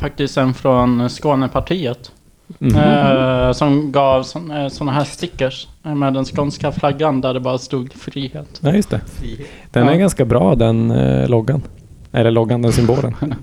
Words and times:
faktiskt 0.00 0.36
en 0.36 0.54
från 0.54 1.10
Skånepartiet. 1.10 2.12
Mhm. 2.58 2.76
Eh, 2.76 3.52
som 3.52 3.92
gav 3.92 4.22
sådana 4.22 4.92
här 4.92 5.04
stickers 5.04 5.68
eh, 5.84 5.94
med 5.94 6.14
den 6.14 6.24
skånska 6.24 6.72
flaggan 6.72 7.20
där 7.20 7.34
det 7.34 7.40
bara 7.40 7.58
stod 7.58 7.92
frihet. 7.92 8.60
Ja, 8.60 8.72
just 8.72 8.90
det. 8.90 9.00
Den 9.70 9.86
Ja. 9.86 9.92
är 9.92 9.96
ganska 9.96 10.24
bra 10.24 10.54
den 10.54 10.90
eh, 10.90 11.28
loggan. 11.28 11.62
Eller 12.12 12.30
loggan, 12.30 12.62
den 12.62 12.72
symbolen. 12.72 13.14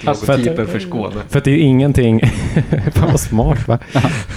Logotypen 0.00 0.66
för 0.66 0.78
Skåne. 0.78 1.14
För 1.28 1.38
att 1.38 1.44
det 1.44 1.50
är 1.50 1.54
ju 1.54 1.60
ingenting... 1.60 2.20
Fan 2.94 3.10
vad 3.10 3.20
smart 3.20 3.68
va? 3.68 3.78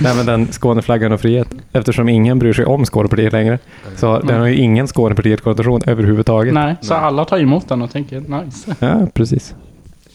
Nej 0.01 0.15
men 0.15 0.25
den 0.25 0.47
Skåneflaggan 0.51 1.11
och 1.11 1.21
frihet. 1.21 1.47
Eftersom 1.71 2.09
ingen 2.09 2.39
bryr 2.39 2.53
sig 2.53 2.65
om 2.65 2.85
Skånepartiet 2.85 3.33
längre. 3.33 3.59
Så 3.95 4.19
den 4.19 4.39
har 4.39 4.47
ju 4.47 4.55
ingen 4.55 4.87
Skånepartiet-konnotation 4.87 5.81
överhuvudtaget. 5.85 6.53
Nej, 6.53 6.75
så 6.81 6.93
Nej. 6.93 7.03
alla 7.03 7.25
tar 7.25 7.39
emot 7.39 7.69
den 7.69 7.81
och 7.81 7.91
tänker 7.91 8.19
nice. 8.45 8.75
Ja, 8.79 9.07
precis. 9.13 9.55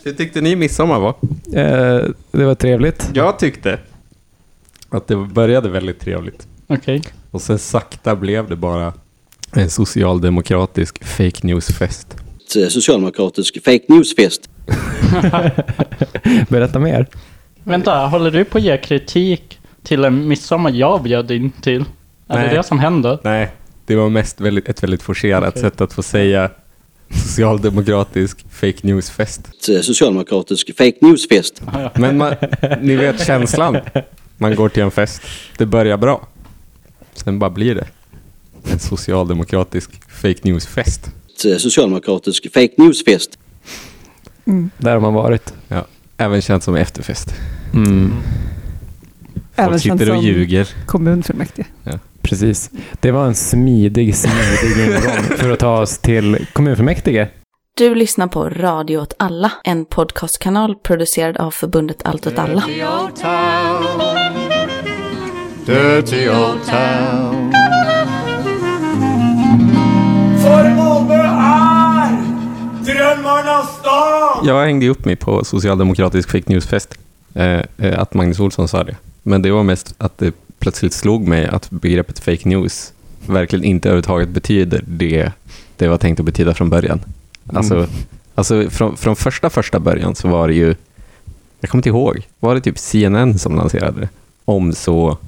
Hur 0.05 0.13
tyckte 0.13 0.41
ni 0.41 0.57
midsommar 0.57 0.99
var? 1.01 1.15
Eh, 1.55 2.05
det 2.31 2.45
var 2.45 2.55
trevligt. 2.55 3.11
Jag 3.15 3.39
tyckte 3.39 3.79
att 4.89 5.07
det 5.07 5.17
började 5.17 5.69
väldigt 5.69 6.01
trevligt. 6.01 6.49
Okej. 6.67 7.03
Och 7.31 7.43
sen 7.43 7.59
sakta 7.59 8.17
blev 8.17 8.49
det 8.49 8.57
bara 8.57 8.93
en 9.53 9.71
socialdemokratisk 9.71 11.05
fake 11.05 11.47
news-fest. 11.47 12.17
eh, 12.57 12.69
socialdemokratisk 12.69 13.65
fake 13.65 13.85
news-fest. 13.89 14.51
Berätta 16.49 16.79
mer. 16.79 17.07
Vänta, 17.65 18.07
håller 18.07 18.31
du 18.31 18.45
på 18.45 18.59
att 18.59 18.65
ge 18.65 18.77
kritik 18.79 19.59
till 19.83 20.05
en 20.05 20.29
midsommar 20.29 20.71
jag 20.71 21.03
bjöd 21.03 21.31
in 21.31 21.51
till? 21.51 21.85
Är 22.29 22.37
Nej. 22.39 22.49
det 22.49 22.57
det 22.57 22.63
som 22.63 22.79
händer? 22.79 23.19
Nej, 23.23 23.51
det 23.87 23.97
var 23.97 24.09
mest 24.09 24.41
väldigt, 24.41 24.69
ett 24.69 24.83
väldigt 24.83 25.03
forcerat 25.03 25.49
Okej. 25.49 25.63
sätt 25.63 25.81
att 25.81 25.93
få 25.93 26.03
säga 26.03 26.51
socialdemokratisk 27.15 28.45
fake 28.51 28.79
news-fest. 28.83 29.41
Socialdemokratisk 29.83 30.71
fake 30.79 30.97
news-fest. 31.01 31.63
Ja, 31.73 31.81
ja. 31.81 31.91
Men 31.95 32.17
man, 32.19 32.35
ni 32.81 32.97
vet 32.97 33.27
känslan. 33.27 33.77
Man 34.39 34.55
går 34.55 34.69
till 34.69 34.83
en 34.83 34.91
fest, 34.91 35.23
det 35.59 35.67
börjar 35.67 35.97
bra. 35.97 36.29
Sen 37.15 37.39
bara 37.39 37.51
blir 37.51 37.75
det 37.75 37.87
en 38.73 38.79
socialdemokratisk 38.79 39.91
fake 40.09 40.41
news-fest. 40.43 41.11
Socialdemokratisk 41.59 42.53
fake 42.55 42.75
news-fest. 42.77 43.39
Där 44.79 44.93
har 44.93 45.01
man 45.01 45.15
varit. 45.15 45.55
Även 46.17 46.43
känt 46.43 46.63
som 46.63 46.75
efterfest. 46.75 47.35
Mm. 47.75 48.13
Även 49.57 49.71
Folk 49.71 49.83
känt 49.83 50.01
sitter 50.01 50.13
och 50.13 50.17
som 50.23 50.27
ljuger. 50.27 50.69
kommunfullmäktige. 50.87 51.67
Precis. 52.25 52.71
Det 53.01 53.11
var 53.11 53.27
en 53.27 53.35
smidig, 53.35 54.17
smidig 54.17 54.87
ingång 54.87 55.23
för 55.39 55.51
att 55.51 55.59
ta 55.59 55.81
oss 55.81 55.99
till 55.99 56.47
kommunfullmäktige. 56.53 57.29
Du 57.77 57.95
lyssnar 57.95 58.27
på 58.27 58.49
Radio 58.49 58.99
åt 58.99 59.15
alla, 59.19 59.53
en 59.65 59.85
podcastkanal 59.85 60.75
producerad 60.75 61.37
av 61.37 61.51
förbundet 61.51 62.03
Allt 62.05 62.27
åt 62.27 62.39
alla. 62.39 62.61
Dirty 62.61 62.81
old 62.81 63.17
town. 63.17 63.83
Dirty 65.67 66.29
old 66.29 66.67
town. 66.67 67.55
Jag 74.47 74.65
hängde 74.65 74.89
upp 74.89 75.05
mig 75.05 75.17
på 75.17 75.45
socialdemokratisk 75.45 76.31
fake 76.31 76.53
news-fest. 76.53 76.99
Eh, 77.35 77.61
eh, 77.77 77.99
att 77.99 78.15
Magnus 78.15 78.41
Olsson 78.41 78.69
sa 78.69 78.85
det. 78.85 78.97
Men 79.23 79.43
det 79.43 79.51
var 79.51 79.63
mest 79.63 79.95
att 79.99 80.19
det 80.19 80.35
plötsligt 80.59 80.93
slog 80.93 81.29
mig 81.29 81.47
att 81.47 81.71
begreppet 81.71 82.19
fake 82.19 82.49
news 82.49 82.93
verkligen 83.27 83.65
inte 83.65 83.89
överhuvudtaget 83.89 84.29
betyder 84.29 84.85
det 84.87 85.33
det 85.77 85.89
var 85.89 85.97
tänkt 85.99 86.21
att 86.21 86.27
betyda 86.27 86.55
från 86.55 86.71
början. 86.71 87.01
Alltså, 87.55 87.75
Mm. 87.75 87.91
alltså 88.35 88.71
från, 88.71 88.97
från 88.97 89.17
första 89.17 89.51
första 89.51 89.81
början 89.81 90.15
så 90.15 90.29
var 90.29 90.49
det 90.49 90.55
ju, 90.55 90.75
jag 91.61 91.71
kommer 91.71 91.79
inte 91.79 91.89
ihåg, 91.89 92.29
var 92.41 92.55
det 92.55 92.61
typ 92.61 92.79
CNN 92.79 93.39
som 93.39 93.57
lanserade 93.57 94.01
det? 94.01 94.09
Om 94.45 94.73
så, 94.73 95.19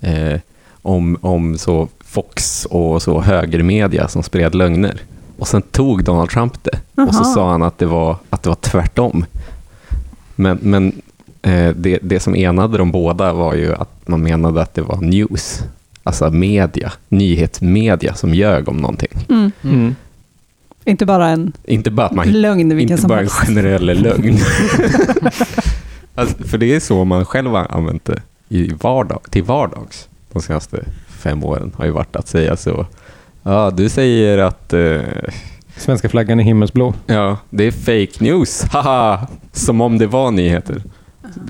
eh, 0.00 0.40
om, 0.82 1.18
om 1.20 1.58
så 1.58 1.88
Fox 2.04 2.64
och 2.70 3.02
så 3.02 3.20
högermedia 3.20 4.08
som 4.08 4.22
spred 4.22 4.54
lögner. 4.54 5.00
Och 5.38 5.48
sen 5.48 5.62
tog 5.62 6.04
Donald 6.04 6.30
Trump 6.30 6.64
det 6.64 7.02
och 7.02 7.14
så 7.14 7.24
sa 7.24 7.50
han 7.50 7.62
att 7.62 7.78
det 7.78 7.86
var, 7.86 8.16
att 8.30 8.42
det 8.42 8.48
var 8.48 8.56
tvärtom. 8.56 9.24
Men, 10.34 10.58
men 10.62 10.92
det, 11.76 11.98
det 12.02 12.20
som 12.20 12.34
enade 12.36 12.78
de 12.78 12.90
båda 12.90 13.32
var 13.32 13.54
ju 13.54 13.74
att 13.74 14.08
man 14.08 14.22
menade 14.22 14.62
att 14.62 14.74
det 14.74 14.82
var 14.82 15.00
news. 15.00 15.62
Alltså 16.02 16.30
media, 16.30 16.92
nyhetsmedia 17.08 18.14
som 18.14 18.34
ljög 18.34 18.68
om 18.68 18.76
någonting. 18.76 19.26
Mm. 19.28 19.52
Mm. 19.64 19.94
Inte 20.84 21.06
bara 21.06 21.28
en 21.28 21.52
Inte 21.64 21.90
bara 21.90 22.06
att 22.06 22.12
man 22.12 22.32
lögn 22.32 22.76
vilken 22.76 22.96
inte 22.96 23.08
bara 23.08 23.20
en 23.20 23.28
generell 23.28 24.02
lögn. 24.02 24.38
alltså, 26.14 26.44
för 26.44 26.58
det 26.58 26.74
är 26.74 26.80
så 26.80 27.04
man 27.04 27.24
själv 27.24 27.50
har 27.50 27.66
använt 27.70 28.04
det 28.04 28.22
i 28.48 28.72
vardag, 28.80 29.20
till 29.30 29.42
vardags 29.42 30.08
de 30.32 30.42
senaste 30.42 30.84
fem 31.08 31.44
åren 31.44 31.72
har 31.76 31.84
ju 31.84 31.90
varit 31.90 32.16
att 32.16 32.28
säga 32.28 32.56
så. 32.56 32.86
Ja, 33.42 33.70
du 33.70 33.88
säger 33.88 34.38
att 34.38 34.72
eh, 34.72 35.00
Svenska 35.76 36.08
flaggan 36.08 36.40
är 36.40 36.44
himmelsblå. 36.44 36.94
ja, 37.06 37.36
det 37.50 37.64
är 37.64 37.70
fake 37.70 38.24
news, 38.24 38.64
haha, 38.64 39.26
som 39.52 39.80
om 39.80 39.98
det 39.98 40.06
var 40.06 40.30
nyheter. 40.30 40.82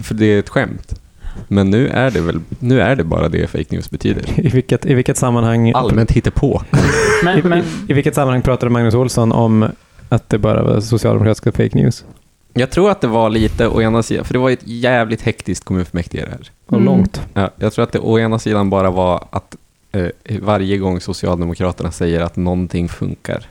För 0.02 0.14
det 0.14 0.26
är 0.26 0.38
ett 0.38 0.48
skämt. 0.48 1.00
Men 1.48 1.70
nu 1.70 1.88
är 1.88 2.10
det 2.10 2.20
väl, 2.20 2.40
nu 2.58 2.80
är 2.80 2.96
det 2.96 3.04
bara 3.04 3.28
det 3.28 3.46
fake 3.46 3.64
news 3.70 3.90
betyder. 3.90 4.40
I 4.40 4.48
vilket, 4.48 4.86
i 4.86 4.94
vilket 4.94 5.16
sammanhang... 5.16 5.72
Allmänt 5.74 6.10
hittepå. 6.10 6.62
Men, 7.24 7.40
men, 7.48 7.58
i, 7.58 7.62
I 7.88 7.92
vilket 7.92 8.14
sammanhang 8.14 8.42
pratade 8.42 8.70
Magnus 8.70 8.94
Olsson 8.94 9.32
om 9.32 9.66
att 10.08 10.28
det 10.28 10.38
bara 10.38 10.62
var 10.62 10.80
socialdemokratiska 10.80 11.52
fake 11.52 11.78
news? 11.78 12.04
Jag 12.52 12.70
tror 12.70 12.90
att 12.90 13.00
det 13.00 13.06
var 13.06 13.30
lite 13.30 13.68
å 13.68 13.82
ena 13.82 14.02
sidan, 14.02 14.24
för 14.24 14.32
det 14.32 14.38
var 14.38 14.50
ett 14.50 14.66
jävligt 14.66 15.22
hektiskt 15.22 15.64
kommunfullmäktige 15.64 16.24
det 16.24 16.30
här. 16.30 16.50
Och 16.66 16.72
Mm. 16.72 16.84
långt. 16.84 17.20
Ja, 17.34 17.50
jag 17.56 17.72
tror 17.72 17.82
att 17.82 17.92
det 17.92 17.98
å 17.98 18.18
ena 18.18 18.38
sidan 18.38 18.70
bara 18.70 18.90
var 18.90 19.24
att 19.30 19.56
eh, 19.92 20.06
varje 20.40 20.78
gång 20.78 21.00
Socialdemokraterna 21.00 21.90
säger 21.90 22.20
att 22.20 22.36
någonting 22.36 22.88
funkar, 22.88 23.46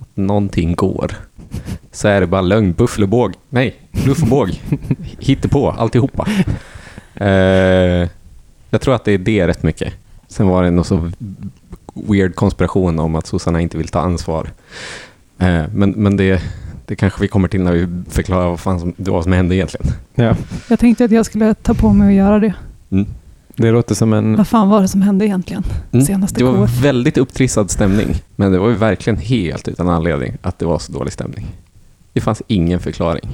att 0.00 0.08
någonting 0.16 0.74
går, 0.74 1.12
så 1.92 2.08
är 2.08 2.20
det 2.20 2.26
bara 2.26 2.40
lögn, 2.40 2.72
buffel 2.72 3.02
och 3.02 3.08
båg. 3.08 3.34
Nej, 3.48 3.74
bluff 4.04 4.22
och 4.22 4.28
båg. 4.28 4.60
Hittepå, 5.18 5.70
alltihopa. 5.70 6.26
Eh, 7.14 8.08
jag 8.70 8.80
tror 8.80 8.94
att 8.94 9.04
det 9.04 9.12
är 9.12 9.18
det 9.18 9.46
rätt 9.48 9.62
mycket. 9.62 9.92
Sen 10.28 10.46
var 10.48 10.62
det 10.62 10.70
någon 10.70 10.84
så 10.84 11.10
weird 11.94 12.34
konspiration 12.34 12.98
om 12.98 13.14
att 13.14 13.26
sossarna 13.26 13.60
inte 13.60 13.78
vill 13.78 13.88
ta 13.88 14.00
ansvar. 14.00 14.50
Eh, 15.38 15.62
men 15.72 15.90
men 15.90 16.16
det, 16.16 16.42
det 16.86 16.96
kanske 16.96 17.20
vi 17.22 17.28
kommer 17.28 17.48
till 17.48 17.60
när 17.62 17.72
vi 17.72 17.88
förklarar 18.10 18.48
vad 18.48 18.60
fan 18.60 18.80
som, 18.80 18.94
det 18.96 19.10
var 19.10 19.22
som 19.22 19.32
hände 19.32 19.54
egentligen. 19.56 19.86
Ja, 20.14 20.36
Jag 20.68 20.78
tänkte 20.78 21.04
att 21.04 21.10
jag 21.10 21.26
skulle 21.26 21.54
ta 21.54 21.74
på 21.74 21.92
mig 21.92 22.08
att 22.08 22.14
göra 22.14 22.38
det. 22.38 22.54
Det 23.56 23.70
låter 23.70 23.94
som 23.94 24.12
en... 24.12 24.36
Vad 24.36 24.48
fan 24.48 24.68
var 24.68 24.80
det 24.82 24.88
som 24.88 25.02
hände 25.02 25.26
egentligen? 25.26 25.64
Mm. 25.92 26.06
Senaste 26.06 26.40
Det 26.40 26.44
var 26.44 26.66
KF. 26.66 26.82
väldigt 26.84 27.18
upptrissad 27.18 27.70
stämning, 27.70 28.08
men 28.36 28.52
det 28.52 28.58
var 28.58 28.68
ju 28.68 28.74
verkligen 28.74 29.16
helt 29.16 29.68
utan 29.68 29.88
anledning 29.88 30.36
att 30.42 30.58
det 30.58 30.66
var 30.66 30.78
så 30.78 30.92
dålig 30.92 31.12
stämning. 31.12 31.46
Det 32.12 32.20
fanns 32.20 32.42
ingen 32.46 32.80
förklaring. 32.80 33.28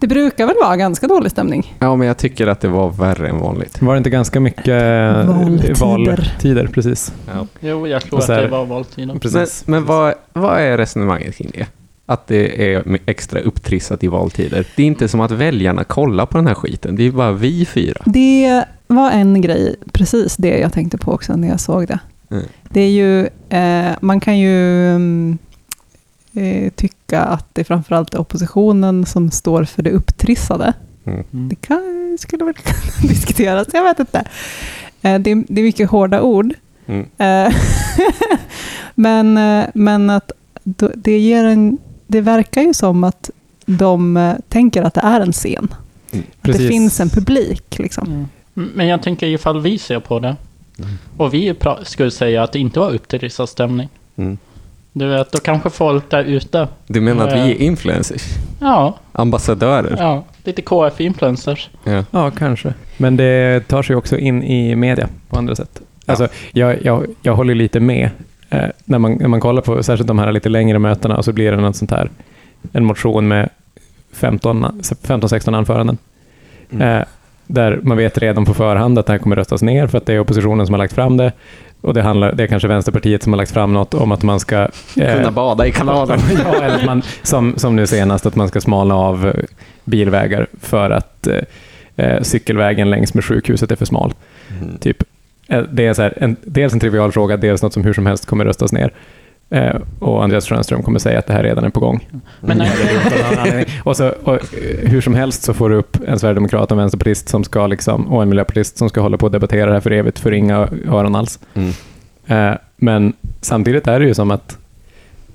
Det 0.00 0.06
brukar 0.06 0.46
väl 0.46 0.56
vara 0.62 0.76
ganska 0.76 1.06
dålig 1.06 1.30
stämning? 1.30 1.74
Ja, 1.78 1.96
men 1.96 2.06
jag 2.06 2.16
tycker 2.18 2.46
att 2.46 2.60
det 2.60 2.68
var 2.68 2.90
värre 2.90 3.28
än 3.28 3.38
vanligt. 3.38 3.82
Var 3.82 3.94
det 3.94 3.98
inte 3.98 4.10
ganska 4.10 4.40
mycket 4.40 4.68
eh, 4.68 5.26
Valtider. 5.26 5.74
valtider? 5.80 6.66
Precis. 6.66 7.12
Ja. 7.26 7.46
jo, 7.60 7.86
jag 7.86 8.02
tror 8.02 8.18
att 8.20 8.26
det 8.26 8.48
var 8.48 8.64
valtiden. 8.66 9.08
Men, 9.08 9.20
precis. 9.20 9.66
men 9.66 9.84
vad, 9.84 10.14
vad 10.32 10.60
är 10.60 10.78
resonemanget 10.78 11.36
kring 11.36 11.50
det? 11.54 11.66
Att 12.10 12.26
det 12.26 12.72
är 12.74 12.98
extra 13.06 13.40
upptrissat 13.40 14.04
i 14.04 14.08
valtider. 14.08 14.66
Det 14.76 14.82
är 14.82 14.86
inte 14.86 15.08
som 15.08 15.20
att 15.20 15.30
väljarna 15.30 15.84
kollar 15.84 16.26
på 16.26 16.38
den 16.38 16.46
här 16.46 16.54
skiten. 16.54 16.96
Det 16.96 17.02
är 17.02 17.10
bara 17.10 17.32
vi 17.32 17.64
fyra. 17.66 18.02
Det 18.04 18.64
var 18.86 19.10
en 19.10 19.40
grej, 19.40 19.76
precis 19.92 20.36
det 20.36 20.58
jag 20.58 20.72
tänkte 20.72 20.98
på 20.98 21.12
också 21.12 21.36
när 21.36 21.48
jag 21.48 21.60
såg 21.60 21.86
det. 21.86 21.98
Mm. 22.30 22.44
Det 22.68 22.80
är 22.80 22.90
ju, 22.90 23.28
eh, 23.48 23.96
man 24.00 24.20
kan 24.20 24.38
ju 24.38 24.88
mm, 24.90 25.38
eh, 26.32 26.70
tycka 26.72 27.20
att 27.20 27.46
det 27.54 27.64
framförallt 27.64 28.14
är 28.14 28.20
oppositionen 28.20 29.06
som 29.06 29.30
står 29.30 29.64
för 29.64 29.82
det 29.82 29.90
upptrissade. 29.90 30.72
Mm. 31.04 31.24
Mm. 31.32 31.48
Det 31.48 31.54
kan, 31.54 32.16
skulle 32.20 32.44
väl 32.44 32.54
kunna 32.54 33.02
diskuteras, 33.08 33.68
jag 33.72 33.84
vet 33.84 33.98
inte. 33.98 34.18
Eh, 35.02 35.18
det, 35.18 35.30
är, 35.30 35.44
det 35.48 35.60
är 35.60 35.64
mycket 35.64 35.90
hårda 35.90 36.22
ord. 36.22 36.54
Mm. 36.86 37.06
Eh, 37.18 37.54
men, 38.94 39.36
eh, 39.36 39.66
men 39.74 40.10
att 40.10 40.32
då- 40.64 40.92
det, 40.94 41.18
ger 41.18 41.44
en, 41.44 41.78
det 42.08 42.20
verkar 42.20 42.62
ju 42.62 42.74
som 42.74 43.04
att 43.04 43.30
de 43.66 44.16
eh, 44.16 44.34
tänker 44.48 44.82
att 44.82 44.94
det 44.94 45.00
är 45.00 45.20
en 45.20 45.32
scen. 45.32 45.68
Att 46.40 46.52
det 46.52 46.68
finns 46.68 47.00
en 47.00 47.08
publik. 47.10 47.78
Liksom. 47.78 48.06
Mm. 48.06 48.26
Men 48.74 48.86
jag 48.86 49.02
tänker 49.02 49.26
ifall 49.26 49.60
vi 49.60 49.78
ser 49.78 50.00
på 50.00 50.18
det 50.18 50.36
Mm. 50.80 50.90
och 51.16 51.34
vi 51.34 51.54
skulle 51.82 52.10
säga 52.10 52.42
att 52.42 52.52
det 52.52 52.58
inte 52.58 52.80
var 52.80 52.90
upptrissad 52.94 53.48
stämning. 53.48 53.88
Mm. 54.16 54.38
Du 54.92 55.06
vet, 55.06 55.32
då 55.32 55.38
kanske 55.38 55.70
folk 55.70 56.10
där 56.10 56.24
ute, 56.24 56.68
Du 56.86 57.00
menar 57.00 57.28
att 57.28 57.34
vi 57.34 57.38
är 57.52 57.54
influencers? 57.54 58.22
ja, 58.60 58.98
Ambassadörer? 59.12 59.96
ja 59.98 60.24
lite 60.44 60.62
KF-influencers. 60.62 61.70
Ja. 61.84 62.04
Ja, 62.10 62.30
kanske. 62.30 62.74
Men 62.96 63.16
det 63.16 63.60
tar 63.68 63.82
sig 63.82 63.96
också 63.96 64.18
in 64.18 64.42
i 64.42 64.76
media 64.76 65.08
på 65.28 65.38
andra 65.38 65.54
sätt. 65.56 65.80
Alltså, 66.06 66.28
jag, 66.52 66.82
jag, 66.82 67.06
jag 67.22 67.36
håller 67.36 67.54
lite 67.54 67.80
med. 67.80 68.10
Eh, 68.50 68.68
när, 68.84 68.98
man, 68.98 69.12
när 69.12 69.28
man 69.28 69.40
kollar 69.40 69.62
på 69.62 69.82
särskilt 69.82 70.08
de 70.08 70.18
här 70.18 70.32
lite 70.32 70.48
längre 70.48 70.78
mötena 70.78 71.16
och 71.16 71.24
så 71.24 71.32
blir 71.32 71.50
det 71.50 71.56
något 71.56 71.76
sånt 71.76 71.90
här, 71.90 72.10
en 72.72 72.84
motion 72.84 73.28
med 73.28 73.48
15-16 74.14 75.56
anföranden. 75.56 75.98
Mm. 76.70 76.98
Eh, 76.98 77.04
där 77.46 77.80
man 77.82 77.96
vet 77.96 78.18
redan 78.18 78.44
på 78.44 78.54
förhand 78.54 78.98
att 78.98 79.06
det 79.06 79.12
här 79.12 79.18
kommer 79.18 79.36
röstas 79.36 79.62
ner 79.62 79.86
för 79.86 79.98
att 79.98 80.06
det 80.06 80.12
är 80.14 80.20
oppositionen 80.20 80.66
som 80.66 80.72
har 80.72 80.78
lagt 80.78 80.92
fram 80.94 81.16
det. 81.16 81.32
Och 81.80 81.94
det, 81.94 82.02
handlar, 82.02 82.32
det 82.32 82.42
är 82.42 82.46
kanske 82.46 82.68
Vänsterpartiet 82.68 83.22
som 83.22 83.32
har 83.32 83.36
lagt 83.36 83.50
fram 83.50 83.72
något 83.72 83.94
om 83.94 84.12
att 84.12 84.22
man 84.22 84.40
ska... 84.40 84.68
eh, 84.96 85.16
Kunna 85.16 85.30
bada 85.30 85.66
i 85.66 85.72
kanalen. 85.72 86.20
ja, 86.44 86.64
eller 86.64 86.76
att 86.76 86.84
man, 86.84 87.02
som, 87.22 87.54
som 87.56 87.76
nu 87.76 87.86
senast, 87.86 88.26
att 88.26 88.36
man 88.36 88.48
ska 88.48 88.60
smalna 88.60 88.94
av 88.94 89.32
bilvägar 89.84 90.46
för 90.60 90.90
att 90.90 91.26
eh, 91.26 91.40
eh, 91.96 92.22
cykelvägen 92.22 92.90
längs 92.90 93.14
med 93.14 93.24
sjukhuset 93.24 93.70
är 93.70 93.76
för 93.76 93.84
smal. 93.84 94.14
Mm. 94.60 94.78
Typ. 94.78 95.02
Eh, 95.48 95.62
Det 95.72 95.86
är 95.86 95.94
så 95.94 96.02
här, 96.02 96.14
en, 96.16 96.36
dels 96.44 96.72
en 96.72 96.80
trivial 96.80 97.12
fråga, 97.12 97.36
dels 97.36 97.62
något 97.62 97.72
som 97.72 97.84
hur 97.84 97.92
som 97.92 98.06
helst 98.06 98.26
kommer 98.26 98.44
röstas 98.44 98.72
ner. 98.72 98.92
Eh, 99.50 99.76
och 99.98 100.24
Andreas 100.24 100.46
Schönström 100.46 100.82
kommer 100.82 100.98
säga 100.98 101.18
att 101.18 101.26
det 101.26 101.32
här 101.32 101.42
redan 101.42 101.64
är 101.64 101.70
på 101.70 101.80
gång. 101.80 102.08
Men 102.40 102.58
nej, 102.58 103.66
och, 103.84 103.96
så, 103.96 104.08
och 104.08 104.34
eh, 104.34 104.40
hur 104.82 105.00
som 105.00 105.14
helst 105.14 105.42
så 105.42 105.54
får 105.54 105.70
du 105.70 105.76
upp 105.76 105.96
en 106.06 106.18
sverigedemokrat 106.18 106.64
och 106.64 106.70
en 106.70 106.78
vänsterpartist 106.78 107.28
som 107.28 107.44
ska 107.44 107.66
liksom, 107.66 108.08
och 108.08 108.22
en 108.22 108.28
miljöpartist 108.28 108.78
som 108.78 108.88
ska 108.88 109.00
hålla 109.00 109.16
på 109.16 109.26
och 109.26 109.32
debattera 109.32 109.66
det 109.66 109.72
här 109.72 109.80
för 109.80 109.90
evigt 109.90 110.18
för 110.18 110.32
inga 110.32 110.68
öron 110.88 111.16
alls. 111.16 111.38
Mm. 111.54 111.70
Eh, 112.26 112.58
men 112.76 113.12
samtidigt 113.40 113.86
är 113.86 114.00
det 114.00 114.06
ju 114.06 114.14
som 114.14 114.30
att 114.30 114.58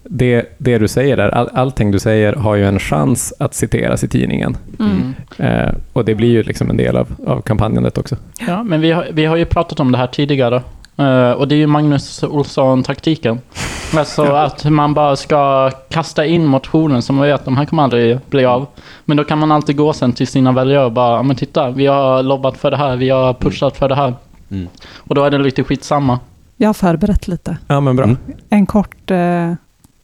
det, 0.04 0.56
det 0.58 0.78
du 0.78 0.88
säger 0.88 1.18
där, 1.18 1.30
all, 1.30 1.50
allting 1.54 1.92
du 1.92 2.00
säger 2.00 2.34
har 2.34 2.56
ju 2.56 2.66
en 2.66 2.80
chans 2.80 3.34
att 3.40 3.54
citeras 3.54 4.04
i 4.04 4.08
tidningen. 4.08 4.58
Mm. 4.80 5.14
Eh, 5.38 5.74
och 5.94 6.06
det 6.06 6.16
blir 6.16 6.30
ju 6.30 6.44
liksom 6.44 6.70
en 6.70 6.78
del 6.78 6.98
av, 6.98 7.08
av 7.28 7.42
kampanjandet 7.42 7.98
också. 7.98 8.16
Ja, 8.48 8.64
men 8.64 8.82
vi 8.82 8.92
har, 8.92 9.08
vi 9.12 9.26
har 9.26 9.36
ju 9.36 9.46
pratat 9.46 9.80
om 9.80 9.92
det 9.92 9.98
här 9.98 10.08
tidigare. 10.08 10.62
Eh, 10.98 11.32
och 11.32 11.48
det 11.48 11.56
är 11.56 11.58
ju 11.58 11.68
Magnus 11.68 12.24
Olsson-taktiken. 12.24 13.40
Alltså 13.98 14.24
att 14.24 14.66
man 14.66 14.94
bara 14.94 15.16
ska 15.16 15.72
kasta 15.90 16.26
in 16.26 16.46
motionen 16.46 17.02
som 17.02 17.16
man 17.16 17.26
vet 17.26 17.36
att 17.36 17.46
de 17.46 17.58
här 17.58 17.66
kommer 17.66 17.84
aldrig 17.84 18.20
bli 18.30 18.46
av. 18.46 18.66
Men 19.06 19.18
då 19.18 19.24
kan 19.24 19.40
man 19.40 19.52
alltid 19.52 19.76
gå 19.76 19.94
sen 19.94 20.14
till 20.14 20.28
sina 20.28 20.52
väljare 20.52 20.86
och 20.86 20.92
bara, 20.92 21.16
"Ja, 21.16 21.24
men 21.24 21.36
titta, 21.36 21.70
vi 21.70 21.86
har 21.86 22.24
lobbat 22.24 22.58
för 22.58 22.72
det 22.72 22.78
här, 22.78 22.96
vi 22.96 23.10
har 23.10 23.34
pushat 23.34 23.78
för 23.78 23.90
det 23.90 23.96
här. 23.96 24.14
Mm. 24.52 24.68
Och 24.98 25.16
då 25.16 25.24
är 25.24 25.32
det 25.32 25.38
lite 25.38 25.64
skitsamma. 25.64 26.20
Jag 26.58 26.70
har 26.70 26.74
förberett 26.74 27.28
lite. 27.28 27.58
Ja, 27.68 27.80
men 27.80 27.96
bra. 27.96 28.06
Mm. 28.06 28.18
En 28.50 28.66
kort 28.66 29.12
eh, 29.12 29.54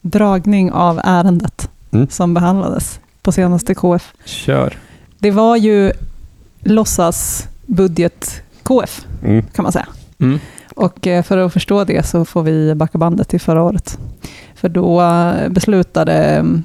dragning 0.09 0.71
av 0.71 1.01
ärendet 1.03 1.69
Mm. 1.91 2.07
som 2.09 2.33
behandlades 2.33 2.99
på 3.21 3.31
senaste 3.31 3.75
KF. 3.75 4.13
Kör. 4.25 4.77
Det 5.19 5.31
var 5.31 5.55
ju 5.57 5.91
låtsas 6.63 7.47
budget 7.65 8.41
KF, 8.63 9.05
Mm. 9.23 9.45
kan 9.55 9.63
man 9.63 9.71
säga. 9.71 9.87
Mm. 10.19 10.39
Och 10.75 11.07
eh, 11.07 11.23
för 11.23 11.37
att 11.37 11.53
förstå 11.53 11.83
det 11.83 12.05
så 12.05 12.25
får 12.25 12.43
vi 12.43 12.75
backa 12.75 12.97
bandet 12.97 13.27
till 13.27 13.39
förra 13.41 13.63
året. 13.63 13.97
För 14.55 14.69
då 14.69 15.01
eh, 15.01 15.49
beslutade 15.49 16.13
mm, 16.13 16.63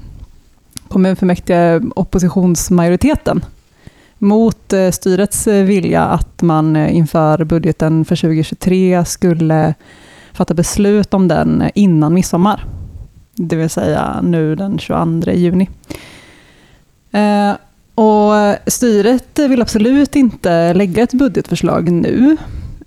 kommunfullmäktige 0.88 1.81
oppositionsmajoriteten 1.96 3.44
mot 4.19 4.73
eh, 4.73 4.91
styrets 4.91 5.46
vilja 5.46 6.02
att 6.05 6.43
man 6.43 6.76
inför 6.76 7.44
budgeten 7.44 8.05
för 8.05 8.17
2023 8.17 9.05
skulle 9.05 9.75
fatta 10.32 10.55
beslut 10.55 11.14
om 11.14 11.29
den 11.29 11.70
innan 11.75 12.14
midsommar. 12.14 12.64
Det 13.36 13.56
vill 13.56 13.70
säga 13.70 14.20
nu 14.22 14.54
den 14.54 14.78
22 14.78 15.31
juni. 15.31 15.69
Eh, 17.12 17.52
och 17.94 18.32
styret 18.66 19.38
vill 19.38 19.62
absolut 19.62 20.16
inte 20.16 20.75
lägga 20.75 21.02
ett 21.02 21.12
budgetförslag 21.12 21.90
nu. 21.90 22.36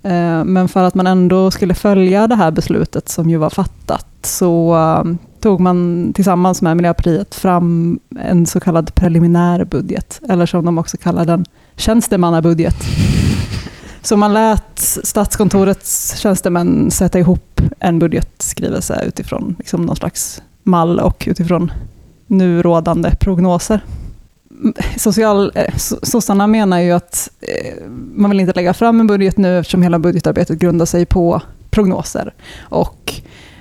Eh, 0.04 0.44
Men 0.44 0.68
för 0.68 0.84
att 0.84 0.96
man 0.96 1.08
ändå 1.08 1.52
skulle 1.52 1.74
följa 1.74 2.28
det 2.28 2.36
här 2.36 2.52
beslutet 2.52 3.10
som 3.10 3.30
ju 3.30 3.38
var 3.38 3.50
fattat 3.50 4.08
så 4.22 4.76
eh, 4.76 5.14
tog 5.40 5.60
man 5.60 6.12
tillsammans 6.16 6.62
med 6.62 6.78
Miljöpartiet 6.78 7.36
fram 7.36 8.00
en 8.20 8.46
så 8.46 8.60
kallad 8.60 8.96
preliminär 8.96 9.66
budget, 9.66 10.22
eller 10.30 10.46
som 10.46 10.66
de 10.66 10.78
också 10.78 10.98
kallar 10.98 11.26
den, 11.26 11.46
tjänstemannabudget. 11.76 12.76
Så 14.02 14.18
man 14.18 14.34
lät 14.34 14.80
Statskontorets 15.04 16.18
tjänstemän 16.18 16.92
sätta 16.92 17.20
ihop 17.20 17.47
en 17.80 18.00
budgetskrivelse 18.00 19.04
utifrån 19.08 19.56
liksom 19.60 19.82
någon 19.82 19.96
slags 19.96 20.42
mall 20.64 21.00
och 21.00 21.24
utifrån 21.28 21.72
nu 22.28 22.62
rådande 22.62 23.16
prognoser. 23.20 23.80
Mm, 24.62 24.74
Social, 24.98 25.52
eh, 25.56 25.74
so- 25.74 26.00
sossarna 26.06 26.48
menar 26.48 26.80
ju 26.80 26.92
att 26.92 27.30
eh, 27.42 27.84
man 28.16 28.30
vill 28.30 28.40
inte 28.40 28.54
lägga 28.54 28.74
fram 28.74 29.00
en 29.00 29.08
budget 29.08 29.38
nu 29.38 29.60
eftersom 29.60 29.82
hela 29.82 30.00
budgetarbetet 30.00 30.60
grundar 30.60 30.86
sig 30.86 31.06
på 31.06 31.42
prognoser. 31.70 32.34
Och 32.60 33.14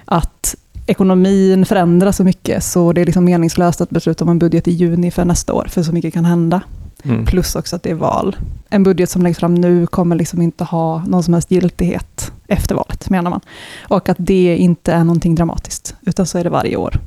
att 0.05 0.57
ekonomin 0.87 1.67
förändras 1.67 2.17
så 2.17 2.25
mycket 2.25 2.65
så 2.65 2.93
det 2.93 3.01
är 3.01 3.05
liksom 3.05 3.25
meningslöst 3.25 3.81
att 3.81 3.91
besluta 3.91 4.25
om 4.25 4.31
en 4.31 4.39
budget 4.39 4.69
i 4.69 4.71
juni 4.73 5.11
för 5.11 5.25
nästa 5.25 5.53
år, 5.53 5.67
för 5.71 5.83
så 5.83 5.93
mycket 5.93 6.15
kan 6.15 6.25
hända. 6.25 6.61
Mm. 7.03 7.25
Plus 7.25 7.57
också 7.57 7.77
att 7.77 7.83
det 7.83 7.91
är 7.91 7.95
val. 7.95 8.37
En 8.69 8.83
budget 8.83 9.11
som 9.11 9.23
läggs 9.23 9.39
fram 9.39 9.55
nu 9.55 9.87
kommer 9.87 10.17
liksom 10.17 10.43
inte 10.43 10.65
ha 10.65 11.05
någon 11.07 11.23
som 11.23 11.35
helst 11.35 11.51
giltighet 11.51 12.33
efter 12.49 12.75
valet, 12.75 13.11
menar 13.11 13.31
man. 13.31 13.41
Och 13.89 14.09
att 14.09 14.17
det 14.21 14.57
inte 14.57 14.93
är 14.93 15.05
någonting 15.05 15.35
dramatiskt, 15.35 15.95
utan 16.07 16.27
så 16.27 16.39
är 16.39 16.45
det 16.45 16.51
varje 16.51 16.77
år. 16.77 16.99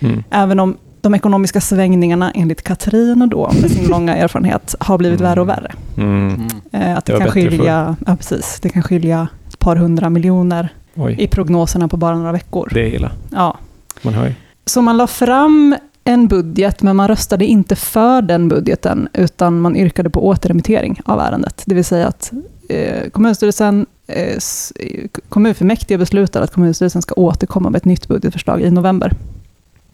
Mm. 0.00 0.22
Även 0.30 0.60
om 0.60 0.76
de 1.00 1.14
ekonomiska 1.14 1.60
svängningarna 1.60 2.30
enligt 2.30 2.62
Katrin 2.62 3.28
då, 3.30 3.50
med 3.60 3.70
sin 3.70 3.86
långa 3.90 4.16
erfarenhet, 4.16 4.74
har 4.80 4.98
blivit 4.98 5.20
Mm. 5.20 5.30
värre 5.30 5.40
och 5.40 5.48
värre. 5.48 5.72
Mm. 5.96 6.46
Eh, 6.72 6.96
att 6.96 7.04
Det 7.04 7.12
det, 7.12 7.18
kan 7.18 7.28
skilja, 7.30 7.96
ja, 8.06 8.16
precis, 8.16 8.58
det 8.62 8.68
kan 8.68 8.82
skilja 8.82 9.28
ett 9.48 9.58
par 9.58 9.76
hundra 9.76 10.10
miljoner 10.10 10.68
Oj, 10.94 11.16
i 11.18 11.26
prognoserna 11.26 11.88
på 11.88 11.96
bara 11.96 12.16
några 12.16 12.32
veckor. 12.32 12.70
det 12.74 12.80
är 12.80 12.94
illa. 12.94 13.12
Ja. 13.30 13.58
Man 14.02 14.14
hör 14.14 14.26
ju. 14.26 14.32
Så 14.66 14.82
man 14.82 14.96
la 14.96 15.06
fram 15.06 15.76
en 16.06 16.28
budget, 16.28 16.82
men 16.82 16.96
man 16.96 17.08
röstade 17.08 17.44
inte 17.44 17.76
för 17.76 18.22
den 18.22 18.48
budgeten, 18.48 19.08
utan 19.12 19.60
man 19.60 19.76
yrkade 19.76 20.10
på 20.10 20.26
återremittering 20.26 21.00
av 21.04 21.20
ärendet. 21.20 21.62
Det 21.66 21.74
vill 21.74 21.84
säga 21.84 22.08
att 22.08 22.32
eh, 22.68 23.10
kommunstyrelsen, 23.10 23.86
eh, 24.06 24.38
eh, 24.80 25.08
kommunfullmäktige 25.28 25.98
beslutar 25.98 26.42
att 26.42 26.52
kommunstyrelsen 26.52 27.02
ska 27.02 27.14
återkomma 27.14 27.70
med 27.70 27.78
ett 27.78 27.84
nytt 27.84 28.08
budgetförslag 28.08 28.62
i 28.62 28.70
november, 28.70 29.12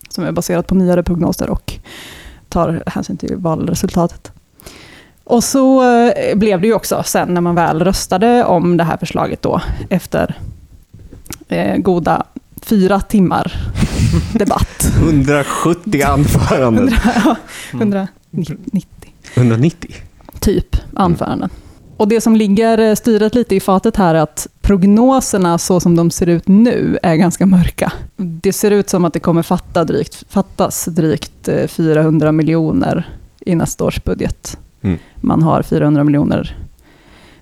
som 0.09 0.25
är 0.25 0.32
baserat 0.32 0.67
på 0.67 0.75
nyare 0.75 1.03
prognoser 1.03 1.50
och 1.50 1.73
tar 2.49 2.82
hänsyn 2.87 3.17
till 3.17 3.37
valresultatet. 3.37 4.32
Och 5.25 5.44
så 5.44 5.82
eh, 5.93 6.37
blev 6.37 6.61
det 6.61 6.67
ju 6.67 6.75
också 6.75 7.03
sen 7.06 7.35
när 7.35 7.41
man 7.41 7.55
väl 7.55 7.85
röstade 7.85 8.44
om 8.44 8.76
det 8.76 8.85
här 8.85 8.97
förslaget 8.97 9.43
då, 9.43 9.61
efter 9.91 10.38
eh, 11.49 11.76
goda 11.76 12.26
fyra 12.62 13.00
timmar 13.00 13.73
debatt. 14.32 14.93
170 14.96 16.02
anföranden. 16.02 16.90
100, 17.72 18.08
190 18.31 18.88
190? 19.34 19.94
typ 20.43 20.76
anföranden. 20.94 21.50
Och 21.97 22.09
det 22.09 22.21
som 22.21 22.37
ligger 22.37 22.78
eh, 22.78 22.94
styret 22.94 23.35
lite 23.35 23.54
i 23.54 23.61
fatet 23.61 23.97
här 23.97 24.14
är 24.14 24.18
att 24.18 24.47
prognoserna 24.61 25.59
så 25.59 25.80
som 25.80 25.97
de 25.97 26.11
ser 26.11 26.28
ut 26.28 26.49
nu 26.49 26.99
är 27.02 27.14
ganska 27.14 27.47
mörka. 27.47 27.92
Det 28.16 28.52
ser 28.52 28.71
ut 28.71 28.90
som 28.90 29.04
att 29.04 29.12
det 29.12 29.21
kommer 29.21 29.42
fatta 29.42 29.85
drygt, 29.85 30.25
fattas 30.28 30.85
drygt 30.85 31.49
eh, 31.49 31.66
400 31.66 32.32
miljoner 32.32 33.09
i 33.40 33.54
nästa 33.54 33.85
års 33.85 34.04
budget. 34.04 34.59
Mm. 34.82 34.99
Man 35.21 35.42
har 35.42 35.62
400 35.62 36.04
miljoner 36.04 36.56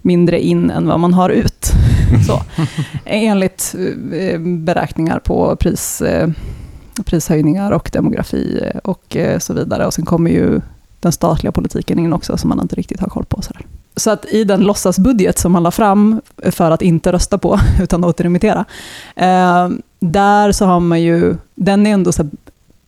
mindre 0.03 0.41
in 0.41 0.71
än 0.71 0.87
vad 0.87 1.01
man 1.01 1.15
har 1.15 1.31
ut. 1.31 1.73
Så. 2.27 2.43
Enligt 3.05 3.75
eh, 4.13 4.41
beräkningar 4.41 5.19
på 5.19 5.57
pris, 5.57 6.03
eh, 6.03 6.29
prishöjningar 7.05 7.73
och 7.73 7.91
demografi 7.93 8.61
eh, 8.63 8.79
och 8.79 9.17
så 9.39 9.55
vidare. 9.55 9.87
Och 9.87 9.95
sen 9.95 10.05
kommer 10.05 10.31
ju 10.31 10.61
den 11.01 11.13
statliga 11.13 11.53
politiken 11.53 11.99
in 11.99 12.13
också, 12.13 12.37
som 12.37 12.49
man 12.49 12.61
inte 12.61 12.77
riktigt 12.77 13.01
har 13.01 13.09
koll 13.09 13.25
på. 13.25 13.43
Så, 13.43 13.53
så 13.97 14.11
att 14.11 14.25
i 14.25 14.45
den 14.45 14.61
låtsasbudget 14.61 15.39
som 15.39 15.53
man 15.53 15.63
la 15.63 15.71
fram 15.71 16.21
för 16.43 16.71
att 16.71 16.83
inte 16.83 17.13
rösta 17.13 17.39
på, 17.39 17.61
utan 17.83 18.05
återremittera, 18.05 18.65
där 20.01 20.53
så 20.53 20.65
har 20.65 20.81
man 20.81 21.03
ju, 21.03 21.37
den 21.55 21.87
är 21.87 21.91
ändå 21.91 22.13
så 22.13 22.29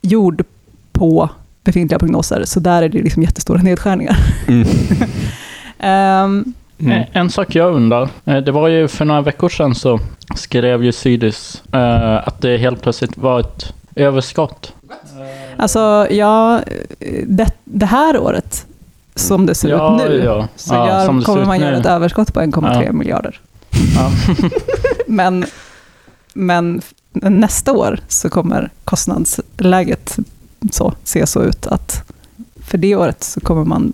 gjord 0.02 0.45
på 0.92 1.28
befintliga 1.64 1.99
prognoser, 1.99 2.45
så 2.45 2.61
där 2.61 2.83
är 2.83 2.88
det 2.88 3.02
liksom 3.02 3.23
jättestora 3.23 3.62
nedskärningar. 3.62 4.16
Mm. 4.49 4.69
Ehm, 5.78 6.54
Mm. 6.83 6.93
Eh, 6.99 7.07
En 7.12 7.31
sak 7.31 7.55
jag 7.55 7.75
undrar. 7.75 8.09
eh, 8.25 8.37
Det 8.37 8.53
var 8.53 8.69
ju 8.69 8.89
för 8.89 9.05
några 9.05 9.21
veckor 9.21 9.49
sedan 9.49 9.75
så 9.75 10.01
skrev 10.37 10.85
ju 10.85 10.93
Sydis 10.93 11.62
eh, 11.73 12.29
att 12.29 12.41
det 12.41 12.57
helt 12.59 12.83
plötsligt 12.83 13.17
var 13.19 13.41
ett 13.41 13.73
överskott. 13.95 14.73
Alltså, 15.57 16.07
ja, 16.11 16.61
det, 17.27 17.51
det 17.65 17.87
här 17.87 18.19
året, 18.19 18.67
som 19.15 19.47
det 19.47 19.55
ser 19.55 19.69
Ja, 19.69 20.03
ut 20.05 20.09
nu, 20.11 20.23
ja. 20.25 20.49
så 20.57 20.75
Ja, 20.75 20.87
gör, 21.05 21.23
kommer 21.23 21.45
man 21.45 21.61
göra 21.61 21.77
ett 21.77 21.87
överskott 21.87 22.35
på 22.35 22.41
1,3 22.41 22.85
Ja. 22.87 22.93
miljarder. 22.93 23.41
Ja. 23.97 24.11
Men, 25.07 25.45
men 26.33 26.83
nästa 27.12 27.73
år 27.73 27.99
så 28.09 28.29
kommer 28.29 28.71
kostnadsläget 28.85 30.19
så, 30.73 30.93
se 31.05 31.27
så 31.27 31.43
ut 31.43 31.67
att 31.67 32.03
för 32.65 32.79
det 32.79 32.97
året 32.97 33.25
så 33.25 33.41
kommer 33.41 33.65
man 33.65 33.93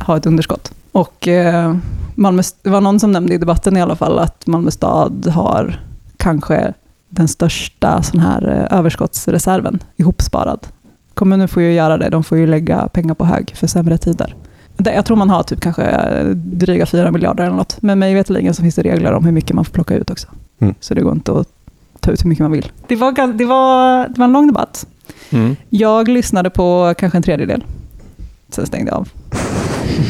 ha 0.00 0.16
ett 0.16 0.26
underskott. 0.26 0.72
Och 0.92 1.28
eh, 1.28 1.76
Malmö, 2.14 2.42
det 2.62 2.70
var 2.70 2.80
någon 2.80 3.00
som 3.00 3.12
nämnde 3.12 3.34
i 3.34 3.38
debatten 3.38 3.76
i 3.76 3.82
alla 3.82 3.96
fall 3.96 4.18
att 4.18 4.46
Malmö 4.46 4.70
stad 4.70 5.26
har 5.26 5.80
kanske 6.16 6.74
den 7.08 7.28
största 7.28 8.02
sån 8.02 8.20
här 8.20 8.48
eh, 8.48 8.78
överskottsreserven 8.78 9.78
ihopsparad 9.96 10.66
kommunen 11.20 11.48
får 11.48 11.62
ju 11.62 11.72
göra 11.72 11.98
det. 11.98 12.08
De 12.08 12.24
får 12.24 12.38
ju 12.38 12.46
lägga 12.46 12.88
pengar 12.88 13.14
på 13.14 13.24
hög 13.24 13.52
för 13.56 13.66
sämre 13.66 13.98
tider. 13.98 14.34
Jag 14.76 15.04
tror 15.04 15.16
man 15.16 15.30
har 15.30 15.42
typ 15.42 15.60
kanske 15.60 15.82
eh, 15.82 16.26
dryga 16.34 16.86
4 16.86 17.10
miljarder 17.10 17.44
eller 17.44 17.56
något. 17.56 17.82
Men 17.82 17.98
mig 17.98 18.14
veterligen 18.14 18.54
så 18.54 18.62
finns 18.62 18.74
det 18.74 18.82
regler 18.82 19.12
om 19.12 19.24
hur 19.24 19.32
mycket 19.32 19.56
man 19.56 19.64
får 19.64 19.72
plocka 19.72 19.94
ut 19.94 20.10
också. 20.10 20.28
Mm. 20.58 20.74
Så 20.80 20.94
det 20.94 21.00
går 21.00 21.12
inte 21.12 21.32
att 21.32 21.48
ta 22.00 22.10
ut 22.10 22.24
hur 22.24 22.28
mycket 22.28 22.42
man 22.42 22.52
vill. 22.52 22.72
Det 22.88 22.96
var, 22.96 23.32
det 23.32 23.44
var, 23.44 24.08
det 24.08 24.18
var 24.18 24.24
en 24.24 24.32
lång 24.32 24.46
debatt. 24.46 24.86
Mm. 25.30 25.56
Jag 25.70 26.08
lyssnade 26.08 26.50
på 26.50 26.94
kanske 26.98 27.18
en 27.18 27.22
tredjedel. 27.22 27.64
Sen 28.48 28.66
stängde 28.66 28.90
jag 28.90 28.98
av. 28.98 29.08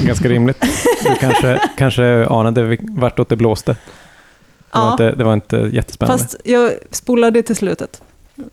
Ganska 0.04 0.28
rimligt. 0.28 0.60
Du 1.04 1.14
kanske, 1.20 1.60
kanske 1.76 2.26
anade 2.26 2.76
vartåt 2.82 3.28
det 3.28 3.36
blåste. 3.36 3.72
Det 3.72 4.78
var, 4.78 4.84
Ja. 4.84 4.92
inte, 4.92 5.12
det 5.12 5.24
var 5.24 5.34
inte 5.34 5.56
jättespännande. 5.56 6.22
Fast 6.22 6.36
jag 6.44 6.70
spolade 6.90 7.42
till 7.42 7.56
slutet. 7.56 8.02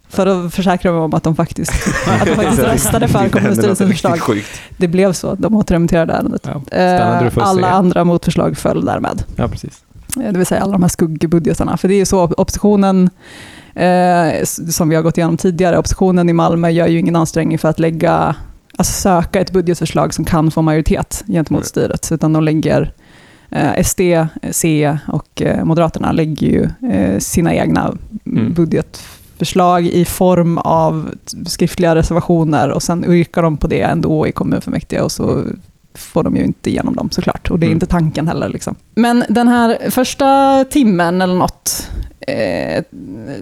För 0.10 0.28
att 0.28 0.54
försäkra 0.54 0.92
mig 0.92 1.02
om 1.02 1.14
att 1.14 1.24
de 1.24 1.36
faktiskt, 1.36 1.72
att 2.22 2.28
de 2.28 2.36
faktiskt 2.36 2.60
röstade 2.64 3.08
för 3.08 3.30
kommunstyrelsens 3.30 3.92
förslag. 3.92 4.20
Sjukt. 4.22 4.62
Det 4.78 4.88
blev 4.88 5.14
så. 5.14 5.36
De 5.36 5.56
återremitterade 5.56 6.14
ärendet. 6.14 6.48
ja, 6.72 6.78
Eh, 6.78 7.28
Alla 7.38 7.68
se? 7.68 7.74
andra 7.74 8.04
motförslag 8.04 8.58
föll 8.58 8.86
därmed. 8.86 9.24
Ja, 9.36 9.48
precis. 9.48 9.84
Eh, 10.18 10.32
Det 10.32 10.38
vill 10.38 10.46
säga 10.46 10.62
alla 10.62 10.72
de 10.72 10.82
här 10.82 10.90
skuggbudgetarna. 10.90 11.78
För 11.78 11.88
det 11.88 11.94
är 11.94 11.98
ju 12.00 12.06
så, 12.06 12.24
oppositionen, 12.24 13.10
eh, 13.76 14.44
som 14.70 14.90
vi 14.90 14.96
har 14.96 15.04
gått 15.04 15.18
igenom 15.18 15.38
tidigare, 15.38 15.78
oppositionen 15.78 16.30
i 16.30 16.34
Malmö 16.34 16.70
gör 16.70 16.88
ju 16.88 17.00
ingen 17.00 17.16
ansträngning 17.16 17.58
för 17.60 17.70
att 17.70 17.80
lägga, 17.80 18.36
alltså 18.78 18.94
söka 18.94 19.40
ett 19.40 19.52
budgetförslag 19.52 20.14
som 20.14 20.26
kan 20.26 20.52
få 20.52 20.62
majoritet 20.62 21.24
gentemot 21.28 21.62
Nej. 21.62 21.68
styret. 21.70 22.12
Utan 22.12 22.34
de 22.34 22.44
lägger, 22.44 22.94
eh, 23.52 23.84
SD, 23.84 24.02
C 24.52 24.98
och 25.08 25.42
eh, 25.42 25.64
Moderaterna 25.66 26.12
lägger 26.12 26.48
ju 26.48 26.90
eh, 26.92 27.20
sina 27.20 27.54
egna 27.54 27.94
Mm. 28.26 28.54
budgetförslag 28.54 29.86
i 29.86 30.06
form 30.06 30.58
av 30.58 31.10
skriftliga 31.46 31.96
reservationer 31.96 32.70
och 32.70 32.84
sen 32.84 33.06
yrkar 33.14 33.42
de 33.42 33.58
på 33.58 33.68
det 33.68 33.82
ändå 33.82 34.28
i 34.28 34.32
kommunfullmäktige 34.32 35.02
och 35.02 35.12
så 35.12 35.44
får 35.96 36.24
de 36.24 36.36
ju 36.36 36.44
inte 36.44 36.70
igenom 36.70 36.96
dem 36.96 37.10
såklart. 37.12 37.52
Och 37.52 37.60
det 37.60 37.66
är 37.66 37.68
Mm. 37.68 37.76
inte 37.76 37.86
tanken 37.86 38.28
heller. 38.28 38.50
Liksom. 38.50 38.76
Men 38.96 39.24
den 39.30 39.48
här 39.48 39.90
första 39.90 40.64
timmen 40.70 41.22
eller 41.22 41.36
något 41.36 41.90
eh, 42.28 42.84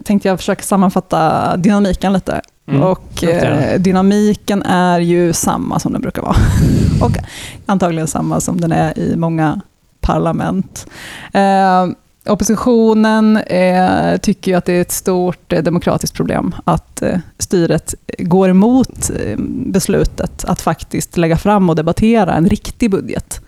tänkte 0.03 0.27
jag 0.27 0.37
försöka 0.39 0.63
sammanfatta 0.63 1.57
dynamiken 1.57 2.13
lite. 2.13 2.41
Mm. 2.67 2.83
Och 2.83 3.23
eh, 3.23 3.79
dynamiken 3.79 4.63
är 4.63 4.99
ju 4.99 5.33
samma 5.33 5.79
som 5.79 5.93
den 5.93 6.01
brukar 6.01 6.21
vara. 6.21 6.35
och 7.01 7.17
antagligen 7.65 8.07
samma 8.07 8.41
som 8.41 8.61
den 8.61 8.71
är 8.71 8.99
i 8.99 9.15
många 9.15 9.61
parlament. 10.01 10.87
Eh, 11.33 11.87
oppositionen 12.25 13.37
eh, 13.37 14.17
tycker 14.17 14.51
ju 14.51 14.57
att 14.57 14.65
det 14.65 14.73
är 14.73 14.81
ett 14.81 14.91
stort 14.91 15.53
eh, 15.53 15.63
demokratiskt 15.63 16.15
problem 16.15 16.55
att 16.65 17.01
eh, 17.01 17.19
styret 17.37 17.95
går 18.19 18.49
emot 18.49 19.09
eh, 19.19 19.37
beslutet 19.65 20.45
att 20.45 20.61
faktiskt 20.61 21.17
lägga 21.17 21.37
fram 21.37 21.69
och 21.69 21.75
debattera 21.75 22.33
en 22.33 22.49
riktig 22.49 22.91
budget. 22.91 23.41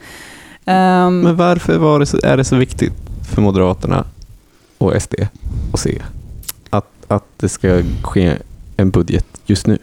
Ehm, 0.66 1.22
Men 1.22 1.36
varför 1.36 1.78
var 1.78 2.00
det 2.00 2.06
så, 2.06 2.20
är 2.24 2.38
det 2.38 2.44
så 2.44 2.56
viktigt 2.56 2.94
för 3.32 3.42
Moderaterna 3.42 4.06
och 4.78 5.02
SD 5.02 5.14
och 5.72 5.80
C 5.80 6.02
att, 6.70 6.86
att 7.08 7.26
det 7.38 7.50
ska 7.50 7.82
ske 8.04 8.38
en 8.78 8.90
budget 8.90 9.26
just 9.46 9.68
nu? 9.68 9.78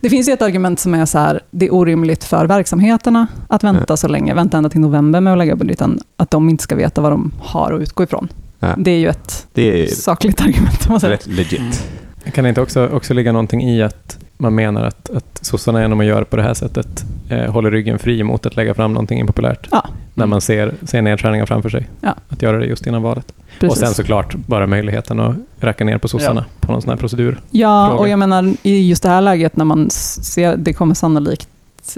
Det 0.00 0.10
finns 0.10 0.28
ju 0.28 0.32
ett 0.32 0.42
argument 0.42 0.80
som 0.80 0.94
är 0.94 1.06
så 1.06 1.18
här, 1.18 1.40
det 1.50 1.66
är 1.66 1.74
orimligt 1.74 2.24
för 2.24 2.46
verksamheterna 2.46 3.26
att 3.48 3.64
vänta 3.64 3.96
så 3.96 4.08
länge, 4.08 4.34
vänta 4.34 4.56
ända 4.56 4.70
till 4.70 4.80
november 4.80 5.20
med 5.20 5.32
att 5.32 5.38
lägga 5.38 5.56
budgeten, 5.56 6.00
att 6.16 6.30
de 6.30 6.48
inte 6.48 6.62
ska 6.62 6.74
veta 6.76 7.00
vad 7.00 7.12
de 7.12 7.32
har 7.40 7.72
att 7.72 7.80
utgå 7.82 8.02
ifrån. 8.04 8.28
Ja. 8.60 8.74
Det 8.78 8.90
är 8.90 8.98
ju 8.98 9.08
ett 9.08 9.46
Det 9.52 9.82
är 9.82 9.86
sakligt 9.86 10.40
argument. 10.40 11.04
rätt 11.04 11.26
legit. 11.26 11.86
Kan 12.34 12.44
det 12.44 12.48
inte 12.48 12.60
också, 12.60 12.88
också 12.88 13.14
ligga 13.14 13.32
någonting 13.32 13.62
i 13.62 13.82
att 13.82 14.18
man 14.38 14.54
menar 14.54 14.84
att, 14.84 15.10
att 15.10 15.38
sossarna 15.42 15.82
genom 15.82 16.00
att 16.00 16.06
göra 16.06 16.24
på 16.24 16.36
det 16.36 16.42
här 16.42 16.54
sättet 16.54 17.04
eh, 17.28 17.52
håller 17.52 17.70
ryggen 17.70 17.98
fri 17.98 18.22
mot 18.22 18.46
att 18.46 18.56
lägga 18.56 18.74
fram 18.74 18.92
någonting 18.92 19.18
impopulärt 19.20 19.68
Ja. 19.70 19.88
när 20.14 20.26
man 20.26 20.40
ser, 20.40 20.74
ser 20.82 21.02
nedskärningar 21.02 21.46
framför 21.46 21.68
sig? 21.68 21.88
Ja. 22.00 22.14
Att 22.28 22.42
göra 22.42 22.58
det 22.58 22.66
just 22.66 22.86
innan 22.86 23.02
valet. 23.02 23.32
Precis. 23.60 23.70
Och 23.82 23.86
sen 23.86 23.94
såklart 23.94 24.34
bara 24.34 24.66
möjligheten 24.66 25.20
att 25.20 25.36
racka 25.60 25.84
ner 25.84 25.98
på 25.98 26.08
sossarna 26.08 26.44
på 26.60 26.72
någon 26.72 26.82
sån 26.82 26.90
här 26.90 26.96
procedur. 26.96 27.40
Ja, 27.50 27.86
fråga. 27.88 28.00
och 28.00 28.08
jag 28.08 28.18
menar 28.18 28.54
i 28.62 28.88
just 28.88 29.02
det 29.02 29.08
här 29.08 29.20
läget 29.20 29.56
när 29.56 29.64
man 29.64 29.90
ser, 29.90 30.56
det 30.56 30.72
kommer 30.72 30.94
sannolikt 30.94 31.48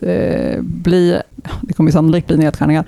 eh, 0.02 0.60
bli, 0.62 1.20
det 1.62 1.72
kommer 1.72 1.88
ju 1.90 1.92
sannolikt 1.92 2.26
bli 2.26 2.36
nedskärningar. 2.36 2.84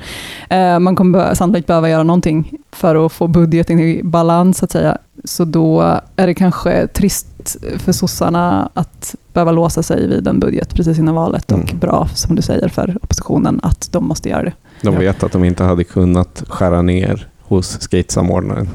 Eh, 0.50 0.78
man 0.78 0.97
kommer 0.97 1.35
sannolikt 1.35 1.66
behöva 1.66 1.88
göra 1.88 2.02
någonting 2.02 2.50
för 2.73 3.07
att 3.07 3.12
få 3.12 3.26
budgeten 3.26 3.80
i 3.80 4.00
balans 4.04 4.59
så 4.59 4.64
att 4.64 4.71
säga. 4.71 4.99
Så 5.25 5.45
då 5.45 6.00
är 6.16 6.26
det 6.26 6.35
kanske 6.35 6.87
trist 6.87 7.57
för 7.78 7.92
sossarna 7.92 8.71
att 8.75 9.14
behöva 9.33 9.52
låsa 9.52 9.83
sig 9.83 10.09
vid 10.09 10.28
en 10.28 10.40
budget 10.40 10.75
precis 10.75 10.99
innan 10.99 11.14
valet 11.14 11.52
och 11.52 11.59
Mm. 11.59 11.78
bra, 11.78 12.09
som 12.14 12.37
du 12.37 12.42
säger, 12.42 12.69
för 12.69 12.97
oppositionen 13.02 13.61
att 13.62 13.88
de 13.92 14.04
måste 14.09 14.28
göra 14.28 14.42
det. 14.42 14.52
De 14.83 14.95
Ja. 14.95 15.00
vet 15.00 15.23
att 15.23 15.33
de 15.33 15.45
inte 15.45 15.64
hade 15.64 15.85
kunnat 15.85 16.42
skära 16.49 16.83
ner 16.83 17.28
hos 17.40 17.80
skatesamordnaren. 17.80 18.69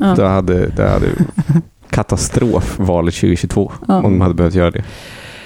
Ja. 0.00 0.06
Det 0.14 0.26
hade, 0.28 0.66
det 0.68 0.88
hade 0.90 1.06
katastrof 1.90 2.78
valet 2.78 3.14
2022 3.14 3.72
Ja. 3.88 3.96
om 3.96 4.02
de 4.02 4.20
hade 4.20 4.34
behövt 4.34 4.54
göra 4.54 4.70
det. 4.70 4.84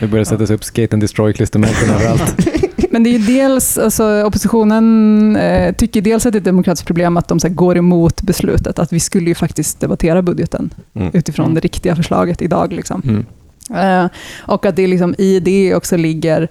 Det 0.02 0.08
börjar 0.08 0.24
sättas 0.24 0.50
upp 0.50 0.64
skate 0.64 0.96
and 0.96 1.02
destroy-klistermärken 1.02 1.90
överallt. 1.94 2.36
Men 2.90 3.02
det 3.02 3.10
är 3.10 3.18
ju 3.18 3.26
dels, 3.38 3.78
alltså, 3.78 4.22
oppositionen 4.24 5.36
eh, 5.36 5.74
tycker 5.74 6.00
dels 6.02 6.26
att 6.26 6.32
det 6.32 6.36
är 6.36 6.40
ett 6.40 6.44
demokratiskt 6.44 6.86
problem 6.86 7.16
att 7.16 7.28
de 7.28 7.40
så 7.40 7.46
här, 7.48 7.54
går 7.54 7.76
emot 7.76 8.22
beslutet, 8.22 8.78
att 8.78 8.92
vi 8.92 9.00
skulle 9.00 9.28
ju 9.28 9.34
faktiskt 9.34 9.80
debattera 9.80 10.22
budgeten 10.22 10.70
Mm. 10.94 11.10
utifrån 11.14 11.44
Mm. 11.46 11.54
det 11.54 11.60
riktiga 11.60 11.96
förslaget 11.96 12.42
idag. 12.42 12.72
Liksom. 12.72 13.02
Mm. 13.04 14.04
Eh, 14.04 14.10
och 14.40 14.66
att 14.66 14.76
det 14.76 14.86
liksom, 14.86 15.14
i 15.18 15.40
det 15.40 15.74
också 15.74 15.96
ligger 15.96 16.48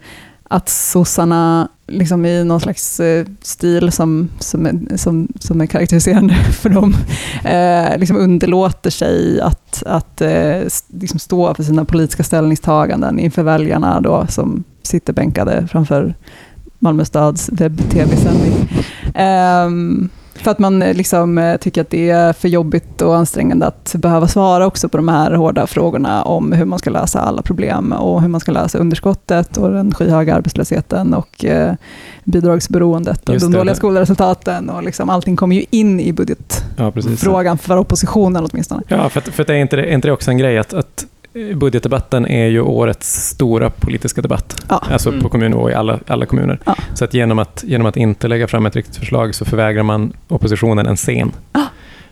att 0.51 0.69
sossarna 0.69 1.69
liksom 1.87 2.25
i 2.25 2.43
någon 2.43 2.59
slags 2.59 2.99
eh, 2.99 3.25
stil 3.41 3.91
som, 3.91 4.29
som, 4.39 4.65
är, 4.65 4.97
som, 4.97 5.27
som 5.39 5.61
är 5.61 5.65
karaktäriserande 5.65 6.33
för 6.51 6.69
dem, 6.69 6.95
eh, 7.43 7.97
liksom 7.97 8.17
underlåter 8.17 8.89
sig 8.89 9.41
att, 9.41 9.83
att 9.85 10.21
eh, 10.21 10.61
liksom 10.87 11.19
stå 11.19 11.53
för 11.53 11.63
sina 11.63 11.85
politiska 11.85 12.23
ställningstaganden 12.23 13.19
inför 13.19 13.43
väljarna 13.43 14.01
då, 14.01 14.25
som 14.29 14.63
sitter 14.83 15.13
bänkade 15.13 15.67
framför 15.67 16.15
Malmö 16.79 17.05
stads 17.05 17.49
webb-tv-sändning. 17.53 18.53
Eh, 19.15 19.69
för 20.33 20.51
att 20.51 20.59
man 20.59 20.81
eh, 20.81 20.93
liksom 20.93 21.37
eh, 21.37 21.57
tycker 21.57 21.81
att 21.81 21.89
det 21.89 22.09
är 22.09 22.33
för 22.33 22.47
jobbigt 22.47 23.01
och 23.01 23.15
ansträngande 23.15 23.67
att 23.67 23.95
behöva 23.97 24.27
svara 24.27 24.67
också 24.67 24.89
på 24.89 24.97
de 24.97 25.07
här 25.07 25.31
hårda 25.31 25.67
frågorna 25.67 26.23
om 26.23 26.51
hur 26.51 26.65
man 26.65 26.79
ska 26.79 26.89
lösa 26.89 27.21
alla 27.21 27.41
problem 27.41 27.91
och 27.91 28.21
hur 28.21 28.27
man 28.27 28.41
ska 28.41 28.51
lösa 28.51 28.77
underskottet 28.77 29.57
och 29.57 29.71
den 29.71 29.93
skyhöga 29.93 30.35
arbetslösheten 30.35 31.13
och 31.13 31.45
eh, 31.45 31.73
bidragsberoendet 32.23 33.29
och 33.29 33.33
Just 33.33 33.45
de 33.45 33.51
det, 33.51 33.57
dåliga 33.57 33.75
skolresultaten 33.75 34.69
och 34.69 34.83
liksom 34.83 35.09
allting 35.09 35.35
kommer 35.35 35.55
ju 35.55 35.65
in 35.69 35.99
i 35.99 36.15
Ja, 36.77 36.91
budgetfrågan 36.91 37.57
för 37.57 37.77
oppositionen 37.77 38.47
åtminstone. 38.51 38.81
Ja, 38.87 39.09
för, 39.09 39.19
att, 39.19 39.27
för 39.27 39.43
att 39.43 39.49
är, 39.49 39.53
inte 39.53 39.75
det, 39.75 39.83
är 39.83 39.93
inte 39.93 40.07
det 40.07 40.11
också 40.11 40.31
en 40.31 40.37
grej 40.37 40.57
att, 40.57 40.73
att 40.73 41.05
budgetdebatten 41.55 42.25
är 42.27 42.47
ju 42.47 42.61
årets 42.61 43.29
stora 43.29 43.69
politiska 43.69 44.21
debatt. 44.21 44.65
Ja. 44.69 44.83
Alltså 44.91 45.09
Mm. 45.09 45.21
på 45.21 45.29
kommunnivå 45.29 45.69
i 45.69 45.73
alla, 45.73 45.99
alla 46.07 46.25
kommuner. 46.25 46.59
Ja. 46.65 46.75
Så 46.93 47.05
att 47.05 47.13
genom, 47.13 47.39
att 47.39 47.63
genom 47.67 47.87
att 47.87 47.97
inte 47.97 48.27
lägga 48.27 48.47
fram 48.47 48.65
ett 48.65 48.75
riktigt 48.75 48.95
förslag 48.95 49.35
så 49.35 49.45
förvägrar 49.45 49.83
man 49.83 50.13
oppositionen 50.27 50.87
en 50.87 50.95
scen 50.95 51.31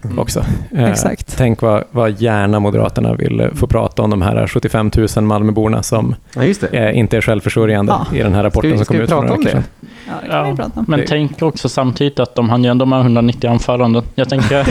Mm. 0.04 0.20
också. 0.20 0.46
Eh, 0.76 0.90
Exakt. 0.90 1.38
Tänk 1.38 1.62
vad, 1.62 1.84
vad 1.92 2.22
gärna 2.22 2.60
Moderaterna 2.60 3.14
vill 3.14 3.40
eh, 3.40 3.48
få 3.56 3.68
prata 3.68 4.02
om 4.02 4.10
de 4.10 4.22
här 4.22 4.48
75 4.48 4.92
000 5.16 5.24
Malmöborna 5.26 5.84
som 5.84 6.16
Ja, 6.36 6.44
just 6.44 6.62
det. 6.62 6.68
eh, 6.68 6.98
inte 6.98 7.18
är 7.18 7.22
självförsörjande 7.22 7.94
Ja. 8.12 8.18
i 8.18 8.24
den 8.24 8.34
här 8.36 8.44
rapporten 8.44 8.70
Ska 8.72 8.78
vi- 8.80 8.86
som 8.86 8.96
kom 8.96 9.02
ut 9.04 9.10
för 9.10 9.16
några 9.16 9.30
veckor 9.30 9.44
det? 9.44 9.50
sedan. 9.52 9.64
Ja, 10.08 10.14
det 10.24 10.28
kan 10.30 10.38
Ja. 10.46 10.52
vi 10.52 10.56
prata 10.58 10.80
om. 10.80 10.86
Men 10.88 11.04
tänk 11.08 11.42
också 11.42 11.70
samtidigt 11.70 12.20
att 12.20 12.36
de 12.36 12.50
hann 12.50 12.64
ju 12.64 12.70
ändå 12.70 12.86
med 12.86 13.00
190 13.02 13.50
anföranden. 13.50 14.04
Jag 14.16 14.30
tänker, 14.30 14.68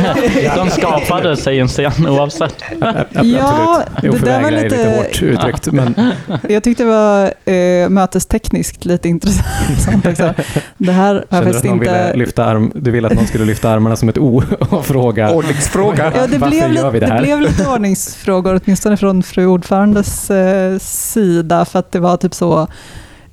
de 0.57 0.71
skapade 0.71 1.37
sig 1.37 1.61
en 1.61 1.69
scen 1.69 2.07
oavsett. 2.09 2.55
Ja, 2.81 2.95
absolut. 3.15 4.21
det 4.25 4.31
där 4.31 4.43
var 4.43 4.51
lite 4.51 4.63
lite- 4.65 4.97
hårt 4.97 5.23
uttryckt, 5.23 5.73
men 5.73 5.95
Jag 6.49 6.63
tyckte 6.63 6.83
det 6.85 6.89
var 6.91 7.25
eh, 7.55 7.89
mötestekniskt 7.89 8.85
lite 8.85 9.09
intressant 9.09 10.07
också. 10.07 10.35
Det 10.77 10.93
här 10.93 11.15
har 11.15 11.25
jag 11.31 11.45
faktiskt 11.45 11.65
inte... 11.65 12.17
lyfta 12.17 12.45
arm, 12.45 12.73
du 12.75 12.91
ville 12.91 13.07
att 13.09 13.15
någon 13.15 13.27
skulle 13.27 13.45
lyfta 13.45 13.71
armarna 13.71 13.97
som 13.97 14.09
ett 14.09 14.19
O 14.19 14.43
och 14.71 14.87
fråga 14.87 15.18
Ordningsfråga. 15.27 16.13
Ja, 16.17 16.27
det, 16.27 16.39
blev 16.39 16.71
lite, 16.71 16.91
det 16.91 17.01
det, 17.01 17.19
blev 17.21 17.41
lite 17.41 17.69
ordningsfrågor, 17.69 18.61
åtminstone 18.65 18.97
från 18.97 19.23
fru 19.23 19.47
ordförandes 19.47 20.31
eh, 20.31 20.79
sida, 20.79 21.65
för 21.65 21.79
att 21.79 21.93
det 21.93 22.01
var 22.01 22.17
typ 22.17 22.35
så 22.35 22.61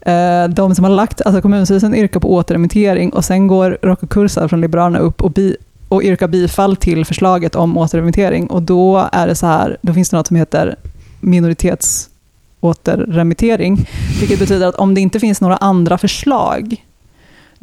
eh, 0.01 0.48
de 0.50 0.75
som 0.75 0.84
har 0.84 0.92
lagt, 0.92 1.22
alltså 1.22 1.42
kommunstyrelsen 1.42 1.96
yrkar 1.96 2.20
på 2.20 2.34
återremittering 2.34 3.10
och 3.10 3.25
sen 3.25 3.48
går 3.48 3.77
Rocco 3.82 4.08
Kursa 4.08 4.50
från 4.50 4.62
Liberalerna 4.62 5.00
upp 5.00 5.22
och, 5.22 5.32
bi, 5.32 5.56
och 5.89 6.04
yrkar 6.04 6.27
bifall 6.27 6.75
till 6.75 7.06
förslaget 7.06 7.56
om 7.56 7.77
återremittering. 7.77 8.48
Och 8.48 8.62
då 8.62 9.10
är 9.12 9.27
det 9.27 9.36
så 9.36 9.48
här, 9.48 9.77
då 9.82 9.94
finns 9.94 10.10
det 10.10 10.18
något 10.18 10.27
som 10.27 10.36
heter 10.36 10.75
minoritetsåterremittering, 11.20 13.88
vilket 14.20 14.39
betyder 14.39 14.68
att 14.68 14.75
om 14.75 14.94
det 14.94 15.01
inte 15.01 15.20
finns 15.20 15.42
några 15.42 15.58
andra 15.58 15.98
förslag 15.98 16.86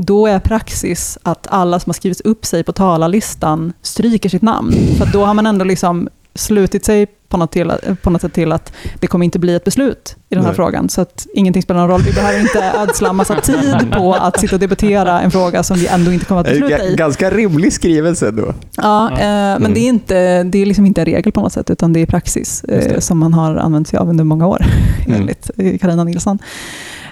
då 0.07 0.27
är 0.27 0.39
praxis 0.39 1.19
att 1.23 1.47
alla 1.51 1.81
som 1.81 1.91
har 1.91 1.95
skrivit 1.95 2.21
upp 2.21 2.47
sig 2.47 2.65
på 2.65 2.73
talarlistan 2.73 3.73
stryker 3.83 4.29
sitt 4.29 4.43
namn. 4.43 4.75
För 4.99 5.07
då 5.13 5.25
har 5.25 5.35
man 5.35 5.47
ändå 5.47 5.65
liksom 5.65 6.09
slutit 6.35 6.85
sig 6.85 7.07
på 7.29 7.37
något, 7.37 7.53
till, 7.53 7.73
på 8.03 8.11
något 8.11 8.21
sätt 8.23 8.33
till 8.33 8.53
att 8.53 8.73
det 9.01 9.07
kommer 9.07 9.25
inte 9.25 9.39
bli 9.39 9.55
ett 9.55 9.65
beslut 9.65 10.17
i 10.29 10.35
den 10.35 10.45
här 10.45 10.51
Nej. 10.51 10.57
frågan. 10.57 10.89
Så 10.89 11.01
att 11.01 11.27
ingenting 11.35 11.63
spelar 11.63 11.81
någon 11.81 11.91
roll. 11.91 12.01
Vi 12.03 12.13
behöver 12.13 12.41
inte 12.41 12.73
ödsla 12.79 13.13
massa 13.13 13.41
tid 13.41 13.93
på 13.97 14.15
att 14.15 14.41
sitta 14.41 14.57
och 14.57 14.61
debattera 14.61 15.21
en 15.21 15.31
fråga 15.31 15.63
som 15.63 15.77
vi 15.77 15.87
ändå 15.87 16.13
inte 16.13 16.25
kommer 16.25 16.41
att 16.41 16.47
besluta 16.47 16.85
i. 16.85 16.95
Ganska 16.97 17.31
rimlig 17.31 17.73
skrivelse 17.73 18.31
då. 18.31 18.55
Ja, 18.77 19.11
eh, 19.11 19.19
men 19.19 19.57
Mm. 19.57 19.75
det 19.75 19.81
är, 19.81 19.89
inte, 19.89 20.43
det 20.43 20.59
är 20.63 20.67
liksom 20.67 20.87
inte 20.87 21.01
en 21.01 21.05
regel 21.05 21.33
på 21.33 21.41
något 21.41 21.53
sätt, 21.53 21.71
utan 21.71 21.93
det 21.93 22.01
är 22.01 22.07
praxis 22.07 22.65
eh, 22.65 22.99
som 22.99 23.19
man 23.19 23.35
har 23.35 23.57
använt 23.57 23.89
sig 23.89 23.99
av 23.99 24.09
under 24.09 24.25
många 24.25 24.47
år, 24.47 24.65
Mm. 25.07 25.21
enligt 25.21 25.51
eh, 25.59 25.79
Carina 25.79 26.05
Nilsson. 26.05 26.39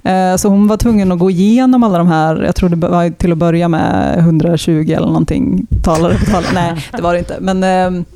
Eh, 0.03 0.37
så 0.37 0.49
hon 0.49 0.67
var 0.67 0.77
tvungen 0.77 1.13
att 1.13 1.19
gå 1.19 1.31
igenom 1.31 1.83
alla 1.85 1.99
de 1.99 2.07
här, 2.07 2.43
jag 2.43 2.57
tror 2.57 2.69
det 2.69 2.89
var 2.89 3.11
till 3.11 3.33
att 3.33 3.39
börja 3.39 3.69
med 3.69 4.19
120 4.19 4.71
eller 4.71 5.07
någonting 5.07 5.67
talare 5.83 6.19
på 6.19 6.25
tal. 6.25 6.45
Nej, 6.55 6.89
det 6.93 7.03
var 7.03 7.13
det 7.13 7.19
inte. 7.19 7.37
Men 7.41 7.65
eh, 7.65 8.07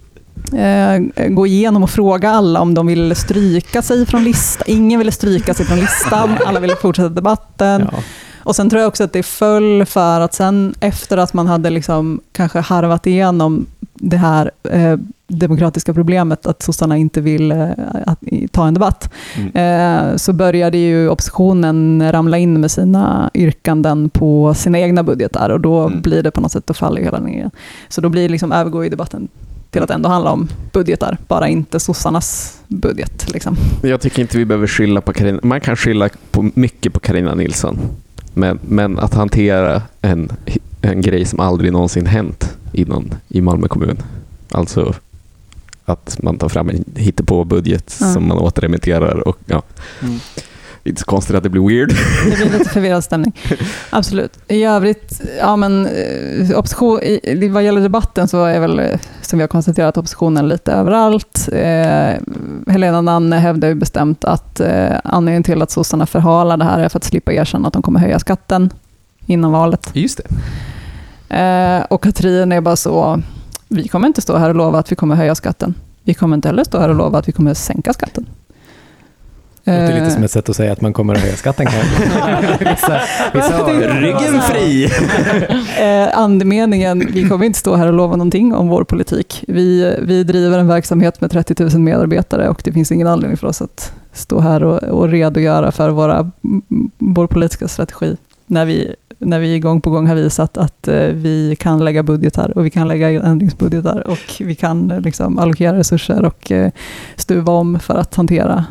eh, 0.65 1.29
gå 1.29 1.47
igenom 1.47 1.83
och 1.83 1.91
fråga 1.91 2.31
alla 2.31 2.61
om 2.61 2.75
de 2.75 2.87
ville 2.87 3.15
stryka 3.15 3.83
sig 3.83 4.07
från 4.07 4.25
listan. 4.25 4.65
Ingen 4.67 4.99
ville 4.99 5.13
stryka 5.13 5.55
sig 5.55 5.67
från 5.67 5.81
listan, 5.81 6.31
alla 6.47 6.61
ville 6.61 6.77
fortsätta 6.77 7.09
debatten. 7.09 7.89
Ja. 7.93 7.99
Och 8.45 8.57
sen 8.57 8.71
tror 8.71 8.81
jag 8.81 8.89
också 8.89 9.05
att 9.05 9.13
det 9.13 9.23
föll 9.23 9.87
för 9.87 10.21
att 10.21 10.35
sen 10.35 10.75
efter 10.81 11.17
att 11.17 11.35
man 11.35 11.47
hade 11.47 11.71
liksom 11.71 12.21
kanske 12.33 12.61
harvat 12.61 13.07
igenom 13.07 13.67
det 13.95 14.17
här 14.17 14.51
eh, 14.71 14.99
demokratiska 15.39 15.95
problemet 15.95 16.47
att 16.47 16.63
sossarna 16.63 16.97
inte 16.97 17.21
vill 17.21 17.53
eh, 17.53 17.69
att, 18.07 18.19
ta 18.53 18.67
en 18.67 18.75
debatt, 18.75 19.11
eh, 19.55 20.17
så 20.17 20.33
började 20.33 20.79
ju 20.79 21.09
oppositionen 21.09 22.13
ramla 22.13 22.39
in 22.39 22.61
med 22.61 22.71
sina 22.71 23.31
yrkanden 23.35 24.09
på 24.11 24.55
sina 24.55 24.79
egna 24.79 25.03
budgetar 25.03 25.51
och 25.51 25.61
då 25.61 25.85
Mm. 25.85 26.01
blir 26.01 26.23
det 26.23 26.31
på 26.31 26.41
något 26.41 26.53
sätt, 26.53 26.67
då 26.67 26.75
faller 26.75 27.03
hela 27.03 27.21
ner. 27.21 27.51
Så 27.89 28.01
då 28.01 28.09
blir 28.09 28.29
liksom, 28.29 28.53
övergår 28.53 28.85
ju 28.85 28.91
debatten 28.91 29.29
till 29.71 29.83
att 29.83 29.91
ändå 29.91 30.09
handla 30.09 30.31
om 30.31 30.49
budgetar, 30.73 31.19
bara 31.29 31.49
inte 31.49 31.81
sossarnas 31.81 32.59
budget. 32.69 33.33
Liksom. 33.33 33.57
Jag 33.83 34.01
tycker 34.01 34.23
inte 34.23 34.39
vi 34.39 34.45
behöver 34.45 34.67
skylla 34.67 35.01
på 35.01 35.13
Carina. 35.13 35.41
Man 35.43 35.61
kan 35.61 35.77
skylla 35.77 36.09
på 36.31 36.51
mycket 36.55 36.93
på 36.93 37.01
Carina 37.01 37.35
Nilsson. 37.35 37.79
Men, 38.35 38.59
men 38.69 38.99
att 38.99 39.15
hantera 39.15 39.83
en, 40.01 40.33
en 40.83 41.01
grej 41.01 41.25
som 41.25 41.41
aldrig 41.41 41.73
någonsin 41.73 42.07
hänt 42.07 42.57
innan 42.73 43.15
i 43.29 43.41
Malmö 43.41 43.69
kommun. 43.69 43.97
Alltså 44.51 44.95
att 45.85 46.23
man 46.23 46.39
tar 46.39 46.49
fram 46.49 46.69
en 46.69 46.85
hittepå-budget 46.97 47.97
Ja. 48.01 48.13
som 48.13 48.29
man 48.29 48.39
återremitterar 48.39 49.29
och 49.29 49.39
ja. 49.47 49.63
Mm. 50.03 50.21
Det 50.83 50.89
är 50.89 50.91
inte 50.91 51.01
så 51.01 51.07
konstigt 51.07 51.37
att 51.37 51.43
det 51.43 51.49
blir 51.49 51.69
weird. 51.69 51.89
Det 52.31 52.37
blir 52.37 52.59
lite 52.59 52.71
förvirrad 52.71 53.05
stämning. 53.05 53.33
Absolut. 53.91 54.39
I 54.49 54.65
övrigt, 54.65 55.21
ja 55.41 55.57
men 55.57 55.87
eh, 55.87 56.59
opposition, 56.59 57.01
i, 57.03 57.21
i- 57.23 57.49
vad 57.49 57.63
gäller 57.65 57.81
debatten 57.81 58.29
så 58.29 58.45
är 58.45 58.61
väl, 58.61 58.79
eh, 58.79 58.87
som 59.23 59.39
vi 59.39 59.43
har 59.43 59.49
konstaterat, 59.49 59.97
oppositionen 59.99 60.49
lite 60.49 60.73
överallt. 60.73 61.49
Eh, 61.53 62.15
Helena 62.73 63.01
Nanne 63.01 63.37
hävdar 63.37 63.69
ju 63.69 63.75
bestämt 63.75 64.25
att 64.25 64.61
eh, 64.61 64.93
anledningen 65.05 65.43
till 65.43 65.63
att 65.63 65.71
sossarna 65.71 66.07
förhalar 66.07 66.57
det 66.57 66.65
här 66.65 66.79
är 66.81 66.89
för 66.89 66.99
att 66.99 67.05
slippa 67.05 67.33
erkänna 67.33 67.67
att 67.69 67.73
de 67.75 67.83
kommer 67.83 68.01
höja 68.01 68.19
skatten 68.19 68.71
innan 69.27 69.53
valet. 69.53 69.91
Just 69.93 70.21
det. 71.29 71.37
Eh, 71.37 71.83
och 71.85 72.03
Katrin 72.03 72.53
är 72.53 72.61
bara 72.61 72.77
så, 72.77 73.23
vi 73.75 73.89
kommer 73.89 74.07
inte 74.07 74.21
stå 74.21 74.37
här 74.37 74.49
och 74.49 74.55
lova 74.55 74.79
att 74.79 74.93
vi 74.93 74.97
kommer 74.97 75.15
höja 75.15 75.35
skatten. 75.35 75.75
Vi 76.03 76.15
kommer 76.15 76.37
inte 76.37 76.49
heller 76.49 76.65
stå 76.65 76.79
här 76.79 76.89
och 76.89 76.95
lova 76.95 77.19
att 77.19 77.29
vi 77.29 77.33
kommer 77.33 77.55
sänka 77.55 77.93
skatten. 77.93 78.27
Det 79.65 79.81
låter 79.81 79.95
lite 79.95 80.07
Eh, 80.07 80.13
som 80.13 80.23
ett 80.25 80.31
sätt 80.31 80.49
att 80.49 80.57
säga 80.57 80.73
att 80.73 80.81
man 80.81 80.93
kommer 80.93 81.15
att 81.15 81.21
höja 81.21 81.37
skatten 81.37 81.67
kanske. 81.67 82.65
vissa, 82.71 83.01
vissa 83.35 83.57
har, 83.57 84.01
Ryggen 84.01 84.41
fri! 84.43 84.91
Eh, 85.79 86.19
andemeningen, 86.19 87.09
vi 87.13 87.29
kommer 87.29 87.47
inte 87.47 87.59
stå 87.59 87.75
här 87.75 87.87
och 87.87 87.93
lova 87.93 88.17
någonting 88.17 88.55
om 88.55 88.69
vår 88.69 88.85
politik. 88.85 89.45
Vi, 89.49 89.97
vi 90.03 90.25
driver 90.25 90.59
en 90.59 90.69
verksamhet 90.69 91.21
med 91.21 91.31
30 91.31 91.63
000 91.63 91.79
medarbetare 91.79 92.49
och 92.49 92.61
det 92.65 92.73
finns 92.73 92.93
ingen 92.93 93.07
anledning 93.07 93.37
för 93.37 93.47
oss 93.47 93.63
att 93.63 93.93
stå 94.13 94.41
här 94.41 94.65
och, 94.65 94.83
och 94.83 95.09
redogöra 95.09 95.73
för 95.73 95.91
våra, 95.91 96.31
vår 96.99 97.27
politiska 97.27 97.69
strategi. 97.69 98.17
När 98.47 98.65
vi, 98.65 98.95
när 99.25 99.39
vi 99.39 99.61
gång 99.61 99.81
på 99.81 99.91
gång 99.91 100.07
har 100.07 100.15
visat 100.15 100.57
att 100.57 100.89
eh, 100.89 101.07
vi 101.07 101.57
kan 101.59 101.85
lägga 101.85 102.03
budgetar 102.03 102.59
och 102.59 102.67
vi 102.67 102.71
kan 102.71 102.89
lägga 102.89 103.09
ändringsbudgetar 103.23 104.07
och 104.07 104.19
vi 104.41 104.55
kan 104.55 104.91
eh, 104.91 105.01
liksom 105.01 105.39
allokera 105.39 105.79
resurser 105.79 106.25
och 106.25 106.53
eh, 106.53 106.71
stuva 107.17 107.53
om 107.53 107.79
för 107.79 107.95
att 107.95 108.15
hantera 108.15 108.65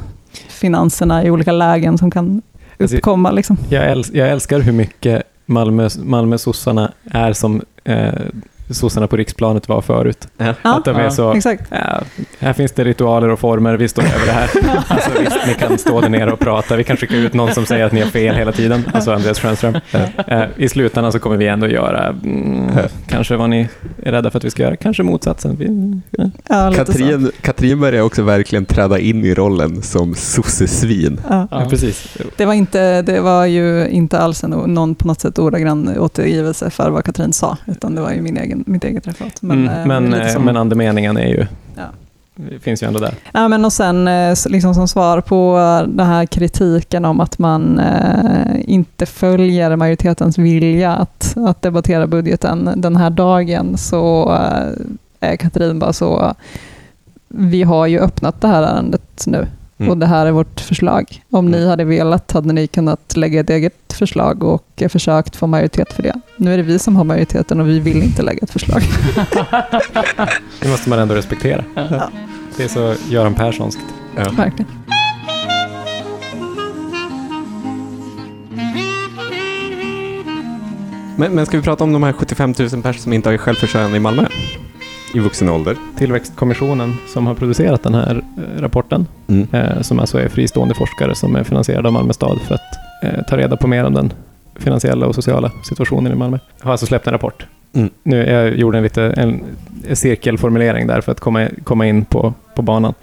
finanserna 0.49 1.23
i 1.23 1.31
olika 1.31 1.51
lägen 1.51 1.97
som 1.97 2.11
kan 2.11 2.41
Alltså, 2.79 2.97
uppkomma. 2.97 3.31
Liksom. 3.31 3.57
jag, 3.69 3.91
äls 3.91 4.11
jag 4.13 4.29
älskar 4.29 4.59
hur 4.59 4.71
mycket 4.71 5.23
Malmö, 5.45 5.89
Malmö 6.03 6.37
sossarna 6.37 6.91
är 7.11 7.33
som 7.33 7.61
eh, 7.83 8.13
sossarna 8.69 9.07
på 9.07 9.17
riksplanet 9.17 9.69
var 9.69 9.81
förut. 9.81 10.27
Ja. 10.37 10.53
Att 10.61 10.85
de 10.85 10.95
är 10.95 11.03
Ja, 11.03 11.11
så, 11.11 11.33
Exakt. 11.33 11.63
ja, 11.69 12.01
här 12.39 12.53
finns 12.53 12.71
det 12.71 12.83
ritualer 12.83 13.29
och 13.29 13.39
former, 13.39 13.77
vi 13.77 13.87
står 13.87 14.03
över 14.03 14.25
det 14.25 14.31
här. 14.31 14.49
Alltså 14.87 15.09
visst, 15.19 15.37
ni 15.47 15.53
kan 15.53 15.77
stå 15.77 16.01
där 16.01 16.09
nere 16.09 16.31
och 16.31 16.39
prata, 16.39 16.75
vi 16.75 16.83
kan 16.83 16.97
skicka 16.97 17.15
ut 17.15 17.33
någon 17.33 17.53
som 17.53 17.65
säger 17.65 17.85
att 17.85 17.91
ni 17.91 18.01
har 18.01 18.09
fel 18.09 18.35
hela 18.35 18.51
tiden, 18.51 18.83
alltså 18.93 19.11
Andreas 19.11 19.39
Schenström. 19.39 19.75
Eh, 20.27 20.43
I 20.57 20.69
slutändan 20.69 21.11
så 21.11 21.19
kommer 21.19 21.37
vi 21.37 21.47
ändå 21.47 21.67
göra, 21.67 22.07
mm, 22.07 22.69
kanske 23.07 23.35
vad 23.35 23.49
ni 23.49 23.67
är 24.03 24.11
rädda 24.11 24.31
för 24.31 24.37
att 24.37 24.43
vi 24.43 24.49
ska 24.51 24.63
göra, 24.63 24.75
kanske 24.75 25.03
motsatsen. 25.03 25.55
Vi, 25.59 25.67
ja. 26.11 26.29
Ja. 26.49 26.73
Katrin, 26.75 27.31
Katrin 27.41 27.79
börjar 27.79 28.03
också 28.03 28.23
verkligen 28.23 28.65
träda 28.65 28.99
in 28.99 29.25
i 29.25 29.33
rollen 29.33 29.81
som 29.81 30.15
sossesvin. 30.15 31.21
Ja. 31.29 31.47
Ja, 31.51 31.65
precis. 31.69 32.17
Det 32.37 32.45
var, 32.45 32.53
inte, 32.53 33.01
det 33.01 33.21
var 33.21 33.45
ju 33.45 33.87
inte 33.87 34.19
alls 34.19 34.43
en, 34.43 34.49
någon 34.49 34.95
på 34.95 35.07
något 35.07 35.21
sätt 35.21 35.39
ordagrann 35.39 35.97
återgivelse 35.97 36.69
för 36.69 36.89
vad 36.89 37.05
Katrin 37.05 37.33
sa, 37.33 37.57
utan 37.65 37.95
det 37.95 38.01
var 38.01 38.11
ju 38.11 38.21
min 38.21 38.37
egen, 38.37 38.52
mitt 38.65 38.83
eget 38.83 39.07
referat. 39.07 39.41
Men, 39.41 39.67
eh, 39.67 39.75
mm, 39.75 39.87
men, 39.87 40.11
lite 40.11 40.23
eh, 40.27 40.33
som- 40.33 40.45
men 40.45 40.57
andemeningen 40.57 41.17
är 41.17 41.27
ju, 41.27 41.45
Ja. 41.75 41.83
finns 42.61 42.83
ju 42.83 42.87
ändå 42.87 42.99
där. 42.99 43.13
Ja, 43.33 43.47
men 43.47 43.65
och 43.65 43.73
sen 43.73 44.07
eh, 44.07 44.35
liksom 44.49 44.75
som 44.75 44.87
svar 44.87 45.21
på 45.21 45.57
eh, 45.57 45.87
den 45.89 46.07
här 46.07 46.25
kritiken 46.25 47.05
om 47.05 47.19
att 47.19 47.39
man 47.39 47.79
eh, 47.79 48.55
inte 48.65 49.05
följer 49.05 49.75
majoritetens 49.75 50.37
vilja 50.37 50.95
att, 50.95 51.33
att 51.37 51.61
debattera 51.61 52.07
budgeten 52.07 52.69
den 52.75 52.95
här 52.95 53.09
dagen 53.09 53.77
så 53.77 54.31
eh, 54.33 55.29
är 55.31 55.35
Katrin 55.35 55.79
bara 55.79 55.93
så, 55.93 56.33
vi 57.27 57.63
har 57.63 57.87
ju 57.87 57.99
öppnat 57.99 58.41
det 58.41 58.47
här 58.47 58.63
ärendet 58.63 59.23
nu 59.27 59.47
Mm. 59.77 59.91
och 59.91 59.97
det 59.97 60.05
här 60.05 60.25
är 60.25 60.31
vårt 60.31 60.59
förslag. 60.59 61.21
Om 61.29 61.51
ni 61.51 61.57
Mm. 61.57 61.69
hade 61.69 61.83
velat 61.83 62.31
hade 62.31 62.53
ni 62.53 62.67
kunnat 62.67 63.17
lägga 63.17 63.39
ett 63.39 63.49
eget 63.49 63.73
förslag 63.95 64.43
och 64.43 64.83
försökt 64.89 65.35
få 65.35 65.47
majoritet 65.47 65.93
för 65.93 66.03
det. 66.03 66.13
Nu 66.37 66.53
är 66.53 66.57
det 66.57 66.63
vi 66.63 66.79
som 66.79 66.95
har 66.95 67.03
majoriteten 67.03 67.59
och 67.59 67.67
vi 67.67 67.79
vill 67.79 68.03
inte 68.03 68.21
lägga 68.21 68.39
ett 68.41 68.51
förslag. 68.51 68.81
Det 70.61 70.69
måste 70.69 70.89
man 70.89 70.99
ändå 70.99 71.15
respektera. 71.15 71.63
Ja. 71.75 72.09
Det 72.57 72.63
är 72.63 72.67
så 72.67 72.95
Göran 73.09 73.33
Perssonskt. 73.33 73.81
Verkligen. 74.15 74.67
Men, 81.17 81.35
men 81.35 81.45
ska 81.45 81.57
vi 81.57 81.63
prata 81.63 81.83
om 81.83 81.93
de 81.93 82.03
här 82.03 82.13
75 82.13 82.49
000 82.59 82.69
personer 82.69 82.93
som 82.93 83.13
inte 83.13 83.29
är 83.31 83.37
självförsörjande 83.37 83.97
i 83.97 83.99
Malmö? 83.99 84.25
I 85.13 85.19
vuxen 85.19 85.49
ålder. 85.49 85.75
Tillväxtkommissionen 85.97 86.95
som 87.13 87.27
har 87.27 87.35
producerat 87.35 87.83
den 87.83 87.93
här 87.93 88.23
eh, 88.37 88.61
rapporten, 88.61 89.07
Mm. 89.27 89.47
eh, 89.51 89.81
som 89.81 89.99
alltså 89.99 90.19
är 90.19 90.29
fristående 90.29 90.75
forskare 90.75 91.15
som 91.15 91.35
är 91.35 91.43
finansierade 91.43 91.87
av 91.87 91.93
Malmö 91.93 92.13
stad 92.13 92.39
för 92.41 92.55
att 92.55 92.61
eh, 93.03 93.23
ta 93.27 93.37
reda 93.37 93.57
på 93.57 93.67
mer 93.67 93.83
om 93.83 93.93
den 93.93 94.13
finansiella 94.55 95.07
och 95.07 95.15
sociala 95.15 95.51
situationen 95.63 96.11
i 96.11 96.15
Malmö. 96.15 96.39
Har 96.59 96.71
alltså 96.71 96.85
släppt 96.85 97.07
en 97.07 97.13
rapport. 97.13 97.47
Mm. 97.73 97.89
Nu, 98.03 98.17
jag 98.29 98.55
gjorde 98.57 98.77
en, 98.77 98.83
lite, 98.83 99.03
en 99.03 99.43
cirkelformulering 99.93 100.87
där 100.87 101.01
för 101.01 101.11
att 101.11 101.19
komma, 101.19 101.47
komma 101.63 101.87
in 101.87 102.05
på, 102.05 102.33
på 102.55 102.61
banan. 102.61 102.93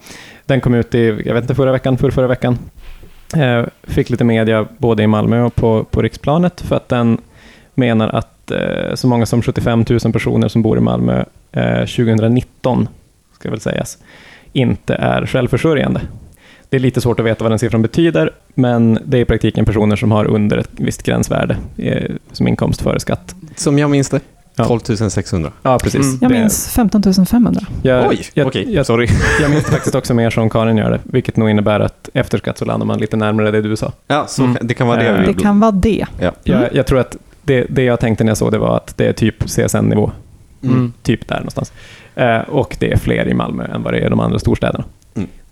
Den 0.47 0.61
kom 0.61 0.75
ut 0.75 0.95
i, 0.95 1.23
jag 1.25 1.35
vet 1.35 1.45
inte, 1.45 1.55
förra 1.55 1.73
veckan, 1.73 1.99
för 1.99 2.11
förra 2.11 2.27
veckan. 2.27 2.59
Eh, 3.37 3.65
fick 3.83 4.11
lite 4.11 4.25
media 4.25 4.67
både 4.79 5.03
i 5.03 5.07
Malmö 5.07 5.43
och 5.43 5.55
på, 5.55 5.85
på 5.85 6.03
riksplanet 6.03 6.61
för 6.61 6.77
att 6.77 6.89
den 6.89 7.19
menar 7.75 8.09
att 8.09 8.51
eh, 8.51 8.95
så 8.95 9.09
många 9.09 9.27
som 9.27 9.43
75 9.43 9.85
000 9.89 10.13
personer 10.13 10.49
som 10.49 10.63
bor 10.63 10.79
i 10.79 10.81
Malmö 10.81 11.25
eh, 11.53 11.79
2019, 11.79 12.89
ska 13.33 13.51
väl 13.51 13.61
sägas, 13.61 13.99
inte 14.53 14.95
är 14.95 15.27
självförsörjande. 15.27 16.01
Det 16.71 16.77
är 16.77 16.81
lite 16.81 17.01
svårt 17.01 17.21
att 17.21 17.27
veta 17.27 17.45
vad 17.45 17.53
den 17.53 17.59
siffran 17.59 17.83
betyder, 17.83 18.31
men 18.55 18.99
det 19.05 19.17
är 19.19 19.21
i 19.21 19.25
praktiken 19.25 19.65
personer 19.65 19.97
som 19.97 20.13
har 20.13 20.25
under 20.25 20.57
ett 20.57 20.71
visst 20.77 21.03
gränsvärde 21.03 21.57
eh, 21.77 22.11
som 22.33 22.49
inkomst 22.49 22.83
före 22.83 23.01
skatt. 23.01 23.35
Som 23.57 23.79
jag 23.79 23.91
minns 23.91 24.09
det. 24.11 24.21
Ja. 24.57 24.65
12 24.65 24.81
600. 25.11 25.53
Ja, 25.63 25.79
precis. 25.83 26.07
Mm. 26.07 26.19
Jag 26.21 26.31
minns 26.31 26.69
15 26.75 27.03
500. 27.31 27.61
Jag, 27.83 28.09
Oj, 28.11 28.21
jag, 28.35 28.47
okej. 28.47 28.75
jag, 28.75 28.87
Sorry. 28.87 29.09
jag 29.41 29.51
minns 29.51 29.65
faktiskt 29.65 29.95
också 29.95 30.15
mer 30.15 30.31
som 30.31 30.51
Karin 30.51 30.77
gör 30.77 30.91
det, 30.91 30.99
vilket 31.05 31.37
nog 31.37 31.51
innebär 31.51 31.81
att 31.81 32.09
efter 32.15 32.39
skatt 32.39 32.59
så 32.59 32.65
landar 32.65 32.87
man 32.87 32.99
lite 32.99 33.17
närmare 33.17 33.51
det 33.51 33.63
du 33.63 33.77
sa. 33.77 33.93
Ja, 34.07 34.27
så 34.29 34.45
Mm. 34.45 34.57
det 34.61 34.75
kan 34.75 34.87
vara 34.89 35.03
det. 35.03 35.09
Eh, 35.09 35.27
Det 35.27 35.35
kan 35.35 35.61
vara 35.61 35.71
det. 35.71 36.07
Ja. 36.21 36.33
Jag, 36.45 36.75
jag 36.75 36.87
tror 36.87 36.99
att 36.99 37.17
det, 37.43 37.67
det 37.71 37.83
jag 37.83 38.01
tänkte 38.01 38.25
när 38.25 38.31
jag 38.31 38.39
såg 38.39 38.53
det 38.53 38.59
var 38.59 38.77
att 38.77 38.97
det 38.97 39.07
är 39.07 39.13
typ 39.13 39.43
CSN-nivå, 39.49 40.11
Mm. 40.63 40.93
typ 41.03 41.29
där 41.29 41.37
någonstans. 41.37 41.73
Eh, 42.15 42.39
och 42.39 42.77
det 42.81 42.93
är 42.93 42.97
fler 42.97 43.29
i 43.29 43.35
Malmö 43.35 43.65
än 43.75 43.83
vad 43.83 43.93
det 43.93 43.99
är 43.99 44.07
i 44.07 44.09
de 44.11 44.21
andra 44.21 44.39
storstäderna. 44.39 44.85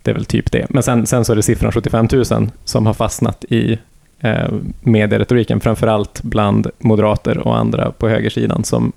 Det 0.08 0.12
är 0.12 0.14
väl 0.14 0.24
typ 0.24 0.52
det. 0.52 0.66
Men 0.70 0.82
sen, 0.82 1.06
sen 1.06 1.24
så 1.24 1.32
är 1.32 1.36
det 1.36 1.42
siffran 1.42 1.72
75 1.72 2.08
000 2.12 2.50
som 2.64 2.86
har 2.86 2.94
fastnat 2.94 3.44
i 3.48 3.78
eh, 4.20 4.48
medieretoriken, 4.80 5.60
framförallt 5.60 6.22
bland 6.22 6.70
moderater 6.78 7.38
och 7.38 7.58
andra 7.58 7.92
på 7.92 8.08
högersidan 8.08 8.64
som 8.64 8.92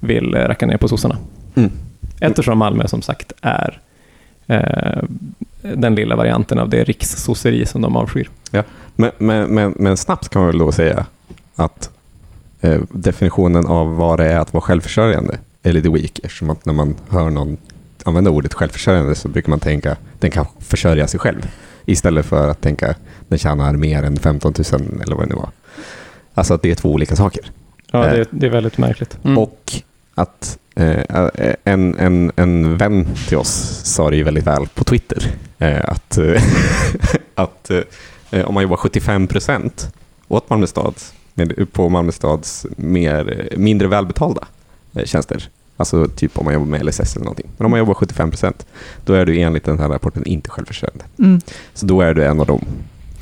vill 0.00 0.34
eh, 0.34 0.38
racka 0.38 0.66
ner 0.66 0.76
på 0.76 0.88
sossarna. 0.88 1.16
Mm. 1.54 1.70
Eftersom 2.20 2.58
Malmö 2.58 2.88
som 2.88 3.02
sagt 3.02 3.32
är 3.40 3.80
eh, 4.46 5.02
den 5.60 5.94
lilla 5.94 6.16
varianten 6.16 6.58
av 6.58 6.68
det 6.68 6.84
rikssosseri 6.84 7.66
som 7.66 7.82
de 7.82 7.96
avskyr. 7.96 8.30
Men, 8.96 9.10
men, 9.18 9.54
men, 9.54 9.74
men 9.76 9.96
snabbt 9.96 10.28
kan 10.28 10.42
man 10.42 10.46
väl 10.46 10.58
då 10.58 10.72
säga 10.72 11.06
att 11.54 11.90
eh, 12.60 12.80
definitionen 12.90 13.66
av 13.66 13.96
vad 13.96 14.18
det 14.18 14.26
är 14.26 14.38
att 14.38 14.52
vara 14.52 14.62
självförsörjande 14.62 15.38
är 15.62 15.72
lite 15.72 15.90
weak 15.90 16.18
eftersom 16.22 16.50
att 16.50 16.64
när 16.64 16.72
man 16.72 16.94
hör 17.08 17.30
någon 17.30 17.56
använda 18.06 18.30
ordet 18.30 18.54
självförsörjande 18.54 19.14
så 19.14 19.28
brukar 19.28 19.50
man 19.50 19.60
tänka 19.60 19.96
den 20.18 20.30
kan 20.30 20.46
försörja 20.58 21.06
sig 21.06 21.20
själv 21.20 21.48
istället 21.84 22.26
för 22.26 22.48
att 22.48 22.60
tänka 22.60 22.94
den 23.28 23.38
tjänar 23.38 23.72
mer 23.72 24.02
än 24.02 24.16
15 24.16 24.54
000 24.72 24.82
eller 25.02 25.16
vad 25.16 25.24
det 25.28 25.34
nu 25.34 25.40
var. 25.40 25.50
Alltså 26.34 26.54
att 26.54 26.62
det 26.62 26.70
är 26.70 26.74
två 26.74 26.92
olika 26.92 27.16
saker. 27.16 27.50
Ja, 27.90 28.06
Eh. 28.06 28.12
det, 28.12 28.26
det 28.30 28.46
är 28.46 28.50
väldigt 28.50 28.78
märkligt. 28.78 29.18
Mm. 29.24 29.38
Och 29.38 29.72
att 30.14 30.58
eh, 30.74 31.00
en, 31.64 31.98
en, 31.98 32.32
en 32.36 32.76
vän 32.76 33.08
till 33.28 33.36
oss 33.36 33.80
sa 33.84 34.10
det 34.10 34.16
ju 34.16 34.22
väldigt 34.22 34.46
väl 34.46 34.66
på 34.74 34.84
Twitter. 34.84 35.32
Eh, 35.58 35.84
att 35.84 36.18
att 37.34 37.70
eh, 38.30 38.44
om 38.44 38.54
man 38.54 38.62
jobbar 38.62 38.76
75 38.76 39.26
procent 39.26 39.94
åt 40.28 40.50
Malmö 40.50 40.66
stad, 40.66 40.94
på 41.72 41.88
Malmö 41.88 42.12
stads 42.12 42.66
mer, 42.76 43.48
mindre 43.56 43.88
välbetalda 43.88 44.46
eh, 44.94 45.04
tjänster, 45.04 45.48
alltså 45.76 46.08
typ 46.08 46.38
om 46.38 46.44
man 46.44 46.54
jobbar 46.54 46.66
med 46.66 46.86
LSS 46.86 47.16
eller 47.16 47.24
någonting. 47.24 47.46
Men 47.56 47.64
om 47.64 47.70
man 47.70 47.78
jobbar 47.80 47.94
75 47.94 48.30
procent, 48.30 48.66
då 49.04 49.12
är 49.12 49.26
du 49.26 49.38
enligt 49.38 49.64
den 49.64 49.78
här 49.78 49.88
rapporten 49.88 50.26
inte 50.26 50.50
självförsörjande. 50.50 51.04
Mm. 51.18 51.40
Så 51.74 51.86
då 51.86 52.00
är 52.00 52.14
du 52.14 52.24
en 52.24 52.40
av 52.40 52.46
de 52.46 52.64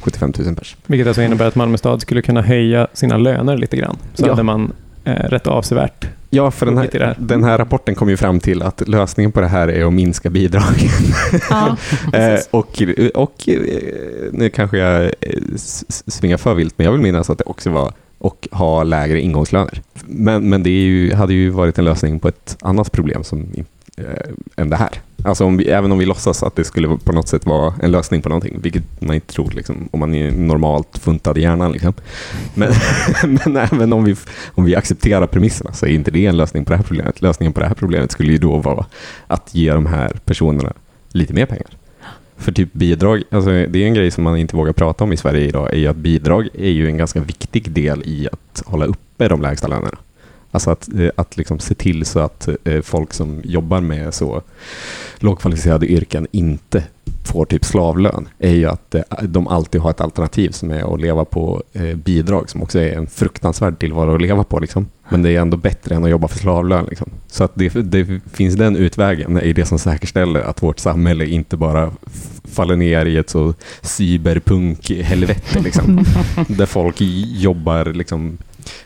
75 0.01 0.33
000 0.39 0.55
pers. 0.57 0.77
Vilket 0.87 1.07
alltså 1.07 1.23
innebär 1.23 1.47
att 1.47 1.55
Malmö 1.55 1.77
stad 1.79 2.01
skulle 2.03 2.23
kunna 2.23 2.43
höja 2.43 2.89
sina 2.93 3.17
löner 3.17 3.57
lite 3.57 3.77
grann. 3.77 3.97
Så 4.15 4.27
Ja. 4.27 4.31
hade 4.31 4.43
man 4.43 4.73
eh, 5.05 5.13
rätt 5.13 5.47
avsevärt. 5.47 6.07
Ja, 6.31 6.51
för 6.51 6.67
den 6.67 6.79
här, 6.79 7.15
den 7.19 7.45
här 7.45 7.59
rapporten 7.59 7.95
kom 7.95 8.09
ju 8.09 8.17
fram 8.17 8.41
till 8.41 8.63
att 8.63 8.89
lösningen 8.89 9.33
på 9.33 9.41
det 9.41 9.47
här 9.47 9.69
är 9.69 9.85
att 9.87 9.93
minska 9.93 10.31
bidragen. 10.31 10.91
Ja, 11.51 11.77
Eh, 12.13 12.39
och, 12.51 12.83
och 13.15 13.49
eh, 13.49 13.61
nu 14.33 14.51
kanske 14.51 14.79
jag 14.79 15.05
eh, 15.05 15.11
svingar 16.07 16.37
för 16.37 16.55
vilt, 16.55 16.75
men 16.79 16.85
jag 16.85 16.93
vill 16.93 17.01
minnas 17.01 17.31
att 17.31 17.39
det 17.39 17.45
också 17.45 17.71
var 17.71 17.93
och 18.25 18.49
ha 18.53 18.83
lägre 18.83 19.21
ingångslöner. 19.21 19.83
Men, 20.07 20.49
men 20.49 20.63
det 20.63 20.71
är 20.71 20.85
ju, 20.85 21.15
hade 21.15 21.35
ju 21.35 21.51
varit 21.51 21.79
en 21.79 21.85
lösning 21.85 22.21
på 22.21 22.29
ett 22.29 22.57
annat 22.61 22.93
problem 22.93 23.25
som, 23.25 23.47
eh, 23.97 24.05
än 24.57 24.71
det 24.71 24.77
här. 24.77 24.91
Alltså 25.25 25.45
om 25.45 25.57
vi, 25.57 25.69
även 25.69 25.93
om 25.93 25.99
vi 25.99 26.05
låtsas 26.05 26.43
att 26.43 26.57
det 26.57 26.65
skulle 26.65 26.99
på 27.05 27.13
något 27.13 27.29
sätt 27.29 27.47
vara 27.47 27.75
en 27.83 27.91
lösning 27.91 28.23
på 28.23 28.29
någonting, 28.29 28.61
vilket 28.63 29.01
man 29.01 29.15
inte 29.15 29.35
tror 29.35 29.51
liksom, 29.51 29.89
om 29.93 30.01
man 30.01 30.15
är 30.15 30.31
normalt 30.31 30.99
funtad 30.99 31.39
i 31.39 31.41
hjärnan. 31.41 31.73
Liksom. 31.73 31.93
Men, 32.55 32.73
men 33.45 33.57
även 33.57 33.93
om 33.93 34.05
vi, 34.05 34.17
om 34.55 34.65
vi 34.65 34.77
accepterar 34.77 35.27
premisserna 35.27 35.73
så 35.73 35.87
är 35.87 35.91
inte 35.91 36.11
det 36.11 36.27
en 36.27 36.37
lösning 36.37 36.65
på 36.65 36.71
det 36.71 36.77
här 36.77 36.85
problemet. 36.85 37.23
Lösningen 37.23 37.53
på 37.53 37.61
det 37.61 37.67
här 37.67 37.75
problemet 37.75 38.13
skulle 38.13 38.33
ju 38.33 38.39
då 38.39 38.57
vara 38.57 38.87
att 39.27 39.55
ge 39.55 39.73
de 39.73 39.87
här 39.87 40.13
personerna 40.25 40.73
lite 41.09 41.35
mer 41.35 41.47
pengar. 41.47 41.71
För 42.45 42.53
typ 42.53 42.73
bidrag, 42.73 43.23
alltså 43.31 43.51
det 43.51 43.79
är 43.83 43.87
en 43.87 43.95
grej 43.95 44.11
som 44.11 44.25
man 44.25 44.37
inte 44.37 44.57
vågar 44.57 44.73
prata 44.73 45.05
om 45.05 45.13
i 45.13 45.17
Sverige 45.17 45.49
idag, 45.49 45.75
är 45.75 45.79
ju 45.79 45.87
att 45.87 45.97
bidrag 45.97 46.49
är 46.55 46.71
ju 46.71 46.87
en 46.87 46.97
ganska 46.97 47.21
viktig 47.21 47.71
del 47.71 48.03
i 48.07 48.29
att 48.33 48.63
hålla 48.67 48.85
uppe 48.85 49.29
de 49.29 49.43
lägsta 49.43 49.69
lönerna. 49.69 49.99
Alltså 50.51 50.71
att, 50.71 50.95
eh, 50.95 51.11
att 51.17 51.37
liksom 51.37 51.59
se 51.59 51.75
till 51.75 52.05
så 52.05 52.21
att 52.21 52.49
eh, 52.65 52.81
folk 52.83 53.13
som 53.13 53.41
jobbar 53.45 53.81
med 53.81 54.15
så 54.15 54.43
lågkvalificerade 55.19 55.87
yrken 55.87 56.27
inte 56.31 56.85
får 57.25 57.45
typ 57.45 57.65
slavlön, 57.65 58.29
är 58.39 58.55
ju 58.55 58.67
att 58.67 58.95
eh, 58.95 59.03
de 59.23 59.49
alltid 59.49 59.81
har 59.81 59.91
ett 59.91 60.01
alternativ 60.01 60.51
som 60.51 60.71
är 60.71 60.95
att 60.95 61.01
leva 61.01 61.25
på 61.25 61.63
eh, 61.73 61.97
bidrag, 61.97 62.51
som 62.51 62.63
också 62.63 62.79
är 62.79 62.93
en 62.93 63.07
fruktansvärd 63.07 63.79
tillvaro 63.79 64.15
att 64.15 64.23
leva 64.23 64.45
på. 64.45 64.59
Liksom. 64.59 64.87
Men 65.09 65.23
det 65.23 65.31
är 65.31 65.41
ändå 65.41 65.57
bättre 65.57 65.95
än 65.95 66.05
att 66.05 66.11
jobba 66.11 66.29
för 66.29 66.39
slavlön. 66.39 66.87
Liksom. 66.89 67.11
Så 67.27 67.45
att 67.45 67.53
det, 67.55 67.69
det 67.69 68.21
finns 68.33 68.55
den 68.55 68.77
utvägen, 68.77 69.37
är 69.37 69.55
det 69.55 69.65
som 69.65 69.79
säkerställer 69.79 70.41
att 70.41 70.63
vårt 70.63 70.79
samhälle 70.79 71.27
inte 71.27 71.57
bara 71.57 71.93
faller 72.45 72.77
ner 72.77 73.07
i 73.07 73.17
ett 73.17 73.31
så 73.31 73.55
cyberpunk-helvete, 73.83 75.61
liksom, 75.61 76.05
där 76.49 76.67
folk 76.67 76.97
jobbar 77.27 77.85
liksom, 77.85 78.39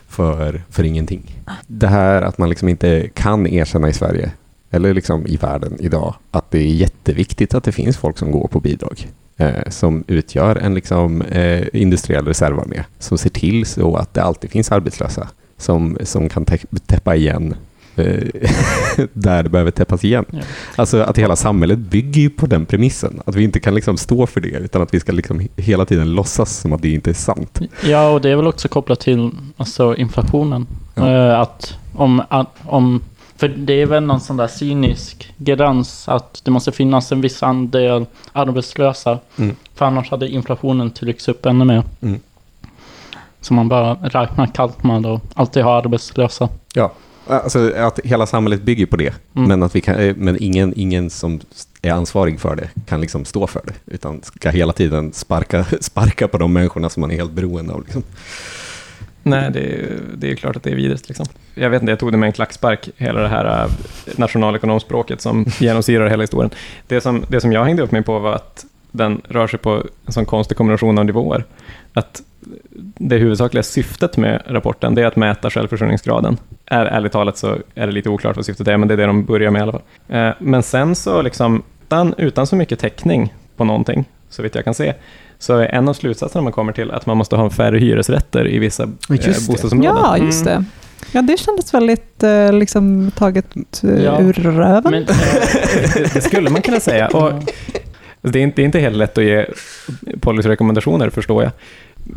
för, 0.07 0.61
för 0.69 0.83
ingenting. 0.83 1.35
Det 1.67 1.87
här 1.87 2.21
att 2.21 2.37
man 2.37 2.49
liksom 2.49 2.69
inte 2.69 3.09
kan 3.13 3.47
erkänna 3.47 3.89
i 3.89 3.93
Sverige 3.93 4.31
eller 4.71 4.93
liksom 4.93 5.27
i 5.27 5.37
världen 5.37 5.77
idag, 5.79 6.15
att 6.31 6.51
det 6.51 6.59
är 6.59 6.73
jätteviktigt 6.73 7.53
att 7.53 7.63
det 7.63 7.71
finns 7.71 7.97
folk 7.97 8.17
som 8.17 8.31
går 8.31 8.47
på 8.47 8.59
bidrag. 8.59 9.07
Eh, 9.37 9.69
som 9.69 10.03
utgör 10.07 10.55
en 10.55 10.73
liksom, 10.73 11.21
eh, 11.21 11.67
industriell 11.73 12.25
reservarmé. 12.25 12.83
Som 12.99 13.17
ser 13.17 13.29
till 13.29 13.65
så 13.65 13.95
att 13.95 14.13
det 14.13 14.23
alltid 14.23 14.51
finns 14.51 14.71
arbetslösa 14.71 15.27
som, 15.57 15.97
som 16.03 16.29
kan 16.29 16.45
tä- 16.45 16.79
täppa 16.85 17.15
igen 17.15 17.55
eh, 17.95 18.23
där 19.13 19.43
det 19.43 19.49
behöver 19.49 19.71
täppas 19.71 20.03
igen. 20.03 20.25
Ja. 20.31 20.39
Alltså 20.75 21.01
att 21.01 21.17
hela 21.17 21.35
samhället 21.35 21.79
bygger 21.79 22.29
på 22.29 22.45
den 22.45 22.65
premissen. 22.65 23.21
Att 23.25 23.35
vi 23.35 23.43
inte 23.43 23.59
kan 23.59 23.75
liksom 23.75 23.97
stå 23.97 24.27
för 24.27 24.41
det, 24.41 24.47
utan 24.47 24.81
att 24.81 24.93
vi 24.93 24.99
ska 24.99 25.11
liksom 25.11 25.47
hela 25.55 25.85
tiden 25.85 26.13
låtsas 26.13 26.57
som 26.57 26.73
att 26.73 26.81
det 26.81 26.89
inte 26.89 27.09
är 27.09 27.13
sant. 27.13 27.59
Ja, 27.83 28.09
och 28.09 28.21
det 28.21 28.29
är 28.29 28.35
väl 28.35 28.47
också 28.47 28.67
kopplat 28.67 28.99
till 28.99 29.31
alltså, 29.57 29.95
inflationen. 29.95 30.67
Ja. 30.95 31.11
Eh, 31.11 31.39
att 31.39 31.77
om, 31.93 32.23
om, 32.65 33.01
för 33.39 33.47
det 33.47 33.73
är 33.73 33.85
väl 33.85 34.03
någon 34.03 34.19
sån 34.19 34.37
där 34.37 34.47
cynisk 34.47 35.33
gräns 35.37 36.09
att 36.09 36.41
det 36.45 36.51
måste 36.51 36.71
finnas 36.71 37.11
en 37.11 37.21
viss 37.21 37.43
andel 37.43 38.05
arbetslösa. 38.31 39.19
Mm. 39.37 39.55
För 39.75 39.85
annars 39.85 40.11
hade 40.11 40.29
inflationen 40.29 40.91
tryckts 40.91 41.27
upp 41.27 41.45
ännu 41.45 41.65
mer. 41.65 41.83
Mm. 42.01 42.19
Så 43.41 43.53
man 43.53 43.67
bara 43.69 43.93
räknar 43.93 44.47
kallt 44.47 44.83
med 44.83 45.05
att 45.05 45.21
alltid 45.33 45.63
ha 45.63 45.77
arbetslösa. 45.77 46.49
Ja. 46.73 46.91
Alltså 47.27 47.73
att 47.77 47.99
hela 48.03 48.25
samhället 48.25 48.61
bygger 48.61 48.85
på 48.85 48.97
det, 48.97 49.13
Mm. 49.35 49.47
men, 49.47 49.63
att 49.63 49.75
vi 49.75 49.81
kan, 49.81 49.95
eh, 49.95 50.15
men 50.15 50.43
ingen, 50.43 50.73
ingen 50.75 51.09
som 51.09 51.39
är 51.81 51.91
ansvarig 51.91 52.39
för 52.39 52.55
det 52.55 52.69
kan 52.85 53.01
liksom 53.01 53.25
stå 53.25 53.47
för 53.47 53.61
det, 53.67 53.93
utan 53.93 54.21
ska 54.23 54.49
hela 54.49 54.73
tiden 54.73 55.13
sparka, 55.13 55.65
sparka 55.81 56.27
på 56.27 56.37
de 56.37 56.53
människorna 56.53 56.89
som 56.89 57.01
man 57.01 57.11
är 57.11 57.15
helt 57.15 57.31
beroende 57.31 57.73
av. 57.73 57.83
Liksom. 57.83 58.03
Nej, 59.23 59.51
det 59.51 59.59
är, 59.59 59.99
det 60.15 60.31
är 60.31 60.35
klart 60.35 60.55
att 60.55 60.63
det 60.63 60.71
är 60.71 60.75
vidrigt. 60.75 61.07
Liksom. 61.07 61.25
Jag 61.55 61.69
vet 61.69 61.81
inte, 61.81 61.91
jag 61.91 61.99
tog 61.99 62.11
det 62.11 62.17
med 62.17 62.27
en 62.27 62.33
klackspark, 62.33 62.89
hela 62.97 63.19
det 63.19 63.27
här 63.27 63.63
äh, 63.63 63.71
nationalekonomspråket 64.17 65.21
som 65.21 65.45
genomsyrar 65.59 66.09
hela 66.09 66.23
historien. 66.23 66.51
Det 66.87 67.01
som, 67.01 67.25
det 67.27 67.41
som 67.41 67.51
jag 67.51 67.65
hängde 67.65 67.83
upp 67.83 67.91
mig 67.91 68.03
på 68.03 68.19
var 68.19 68.33
att 68.33 68.65
den 68.91 69.21
rör 69.27 69.47
sig 69.47 69.59
på 69.59 69.83
en 70.05 70.13
sån 70.13 70.25
konstig 70.25 70.57
kombination 70.57 70.97
av 70.97 71.05
nivåer. 71.05 71.43
Att 71.93 72.21
det 72.97 73.17
huvudsakliga 73.17 73.63
syftet 73.63 74.17
med 74.17 74.41
rapporten 74.45 74.95
det 74.95 75.01
är 75.01 75.05
att 75.05 75.15
mäta 75.15 75.49
självförsörjningsgraden. 75.49 76.37
Är, 76.65 76.85
ärligt 76.85 77.11
talat 77.11 77.37
så 77.37 77.57
är 77.75 77.87
det 77.87 77.91
lite 77.91 78.09
oklart 78.09 78.35
vad 78.35 78.45
syftet 78.45 78.67
är, 78.67 78.77
men 78.77 78.87
det 78.87 78.93
är 78.93 78.97
det 78.97 79.05
de 79.05 79.25
börjar 79.25 79.51
med 79.51 79.59
i 79.59 79.63
alla 79.63 79.71
fall. 79.71 79.81
Eh, 80.07 80.31
men 80.39 80.63
sen 80.63 80.95
så, 80.95 81.21
liksom, 81.21 81.63
utan, 81.85 82.13
utan 82.17 82.47
så 82.47 82.55
mycket 82.55 82.79
täckning 82.79 83.33
på 83.55 83.63
någonting, 83.63 84.05
så 84.29 84.41
vitt 84.41 84.55
jag 84.55 84.63
kan 84.63 84.73
se, 84.73 84.93
så 85.39 85.57
är 85.57 85.65
en 85.65 85.89
av 85.89 85.93
slutsatserna 85.93 86.41
man 86.41 86.53
kommer 86.53 86.73
till 86.73 86.91
att 86.91 87.05
man 87.05 87.17
måste 87.17 87.35
ha 87.35 87.49
färre 87.49 87.77
hyresrätter 87.79 88.47
i 88.47 88.59
vissa 88.59 88.83
eh, 88.83 88.89
Just 89.09 89.23
det. 89.25 89.47
bostadsområden. 89.53 89.95
Ja, 90.03 90.17
just 90.17 90.45
det. 90.45 90.63
Ja, 91.11 91.21
det 91.21 91.39
kändes 91.39 91.73
väldigt 91.73 92.23
eh, 92.23 92.53
liksom 92.53 93.11
taget 93.15 93.45
eh, 93.83 94.03
Ja. 94.03 94.21
ur 94.21 94.33
röven. 94.33 94.91
Men, 94.91 95.05
det, 95.93 96.13
det 96.13 96.21
skulle 96.21 96.49
man 96.49 96.61
kunna 96.61 96.79
säga. 96.79 97.07
Och 97.07 97.31
det, 98.21 98.39
är 98.39 98.43
inte, 98.43 98.55
det 98.55 98.61
är 98.61 98.65
inte 98.65 98.79
helt 98.79 98.95
lätt 98.95 99.17
att 99.17 99.23
ge 99.23 99.45
policyrekommendationer, 100.21 101.09
förstår 101.09 101.43
jag. 101.43 101.51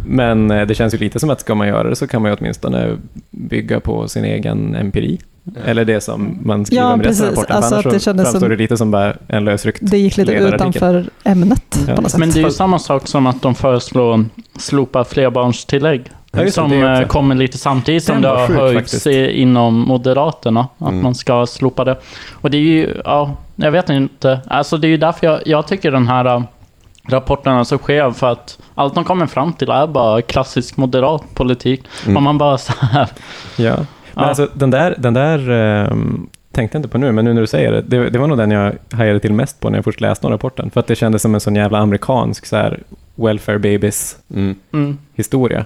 Men 0.06 0.50
eh, 0.50 0.66
det 0.66 0.74
känns 0.74 0.94
ju 0.94 0.98
lite 0.98 1.20
som 1.20 1.30
att 1.30 1.40
ska 1.40 1.54
man 1.54 1.68
göra 1.68 1.88
det 1.88 1.96
så 1.96 2.06
kan 2.06 2.22
man 2.22 2.30
ju 2.30 2.36
åtminstone 2.40 2.96
bygga 3.30 3.80
på 3.80 4.08
sin 4.08 4.24
egen 4.24 4.74
empiri. 4.74 5.18
Eller 5.64 5.84
det 5.84 6.00
som 6.00 6.38
man 6.42 6.66
skriver 6.66 6.82
Ja, 6.82 6.92
om 6.92 7.00
i 7.00 7.04
resten 7.04 7.26
av 7.28 7.32
rapporten. 7.34 7.56
Alltså 7.56 7.74
annars 7.74 7.86
att 7.86 7.92
det 7.92 8.00
framstår 8.00 8.40
som- 8.40 8.48
det 8.48 8.56
lite 8.56 8.76
som 8.76 8.90
bara 8.90 9.14
en 9.26 9.44
lösryckt 9.44 9.78
Det 9.82 9.98
gick 9.98 10.16
lite 10.16 10.32
utanför 10.32 11.04
ämnet 11.24 11.78
Ja. 11.88 11.94
på 11.94 12.02
något 12.02 12.10
sätt. 12.10 12.20
men 12.20 12.30
det 12.30 12.40
är 12.40 12.44
ju 12.44 12.50
samma 12.50 12.78
sak 12.78 13.08
som 13.08 13.26
att 13.26 13.42
de 13.42 13.54
föreslår 13.54 14.24
slopa 14.58 15.04
flerbarnstillägg. 15.04 16.02
Ja, 16.32 16.42
det, 16.42 16.50
som 16.50 16.70
det 16.70 17.00
eh, 17.00 17.06
kommer 17.06 17.34
lite 17.34 17.58
samtidigt 17.58 18.04
som 18.04 18.14
Den 18.14 18.22
det 18.22 18.28
var 18.28 18.36
har 18.38 18.46
sjuk 18.46 18.56
höjts 18.58 18.92
faktiskt. 18.92 19.06
inom 19.36 19.74
Moderaterna. 19.80 20.68
Att 20.78 20.88
Mm. 20.90 21.02
man 21.02 21.14
ska 21.14 21.46
slopa 21.46 21.84
det. 21.84 21.96
Och 22.32 22.50
det 22.50 22.56
är 22.56 22.60
ju, 22.60 22.88
ja, 23.04 23.36
jag 23.56 23.70
vet 23.72 23.90
inte. 23.90 24.40
Alltså 24.46 24.76
det 24.76 24.86
är 24.86 24.90
ju 24.90 24.96
därför 24.96 25.26
jag, 25.26 25.40
jag 25.46 25.66
tycker 25.66 25.90
den 25.90 26.08
här 26.08 26.24
äh, 26.24 26.42
rapporten 27.08 27.52
är 27.56 27.64
så 27.64 27.78
skev. 27.78 28.12
För 28.12 28.32
att 28.32 28.58
allt 28.74 28.94
de 28.94 29.04
kommer 29.04 29.26
fram 29.26 29.52
till 29.52 29.70
är 29.70 29.86
bara 29.86 30.22
klassisk 30.22 30.76
moderat 30.76 31.34
politik. 31.34 31.84
Mm. 32.04 32.16
Och 32.16 32.22
man 32.22 32.38
bara 32.38 32.58
så 32.58 32.72
här. 32.80 33.08
Ja, 33.56 33.76
men 33.76 33.86
Ja. 34.14 34.28
alltså 34.28 34.48
den 34.54 34.70
där, 34.70 34.94
den 34.98 35.14
där 35.14 35.50
ehm, 35.50 36.28
tänkte 36.52 36.76
jag 36.76 36.78
inte 36.78 36.88
på 36.88 36.98
nu, 36.98 37.12
men 37.12 37.24
nu 37.24 37.32
när 37.34 37.40
du 37.40 37.46
säger 37.46 37.72
det, 37.72 37.80
det, 37.82 38.10
det 38.10 38.18
var 38.18 38.26
nog 38.26 38.38
den 38.38 38.50
jag 38.50 38.74
hajade 38.92 39.20
till 39.20 39.32
mest 39.32 39.60
på 39.60 39.70
när 39.70 39.78
jag 39.78 39.84
först 39.84 40.00
läste 40.00 40.26
om 40.26 40.32
rapporten. 40.32 40.70
För 40.70 40.80
att 40.80 40.86
det 40.86 40.94
kändes 40.96 41.22
som 41.22 41.34
en 41.34 41.40
sån 41.40 41.56
jävla 41.56 41.78
amerikansk 41.78 42.46
så 42.46 42.56
här, 42.56 42.82
welfare 43.14 43.58
babies 43.58 44.16
Mm. 44.34 44.54
Mm, 44.72 44.98
historia. 45.14 45.64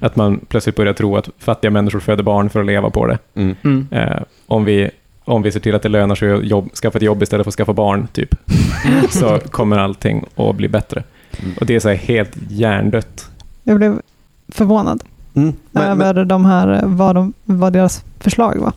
Att 0.00 0.16
man 0.16 0.40
plötsligt 0.48 0.76
börjar 0.76 0.92
tro 0.92 1.16
att 1.16 1.28
fattiga 1.38 1.70
människor 1.70 2.00
föder 2.00 2.22
barn 2.22 2.50
för 2.50 2.60
att 2.60 2.66
leva 2.66 2.90
på 2.90 3.06
det. 3.06 3.18
Mm. 3.34 3.56
mm. 3.64 3.86
Eh, 3.90 4.22
om, 4.46 4.64
vi, 4.64 4.90
om 5.24 5.42
vi 5.42 5.52
ser 5.52 5.60
till 5.60 5.74
att 5.74 5.82
det 5.82 5.88
lönar 5.88 6.14
sig 6.14 6.32
att 6.32 6.44
jobb, 6.44 6.74
skaffa 6.74 6.98
ett 6.98 7.04
jobb 7.04 7.22
istället 7.22 7.44
för 7.44 7.50
att 7.50 7.54
skaffa 7.54 7.72
barn, 7.72 8.08
typ, 8.12 8.34
så 9.10 9.38
kommer 9.38 9.78
allting 9.78 10.24
att 10.36 10.56
bli 10.56 10.68
bättre. 10.68 11.02
Mm. 11.42 11.54
Och 11.60 11.66
det 11.66 11.74
är 11.74 11.80
så 11.80 11.88
här 11.88 11.96
helt 11.96 12.36
hjärndött. 12.48 13.30
Jag 13.64 13.76
blev 13.76 14.00
förvånad 14.48 15.02
Mm. 15.34 15.52
Men, 15.70 15.98
men, 15.98 16.08
över 16.08 16.24
de 16.24 16.44
här, 16.44 16.80
vad, 16.84 17.14
de, 17.14 17.32
vad 17.44 17.72
deras 17.72 18.04
förslag 18.18 18.56
var. 18.58 18.72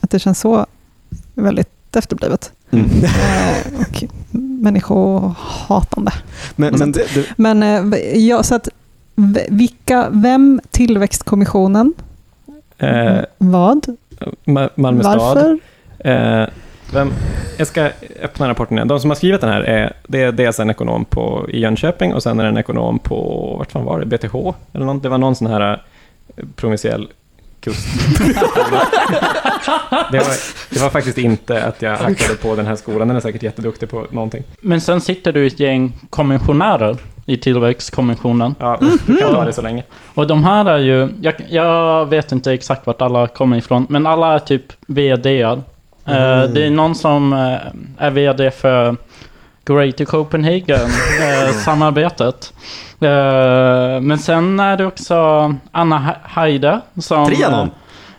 Att 0.00 0.10
det 0.10 0.18
känns 0.18 0.40
så 0.40 0.66
väldigt 1.34 1.96
efterblivet. 1.96 2.52
mm. 2.70 2.86
Eh, 3.04 3.80
och 3.80 4.04
människohatande. 4.60 6.12
Men, 6.56 6.74
men 6.78 6.92
det, 6.92 7.14
det, 7.14 7.26
Men 7.36 7.62
eh, 7.62 7.98
ja, 8.18 8.42
så 8.42 8.54
att 8.54 8.68
vilka, 9.48 10.08
vem, 10.10 10.60
tillväxtkommissionen, 10.70 11.94
Eh, 12.78 13.20
vad, 13.38 13.96
Malmö 14.74 15.02
stad. 15.02 15.18
varför? 15.18 15.58
Eh, 15.98 16.46
vem, 16.92 17.12
jag 17.56 17.66
ska 17.66 17.90
öppna 18.22 18.48
rapporten 18.48 18.76
igen. 18.76 18.88
De 18.88 19.00
som 19.00 19.10
har 19.10 19.14
skrivit 19.14 19.40
den 19.40 19.50
här 19.50 19.60
är, 19.60 19.92
det 20.06 20.22
är 20.22 20.32
dels 20.32 20.60
en 20.60 20.70
ekonom 20.70 21.04
på, 21.04 21.46
i 21.48 21.60
Jönköping 21.60 22.14
och 22.14 22.22
sen 22.22 22.40
är 22.40 22.44
det 22.44 22.48
en 22.48 22.56
ekonom 22.56 22.98
på, 22.98 23.54
vart 23.58 23.72
fan 23.72 23.84
var 23.84 24.00
det, 24.00 24.06
BTH? 24.06 24.34
Eller 24.72 24.86
någon, 24.86 25.00
det 25.00 25.08
var 25.08 25.18
någon 25.18 25.36
sån 25.36 25.46
här 25.46 25.82
eh, 26.36 26.44
provinsiell 26.56 27.08
kust. 27.60 27.86
det, 30.10 30.18
var, 30.18 30.36
det 30.70 30.80
var 30.80 30.90
faktiskt 30.90 31.18
inte 31.18 31.64
att 31.64 31.82
jag 31.82 31.96
hackade 31.96 32.34
på 32.42 32.56
den 32.56 32.66
här 32.66 32.76
skolan, 32.76 33.08
den 33.08 33.16
är 33.16 33.20
säkert 33.20 33.42
jätteduktig 33.42 33.90
på 33.90 34.06
någonting. 34.10 34.42
Men 34.60 34.80
sen 34.80 35.00
sitter 35.00 35.32
du 35.32 35.46
ett 35.46 35.60
gäng 35.60 35.92
kommissionärer 36.10 36.96
i 37.26 37.36
tillväxtkommissionen. 37.36 38.54
Ja, 38.58 38.78
du 39.06 39.16
kan 39.16 39.34
ta 39.34 39.44
det 39.44 39.52
så 39.52 39.62
länge. 39.62 39.82
Och 40.14 40.26
de 40.26 40.44
här 40.44 40.64
är 40.64 40.78
ju, 40.78 41.08
jag, 41.20 41.34
jag 41.48 42.06
vet 42.06 42.32
inte 42.32 42.52
exakt 42.52 42.86
vart 42.86 43.02
alla 43.02 43.26
kommer 43.26 43.56
ifrån, 43.56 43.86
men 43.88 44.06
alla 44.06 44.34
är 44.34 44.38
typ 44.38 44.62
vd 44.86 45.44
uh, 45.44 45.58
Det 46.04 46.66
är 46.66 46.70
någon 46.70 46.94
som 46.94 47.32
eh, 47.32 47.38
är 47.98 48.10
VD 48.10 48.50
för 48.50 48.96
Greater 49.64 50.04
Copenhagen-samarbetet. 50.04 52.52
men 54.02 54.18
sen 54.18 54.60
är 54.60 54.76
det 54.76 54.86
också 54.86 55.54
Anna 55.70 56.14
Heide 56.22 56.80
som... 57.00 57.26
Trianon? 57.26 57.66
eh, 57.66 57.72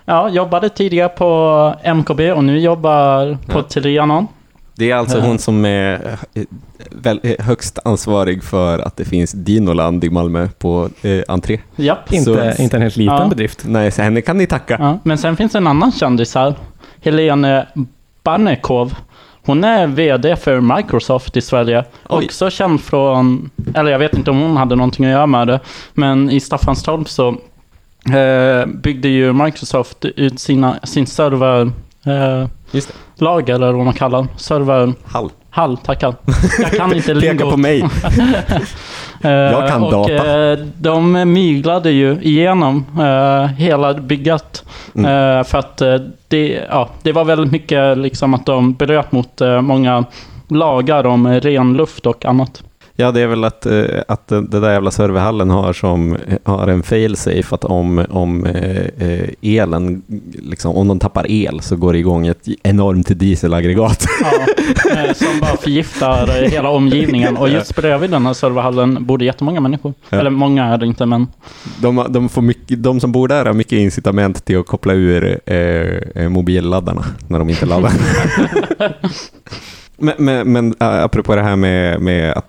Ja, 0.10 0.30
jobbade 0.30 0.70
tidigare 0.70 1.10
på 1.10 1.74
MKB 1.84 2.32
och 2.32 2.44
nu 2.44 2.60
jobbar 2.60 3.38
på 3.48 3.60
Ja. 3.60 3.64
Trianon. 3.64 4.28
Det 4.78 4.92
är 4.92 4.96
alltså 4.96 5.18
Ja. 5.18 5.24
hon 5.26 5.40
som 5.40 5.66
är 5.66 6.18
eh, 6.34 7.12
eh, 7.24 7.46
högst 7.46 7.80
ansvarig 7.86 8.44
för 8.44 8.80
att 8.80 8.98
det 8.98 9.06
finns 9.06 9.32
Dinoland 9.32 10.04
i 10.04 10.10
Malmö 10.10 10.48
på 10.60 10.90
eh, 11.02 11.22
entré. 11.28 11.60
Japp. 11.76 12.14
Inte, 12.14 12.54
Så- 12.56 12.62
inte 12.64 12.76
en 12.76 12.82
helt 12.82 12.96
liten 12.98 13.16
Ja. 13.18 13.28
bedrift. 13.28 13.64
Nej, 13.66 13.92
så 13.92 14.02
henne 14.02 14.22
kan 14.22 14.38
ni 14.38 14.48
tacka. 14.48 14.78
Ja, 14.80 15.00
men 15.04 15.18
sen 15.18 15.38
finns 15.38 15.56
en 15.56 15.68
annan 15.68 15.92
kändis 15.92 16.36
här. 16.36 16.56
Helene 17.02 17.68
Barnekow. 18.24 18.94
Hon 19.46 19.64
är 19.64 19.88
VD 19.88 20.36
för 20.36 20.60
Microsoft 20.76 21.38
i 21.38 21.42
Sverige. 21.42 21.84
Oj. 22.10 22.26
Också 22.26 22.50
känd 22.50 22.82
från, 22.82 23.50
eller 23.76 23.92
jag 23.92 24.00
vet 24.00 24.14
inte 24.14 24.32
om 24.32 24.40
hon 24.42 24.58
hade 24.58 24.76
någonting 24.76 25.06
att 25.06 25.12
göra 25.12 25.26
med 25.28 25.48
det, 25.48 25.60
men 25.94 26.30
i 26.30 26.40
Staffanstorp 26.40 27.10
så 27.10 27.28
eh, 28.18 28.66
byggde 28.66 29.08
ju 29.08 29.34
Microsoft 29.34 30.06
ut 30.06 30.40
sina, 30.40 30.80
sin 30.84 31.08
server 31.08 31.62
eh, 32.06 32.48
Just 32.72 32.94
lager 33.16 33.56
eller 33.56 33.72
vad 33.74 33.86
man 33.86 33.94
kallar 33.94 34.22
det. 34.22 34.28
server 34.38 34.94
Hall. 35.06 35.30
hall, 35.50 35.78
tackar. 35.78 36.16
Jag 36.60 36.72
kan 36.72 36.94
inte 36.96 37.14
Peka 37.16 37.20
lingot. 37.32 37.52
på 37.52 37.58
mig. 37.58 37.86
Eh, 39.22 39.32
Jag 39.32 39.70
kan 39.70 39.84
och, 39.84 39.92
data. 39.92 40.52
eh, 40.52 40.58
de 40.78 41.12
myglade 41.34 41.92
ju 41.92 42.18
igenom 42.22 42.86
eh, 43.00 43.46
hela 43.48 43.94
bygget. 43.94 44.64
Mm. 44.96 45.44
För 45.46 45.58
att 45.58 45.78
det, 46.28 46.62
ja, 46.70 46.90
det 47.02 47.12
var 47.12 47.26
väldigt 47.26 47.52
mycket 47.52 47.98
liksom 47.98 48.34
att 48.34 48.46
de 48.46 48.74
bröt 48.74 49.12
mot 49.12 49.42
många 49.62 50.06
lagar 50.48 51.06
om 51.06 51.28
ren 51.28 51.74
luft 51.74 52.06
och 52.06 52.26
annat. 52.26 52.64
Ja, 53.00 53.12
det 53.12 53.22
är 53.22 53.28
väl 53.28 53.44
att, 53.44 53.66
eh, 53.66 53.84
att 54.08 54.28
den 54.28 54.50
där 54.50 54.72
jävla 54.72 54.92
serverhallen 54.92 55.50
har, 55.50 55.74
som, 55.74 56.18
har 56.44 56.68
en 56.68 56.84
fail-safe 56.84 57.56
att 57.56 57.66
om, 57.66 58.06
om 58.10 58.46
eh, 58.46 59.08
eh, 59.08 59.30
elen, 59.42 60.02
liksom, 60.34 60.76
om 60.76 60.88
de 60.88 61.00
tappar 61.00 61.32
el 61.32 61.62
så 61.62 61.76
går 61.76 61.94
det 61.94 62.00
igång 62.00 62.28
ett 62.28 62.48
enormt 62.64 63.20
dieselaggregat. 63.20 64.06
Ja, 64.86 65.14
som 65.14 65.40
bara 65.42 65.58
förgiftar 65.58 66.50
hela 66.50 66.70
omgivningen. 66.70 67.38
Och 67.38 67.50
just 67.50 67.76
bredvid 67.76 68.10
den 68.10 68.26
här 68.26 68.34
serverhallen 68.34 69.06
bodde 69.06 69.26
jättemånga 69.26 69.60
människor. 69.62 69.94
Ja. 70.10 70.20
Eller 70.20 70.30
många 70.30 70.66
är 70.66 70.78
det 70.78 70.86
inte, 70.86 71.06
men 71.06 71.28
De, 71.82 72.06
de, 72.10 72.30
får 72.30 72.42
mycket, 72.42 72.84
de 72.84 73.00
som 73.00 73.12
bor 73.12 73.28
där 73.28 73.46
har 73.46 73.54
mycket 73.54 73.80
incitament 73.80 74.46
till 74.46 74.60
att 74.60 74.68
koppla 74.68 74.94
ur 74.94 75.40
eh, 75.52 76.30
mobilladdarna 76.30 77.06
när 77.28 77.40
de 77.40 77.50
inte 77.50 77.66
laddar. 77.66 77.92
men, 79.98 80.16
men, 80.18 80.52
men 80.52 80.76
äh, 80.80 80.88
apropå 81.04 81.36
det 81.36 81.42
här 81.42 81.56
med, 81.56 82.02
med 82.02 82.32
att, 82.34 82.46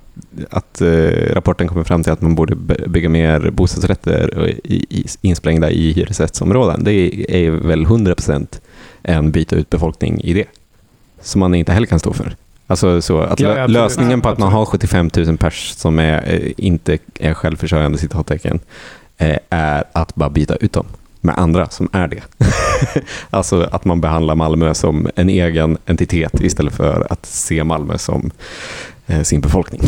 att 0.50 0.80
eh, 0.80 1.34
rapporten 1.34 1.68
kommer 1.68 1.84
fram 1.84 2.02
till 2.02 2.12
att 2.12 2.20
man 2.20 2.34
borde 2.34 2.54
by- 2.54 2.88
bygga 2.88 3.08
mer 3.08 3.50
bostadsrätter 3.50 4.48
i, 4.64 4.87
i, 4.88 5.06
insprängda 5.20 5.70
i 5.70 5.92
hyresrättsområden. 5.92 6.84
Det 6.84 6.92
är 7.46 7.50
väl 7.50 7.87
100% 7.87 8.46
en 9.02 9.30
byta 9.30 9.56
ut 9.56 9.70
befolkning 9.70 10.20
i 10.20 10.32
det. 10.32 10.44
Som 11.22 11.38
man 11.40 11.54
inte 11.54 11.72
heller 11.72 11.87
kan 11.87 11.98
stå 11.98 12.12
för. 12.12 12.37
Alltså 12.66 13.02
så 13.02 13.18
att 13.20 13.40
Ja, 13.40 13.66
lösningen 13.66 14.20
på 14.20 14.28
att 14.28 14.38
man 14.38 14.52
har 14.52 14.64
75 14.64 15.11
000 15.16 15.37
pers 15.38 15.68
som 15.76 15.98
är, 15.98 16.34
eh, 16.34 16.52
inte 16.56 16.98
är 17.18 17.34
självförsörjande 17.34 17.98
citattecken 17.98 18.61
är 19.48 19.84
att 19.92 20.14
bara 20.14 20.30
byta 20.30 20.56
ut 20.56 20.72
dem 20.72 20.87
med 21.20 21.38
andra 21.38 21.68
som 21.68 21.88
är 21.92 22.09
det. 22.09 22.22
alltså 23.31 23.68
att 23.72 23.85
man 23.85 24.00
behandlar 24.00 24.35
Malmö 24.35 24.74
som 24.74 25.09
en 25.16 25.28
egen 25.28 25.78
entitet 25.87 26.40
istället 26.40 26.74
för 26.74 27.07
att 27.11 27.26
se 27.26 27.64
Malmö 27.64 27.98
som 27.98 28.31
eh, 29.07 29.22
sin 29.22 29.40
befolkning. 29.40 29.83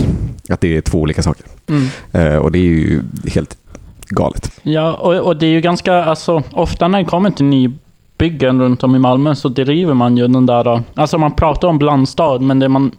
Att 0.48 0.60
det 0.60 0.76
är 0.76 0.80
två 0.80 1.00
olika 1.00 1.22
saker. 1.22 1.44
mm. 1.66 1.88
Eh, 2.12 2.36
och 2.36 2.52
det 2.52 2.58
är 2.58 2.62
ju 2.62 3.02
helt 3.26 3.56
galet. 4.08 4.50
Ja, 4.62 4.92
och, 4.92 5.14
och 5.14 5.36
det 5.36 5.46
är 5.46 5.50
ju 5.50 5.60
ganska, 5.60 6.04
alltså 6.04 6.42
ofta 6.52 6.88
när 6.88 6.98
det 6.98 7.04
kommer 7.04 7.30
till 7.30 7.44
nybyggen 7.44 8.60
runt 8.60 8.82
om 8.82 8.96
i 8.96 8.98
Malmö 8.98 9.34
så 9.34 9.48
driver 9.48 9.94
man 9.94 10.16
ju 10.16 10.28
den 10.28 10.46
där, 10.46 10.82
alltså 10.94 11.18
man 11.18 11.32
pratar 11.32 11.68
om 11.68 11.78
blandstad, 11.78 12.38
men 12.38 12.58
det 12.58 12.68
man 12.68 12.92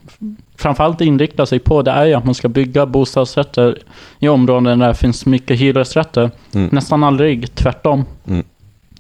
framförallt 0.62 1.02
inriktar 1.02 1.46
sig 1.46 1.60
på 1.60 1.82
det 1.82 1.92
är 1.92 2.06
ju 2.06 2.14
att 2.14 2.26
man 2.26 2.36
ska 2.36 2.50
bygga 2.50 2.86
bostadsrätter 2.86 3.78
i 4.20 4.28
områden 4.28 4.80
där 4.80 4.88
det 4.88 4.94
finns 4.96 5.26
mycket 5.26 5.60
hyresrätter. 5.60 6.32
Mm. 6.54 6.70
Nästan 6.72 7.04
aldrig 7.04 7.56
tvärtom. 7.56 8.06
Mm. 8.28 8.44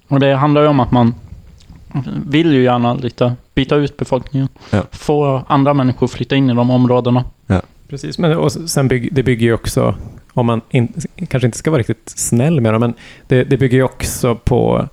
Och 0.07 0.19
det 0.19 0.35
handlar 0.35 0.61
ju 0.61 0.67
om 0.67 0.79
att 0.79 0.91
man 0.91 1.15
vill 2.27 2.53
ju 2.53 2.63
gärna 2.63 2.93
lite 2.93 3.33
byta 3.55 3.75
ut 3.75 3.97
befolkningen. 3.97 4.47
Ja. 4.69 4.81
Få 4.91 5.43
andra 5.47 5.73
människor 5.73 6.05
att 6.05 6.11
flytta 6.11 6.35
in 6.35 6.49
i 6.49 6.53
de 6.53 6.69
områdena. 6.71 7.23
Precis, 7.89 8.17
men 8.17 8.37
och 8.37 8.51
sen 8.51 8.87
bygg, 8.87 9.09
det 9.11 9.23
bygger 9.23 9.45
ju 9.45 9.53
också, 9.53 9.95
om 10.33 10.45
man 10.45 10.61
in, 10.69 10.93
kanske 11.29 11.45
inte 11.45 11.57
ska 11.57 11.71
vara 11.71 11.79
riktigt 11.79 12.09
snäll 12.15 12.61
med 12.61 12.73
dem, 12.73 12.79
men 12.79 12.93
det, 13.27 13.43
det 13.43 13.57
bygger 13.57 13.77
ju 13.77 13.83
också 13.83 14.35
på 14.35 14.87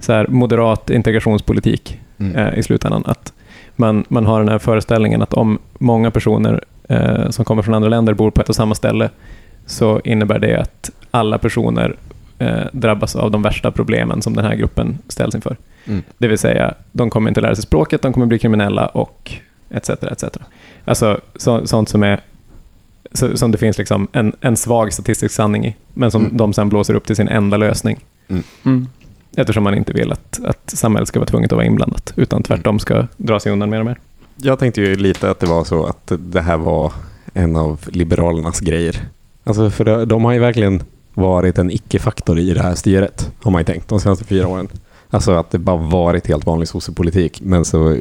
så 0.00 0.12
här 0.12 0.26
moderat 0.26 0.90
integrationspolitik 0.90 2.00
Mm. 2.18 2.36
eh, 2.36 2.58
i 2.58 2.62
slutändan. 2.62 3.02
Att 3.06 3.32
man, 3.76 4.04
man 4.08 4.26
har 4.26 4.40
den 4.40 4.48
här 4.48 4.58
föreställningen 4.58 5.22
att 5.22 5.34
om 5.34 5.58
många 5.78 6.10
personer 6.10 6.64
eh, 6.88 7.30
som 7.30 7.44
kommer 7.44 7.62
från 7.62 7.74
andra 7.74 7.88
länder 7.88 8.14
bor 8.14 8.30
på 8.30 8.40
ett 8.40 8.48
och 8.48 8.54
samma 8.56 8.74
ställe 8.74 9.10
så 9.66 10.00
innebär 10.04 10.38
det 10.38 10.60
att 10.60 10.90
alla 11.10 11.38
personer 11.38 11.96
eh, 12.38 12.66
drabbas 12.72 13.16
av 13.16 13.30
de 13.30 13.42
värsta 13.42 13.70
problemen 13.70 14.22
som 14.22 14.34
den 14.34 14.44
här 14.44 14.54
gruppen 14.54 14.98
ställs 15.08 15.34
inför. 15.34 15.56
Mm. 15.84 16.02
Det 16.18 16.28
vill 16.28 16.38
säga, 16.38 16.74
de 16.92 17.10
kommer 17.10 17.30
inte 17.30 17.40
lära 17.40 17.54
sig 17.54 17.62
språket, 17.62 18.02
de 18.02 18.12
kommer 18.12 18.26
bli 18.26 18.38
kriminella 18.38 18.86
och 18.86 19.32
etc. 19.70 19.90
etc. 19.90 20.24
Alltså 20.84 21.20
så, 21.36 21.66
sånt 21.66 21.88
som 21.88 22.02
är 22.02 22.20
så, 23.12 23.36
som 23.36 23.50
det 23.50 23.58
finns 23.58 23.78
liksom 23.78 24.08
en, 24.12 24.32
en 24.40 24.56
svag 24.56 24.92
statistisk 24.92 25.34
sanning 25.34 25.66
i, 25.66 25.76
men 25.94 26.10
som 26.10 26.24
Mm. 26.24 26.36
de 26.36 26.52
sen 26.52 26.68
blåser 26.68 26.94
upp 26.94 27.06
till 27.06 27.16
sin 27.16 27.28
enda 27.28 27.56
lösning. 27.56 27.98
Mm. 28.28 28.88
Eftersom 29.36 29.64
man 29.64 29.74
inte 29.74 29.92
vill 29.92 30.12
att, 30.12 30.40
att 30.44 30.70
samhället 30.70 31.08
ska 31.08 31.18
vara 31.18 31.28
tvunget 31.28 31.52
att 31.52 31.56
vara 31.56 31.66
inblandat, 31.66 32.12
utan 32.16 32.42
tvärtom 32.42 32.78
ska 32.78 33.06
dra 33.16 33.40
sig 33.40 33.52
undan 33.52 33.70
mer 33.70 33.80
och 33.80 33.86
mer. 33.86 33.98
Jag 34.36 34.58
tänkte 34.58 34.80
ju 34.80 34.96
lite 34.96 35.30
att 35.30 35.40
det 35.40 35.46
var 35.46 35.64
så 35.64 35.86
att 35.86 36.12
det 36.18 36.40
här 36.40 36.56
var 36.56 36.92
en 37.32 37.56
av 37.56 37.80
Liberalernas 37.86 38.60
grejer. 38.60 39.08
Alltså 39.44 39.70
för 39.70 40.06
de, 40.06 40.24
har 40.24 40.32
ju 40.32 40.38
verkligen 40.38 40.82
varit 41.14 41.58
en 41.58 41.70
icke-faktor 41.70 42.38
i 42.38 42.54
det 42.54 42.62
här 42.62 42.74
styret, 42.74 43.30
har 43.42 43.50
man 43.50 43.60
ju 43.60 43.64
tänkt, 43.64 43.88
de 43.88 44.00
senaste 44.00 44.24
fyra 44.24 44.48
åren. 44.48 44.68
Alltså 45.10 45.32
att 45.32 45.50
det 45.50 45.58
bara 45.58 45.76
varit 45.76 46.26
helt 46.26 46.46
vanlig 46.46 46.68
sossepolitik, 46.68 47.40
men 47.40 47.64
så 47.64 47.98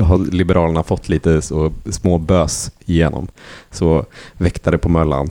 har 0.00 0.18
Liberalerna 0.32 0.82
fått 0.82 1.08
lite 1.08 1.42
så 1.42 1.72
små 1.90 2.18
bös 2.18 2.70
igenom. 2.84 3.28
Så 3.70 4.04
väktare 4.32 4.78
på 4.78 4.88
Möllan. 4.88 5.28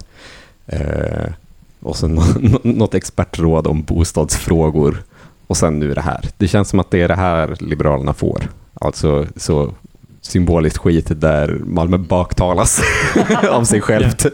Eh, 0.66 1.32
och 1.80 1.98
sen 1.98 2.16
nå- 2.40 2.60
något 2.64 2.94
expertråd 2.94 3.68
om 3.68 3.84
bostadsfrågor. 3.84 5.04
Och 5.47 5.58
sen 5.58 5.79
nu 5.79 5.93
det 5.93 6.01
här. 6.01 6.21
Det 6.38 6.47
känns 6.47 6.69
som 6.69 6.79
att 6.79 6.91
det 6.91 7.01
är 7.01 7.08
det 7.08 7.15
här 7.15 7.55
Liberalerna 7.60 8.13
får. 8.13 8.49
Alltså 8.73 9.27
så 9.36 9.73
symboliskt 10.21 10.77
skit 10.77 11.21
där 11.21 11.60
Malmö 11.65 11.97
baktalas 11.97 12.81
av 13.49 13.63
sig 13.63 13.81
självt. 13.81 14.25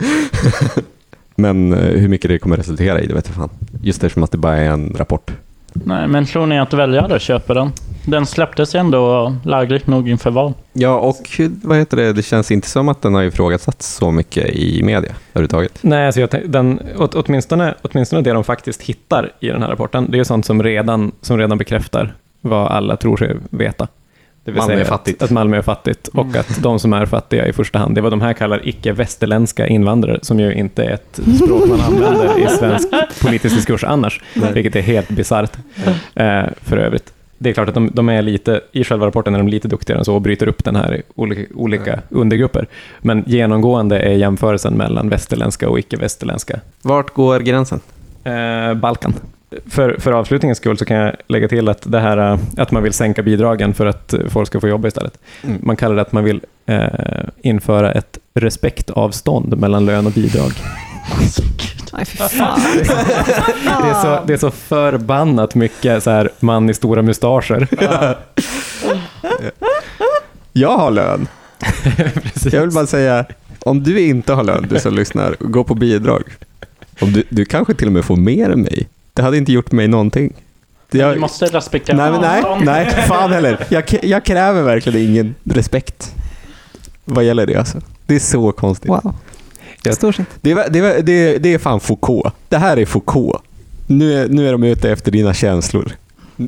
Men 1.36 1.74
eh, 1.74 2.00
hur 2.00 2.08
mycket 2.08 2.30
det 2.30 2.40
kommer 2.40 2.58
resultera 2.58 3.02
i, 3.02 3.08
det 3.08 3.14
vet 3.14 3.28
jag 3.28 3.36
fan. 3.36 3.50
Just 3.82 4.04
eftersom 4.04 4.24
att 4.24 4.32
det 4.32 4.38
bara 4.38 4.58
är 4.58 4.70
en 4.70 4.94
rapport. 4.98 5.32
Nej, 5.74 6.08
men 6.08 6.26
tror 6.26 6.46
ni 6.46 6.60
att 6.60 6.74
väljare 6.74 7.20
köper 7.20 7.56
den? 7.56 7.72
Den 8.06 8.26
släpptes 8.26 8.76
ändå 8.76 9.36
lägligt 9.46 9.88
nog 9.88 10.10
inför 10.10 10.32
val. 10.32 10.54
Ja, 10.74 11.00
och 11.00 11.42
vad 11.64 11.78
heter 11.78 11.98
det? 11.98 12.14
Det 12.14 12.24
känns 12.24 12.52
inte 12.52 12.70
som 12.70 12.90
att 12.90 13.02
den 13.02 13.14
har 13.14 13.24
ifrågasatts 13.24 13.96
så 13.96 14.12
mycket 14.12 14.50
i 14.50 14.84
media 14.84 15.12
överhuvudtaget. 15.34 15.80
Nej, 15.82 16.06
alltså 16.06 16.22
jag, 16.22 16.30
den, 16.46 16.80
åt, 16.98 17.16
åtminstone, 17.16 17.76
åtminstone 17.82 18.22
det 18.22 18.34
de 18.34 18.44
faktiskt 18.44 18.82
hittar 18.82 19.32
i 19.40 19.48
den 19.48 19.62
här 19.62 19.70
rapporten, 19.70 20.08
det 20.12 20.20
är 20.20 20.24
sånt 20.24 20.46
som 20.46 20.64
redan, 20.64 21.12
som 21.22 21.38
redan 21.38 21.58
bekräftar 21.58 22.14
vad 22.42 22.68
alla 22.68 22.98
tror 22.98 23.18
sig 23.18 23.36
veta. 23.50 23.88
Det 24.44 24.52
vill 24.52 24.58
Malmö 24.58 24.74
säga 24.74 24.86
är 24.86 24.90
fattigt. 24.90 25.22
Att, 25.22 25.26
att 25.26 25.32
Malmö 25.32 25.58
är 25.58 25.62
fattigt 25.62 26.08
och 26.08 26.36
att 26.36 26.64
de 26.64 26.80
som 26.80 26.94
är 26.94 27.06
fattiga 27.06 27.48
i 27.48 27.54
första 27.54 27.80
hand, 27.80 27.96
det 27.96 28.00
är 28.00 28.02
vad 28.02 28.12
de 28.12 28.22
här 28.22 28.34
kallar 28.34 28.68
icke-västerländska 28.68 29.68
invandrare, 29.68 30.20
som 30.22 30.40
ju 30.40 30.54
inte 30.54 30.84
är 30.84 30.92
ett 30.92 31.20
språk 31.44 31.70
man 31.70 31.82
använder 31.82 32.40
i 32.40 32.48
svensk 32.48 32.88
politisk 33.22 33.56
diskurs 33.56 33.84
annars, 33.84 34.22
Nej. 34.34 34.54
vilket 34.54 34.76
är 34.76 34.82
helt 34.82 35.10
bisarrt 35.10 35.58
eh, 36.16 36.44
för 36.62 36.78
övrigt. 36.78 37.14
Det 37.38 37.50
är 37.50 37.54
klart 37.54 37.68
att 37.68 37.74
de, 37.74 37.92
de 37.94 38.10
är 38.10 38.22
lite, 38.22 38.62
i 38.72 38.84
själva 38.84 39.06
rapporten 39.06 39.34
är 39.36 39.38
de 39.38 39.48
lite 39.48 39.68
duktigare 39.68 40.00
än 40.00 40.06
så 40.06 40.16
och 40.16 40.22
bryter 40.22 40.48
upp 40.48 40.64
den 40.64 40.76
här 40.76 40.96
i 40.96 41.02
olika, 41.16 41.54
olika 41.56 42.00
undergrupper. 42.10 42.68
Men 43.00 43.24
genomgående 43.28 44.00
är 44.00 44.12
jämförelsen 44.12 44.74
mellan 44.74 45.10
västerländska 45.10 45.70
och 45.70 45.80
icke-västerländska 45.80 46.60
Vart 46.82 47.14
går 47.14 47.40
gränsen? 47.40 47.80
Eh, 48.24 48.74
Balkan. 48.74 49.14
För, 49.70 49.96
för 50.00 50.12
avslutningens 50.12 50.58
skull 50.58 50.78
så 50.78 50.86
kan 50.86 50.98
jag 50.98 51.16
lägga 51.28 51.48
till 51.48 51.70
att 51.70 51.92
det 51.92 52.00
här 52.00 52.18
eh, 52.18 52.40
att 52.58 52.72
man 52.72 52.84
vill 52.84 52.94
sänka 52.94 53.24
bidragen 53.24 53.74
för 53.74 53.86
att 53.86 54.14
folk 54.30 54.48
ska 54.48 54.60
få 54.60 54.68
jobba 54.68 54.88
istället. 54.88 55.18
Mm. 55.44 55.58
Man 55.64 55.76
kallar 55.76 55.96
det 55.96 56.02
att 56.02 56.12
man 56.12 56.24
vill 56.24 56.42
eh, 56.66 56.88
införa 57.42 57.92
ett 57.92 58.18
respektavstånd 58.34 59.58
mellan 59.58 59.86
lön 59.86 60.06
och 60.06 60.12
bidrag. 60.12 60.52
Nej, 61.94 62.06
fy 62.06 62.18
fan. 62.18 62.60
Det 63.64 63.90
är 63.90 64.02
så, 64.02 64.26
det 64.28 64.34
är 64.34 64.38
så 64.38 64.52
förbannat 64.52 65.56
mycket 65.56 66.04
så 66.04 66.10
här 66.10 66.30
man 66.40 66.70
i 66.70 66.74
stora 66.74 67.02
mustascher. 67.02 67.68
Jag 70.54 70.78
har 70.78 70.92
lön. 70.92 71.28
Jag 72.52 72.62
vill 72.62 72.72
bara 72.72 72.88
säga, 72.88 73.26
om 73.60 73.84
du 73.84 74.00
inte 74.00 74.34
har 74.34 74.44
lön, 74.44 74.68
du 74.70 74.80
som 74.80 74.94
lyssnar, 74.94 75.36
gå 75.40 75.64
på 75.64 75.76
bidrag. 75.76 76.24
Om 77.02 77.14
du, 77.14 77.24
du 77.30 77.46
kanske 77.46 77.74
till 77.74 77.88
och 77.88 77.94
med 77.94 78.06
får 78.06 78.16
mer 78.16 78.50
än 78.50 78.62
mig. 78.62 78.88
Det 79.22 79.26
hade 79.26 79.38
inte 79.38 79.52
gjort 79.52 79.72
mig 79.72 79.88
någonting. 79.88 80.34
Jag, 80.92 81.14
Vi 81.14 81.20
måste 81.20 81.46
respektera 81.46 81.98
nej, 81.98 82.12
men 82.12 82.22
nej, 82.22 82.44
nej, 82.66 83.06
fan 83.08 83.32
heller. 83.32 83.66
Jag, 83.70 83.84
jag 84.04 84.26
kräver 84.26 84.62
verkligen 84.62 85.10
ingen 85.10 85.36
respekt. 85.44 86.16
Vad 87.06 87.24
gäller 87.24 87.48
det 87.48 87.56
alltså. 87.56 87.82
Det 88.06 88.16
är 88.16 88.20
så 88.20 88.52
konstigt. 88.52 88.90
Wow. 88.90 89.16
Jag-. 89.84 90.14
Det, 90.42 90.52
är, 90.52 90.70
det, 90.70 90.80
är, 90.80 91.02
det, 91.02 91.12
är, 91.12 91.40
det 91.40 91.54
är 91.54 91.58
fan 91.58 91.80
Foucault. 91.80 92.34
Det 92.50 92.58
här 92.58 92.78
är 92.78 92.86
Foucault. 92.86 93.44
Nu 93.88 94.14
är, 94.14 94.28
nu 94.28 94.48
är 94.48 94.52
de 94.52 94.64
ute 94.64 94.92
efter 94.92 95.12
dina 95.12 95.34
känslor. 95.34 95.92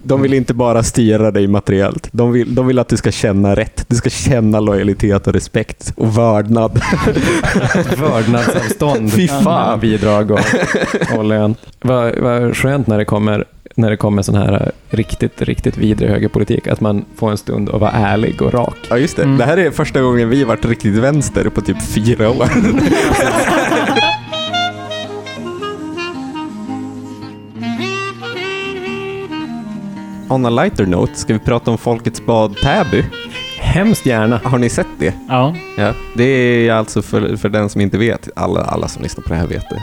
De 0.04 0.22
vill 0.22 0.34
inte 0.34 0.54
bara 0.54 0.84
styra 0.84 1.32
dig 1.32 1.48
materiellt. 1.48 2.10
De 2.12 2.32
vill, 2.32 2.56
de 2.56 2.68
vill 2.68 2.80
att 2.80 2.90
du 2.90 2.98
ska 2.98 3.12
känna 3.12 3.56
rätt. 3.56 3.86
Du 3.88 3.96
ska 3.96 4.10
känna 4.10 4.60
lojalitet 4.60 5.28
och 5.28 5.34
respekt 5.34 5.94
och 5.96 6.18
vördnad. 6.18 6.72
Vördnadsavstånd 7.98 9.14
Fy 9.14 9.28
fan. 9.28 9.80
bidrag 9.80 10.32
och, 10.32 10.40
och 11.18 11.24
lön. 11.24 11.56
Vad, 11.82 12.20
vad 12.20 12.58
skönt 12.58 12.88
när 12.88 12.98
det 12.98 13.06
kommer 13.06 13.46
när 13.76 13.90
det 13.90 13.98
kommer 13.98 14.22
sån 14.22 14.36
här 14.36 14.72
riktigt, 14.90 15.42
riktigt 15.42 15.78
vidrig 15.78 16.10
högerpolitik, 16.10 16.68
att 16.68 16.82
man 16.82 17.06
får 17.16 17.32
en 17.32 17.38
stund 17.38 17.70
att 17.70 17.82
vara 17.82 17.92
ärlig 17.92 18.42
och 18.42 18.54
rak. 18.54 18.76
Ja, 18.90 18.98
just 18.98 19.16
det. 19.16 19.24
Mm. 19.24 19.38
Det 19.38 19.46
här 19.46 19.58
är 19.58 19.72
första 19.72 20.02
gången 20.02 20.30
vi 20.30 20.44
varit 20.44 20.66
riktigt 20.66 20.96
vänster 20.96 21.50
på 21.50 21.62
typ 21.62 21.78
fyra 21.84 22.30
år. 22.30 22.50
On 30.34 30.46
a 30.46 30.50
lighter 30.50 30.86
note, 30.86 31.16
ska 31.16 31.34
vi 31.34 31.40
prata 31.40 31.72
om 31.72 31.78
Folkets 31.78 32.26
bad 32.26 32.56
Täby? 32.56 33.06
Hemskt 33.60 34.06
gärna. 34.06 34.42
Har 34.44 34.58
ni 34.58 34.70
sett 34.70 34.88
det? 35.00 35.14
Ja. 35.30 35.56
Ja, 35.78 35.94
det 36.16 36.24
är 36.24 36.72
alltså 36.72 37.02
för, 37.02 37.36
för 37.36 37.50
den 37.50 37.70
som 37.70 37.82
inte 37.82 37.98
vet, 37.98 38.30
alla, 38.36 38.62
alla 38.62 38.88
som 38.88 39.04
lyssnar 39.04 39.24
på 39.24 39.30
det 39.30 39.36
här 39.36 39.48
vet 39.48 39.70
det. 39.70 39.82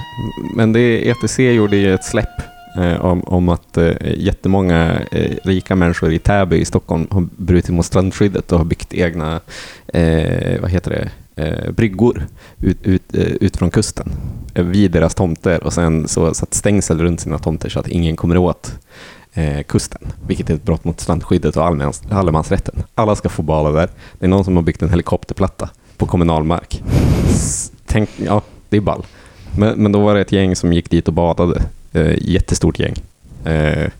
Men 0.54 0.72
det 0.72 1.08
ETC 1.08 1.38
gjorde 1.38 1.76
ju 1.76 1.94
ett 1.94 2.04
släpp 2.04 2.42
eh, 2.78 3.04
om, 3.04 3.22
om 3.22 3.48
att 3.48 3.76
eh, 3.76 3.92
jättemånga 4.16 5.00
eh, 5.10 5.36
rika 5.44 5.76
människor 5.76 6.12
i 6.12 6.18
Täby 6.18 6.56
i 6.56 6.64
Stockholm 6.64 7.06
har 7.10 7.28
brutit 7.36 7.74
mot 7.74 7.86
strandskyddet 7.86 8.52
och 8.52 8.58
har 8.58 8.64
byggt 8.64 8.94
egna, 8.94 9.40
eh, 9.86 10.60
vad 10.60 10.70
heter 10.70 10.90
det, 10.90 11.10
eh, 11.44 11.70
bryggor 11.72 12.26
ut, 12.58 12.78
ut, 12.82 13.14
eh, 13.14 13.24
ut 13.24 13.56
från 13.56 13.70
kusten 13.70 14.12
eh, 14.54 14.64
vid 14.64 14.90
deras 14.90 15.14
tomter 15.14 15.64
och 15.64 15.72
sen 15.72 16.08
så 16.08 16.34
satt 16.34 16.54
stängsel 16.54 17.00
runt 17.00 17.20
sina 17.20 17.38
tomter 17.38 17.68
så 17.68 17.80
att 17.80 17.88
ingen 17.88 18.16
kommer 18.16 18.36
åt 18.36 18.78
eh, 19.34 19.62
kusten, 19.62 20.12
vilket 20.26 20.50
är 20.50 20.54
ett 20.54 20.64
brott 20.64 20.84
mot 20.84 21.00
strandskyddet 21.00 21.56
och 21.56 21.66
allmans, 21.66 22.02
allemansrätten. 22.10 22.82
Alla 22.94 23.16
ska 23.16 23.28
få 23.28 23.42
bada 23.42 23.70
där. 23.70 23.88
Det 24.18 24.26
är 24.26 24.28
någon 24.28 24.44
som 24.44 24.56
har 24.56 24.62
byggt 24.62 24.82
en 24.82 24.90
helikopterplatta 24.90 25.68
på 25.96 26.06
kommunal 26.06 26.44
mark. 26.44 26.82
Tänk, 27.86 28.10
ja, 28.16 28.42
det 28.68 28.76
är 28.76 28.80
ball. 28.80 29.04
Men, 29.56 29.82
men 29.82 29.92
då 29.92 30.00
var 30.00 30.14
det 30.14 30.20
ett 30.20 30.32
gäng 30.32 30.56
som 30.56 30.72
gick 30.72 30.90
dit 30.90 31.08
och 31.08 31.14
badade. 31.14 31.62
Eh, 31.92 32.14
jättestort 32.18 32.78
gäng. 32.78 32.94
Eh, 33.44 33.90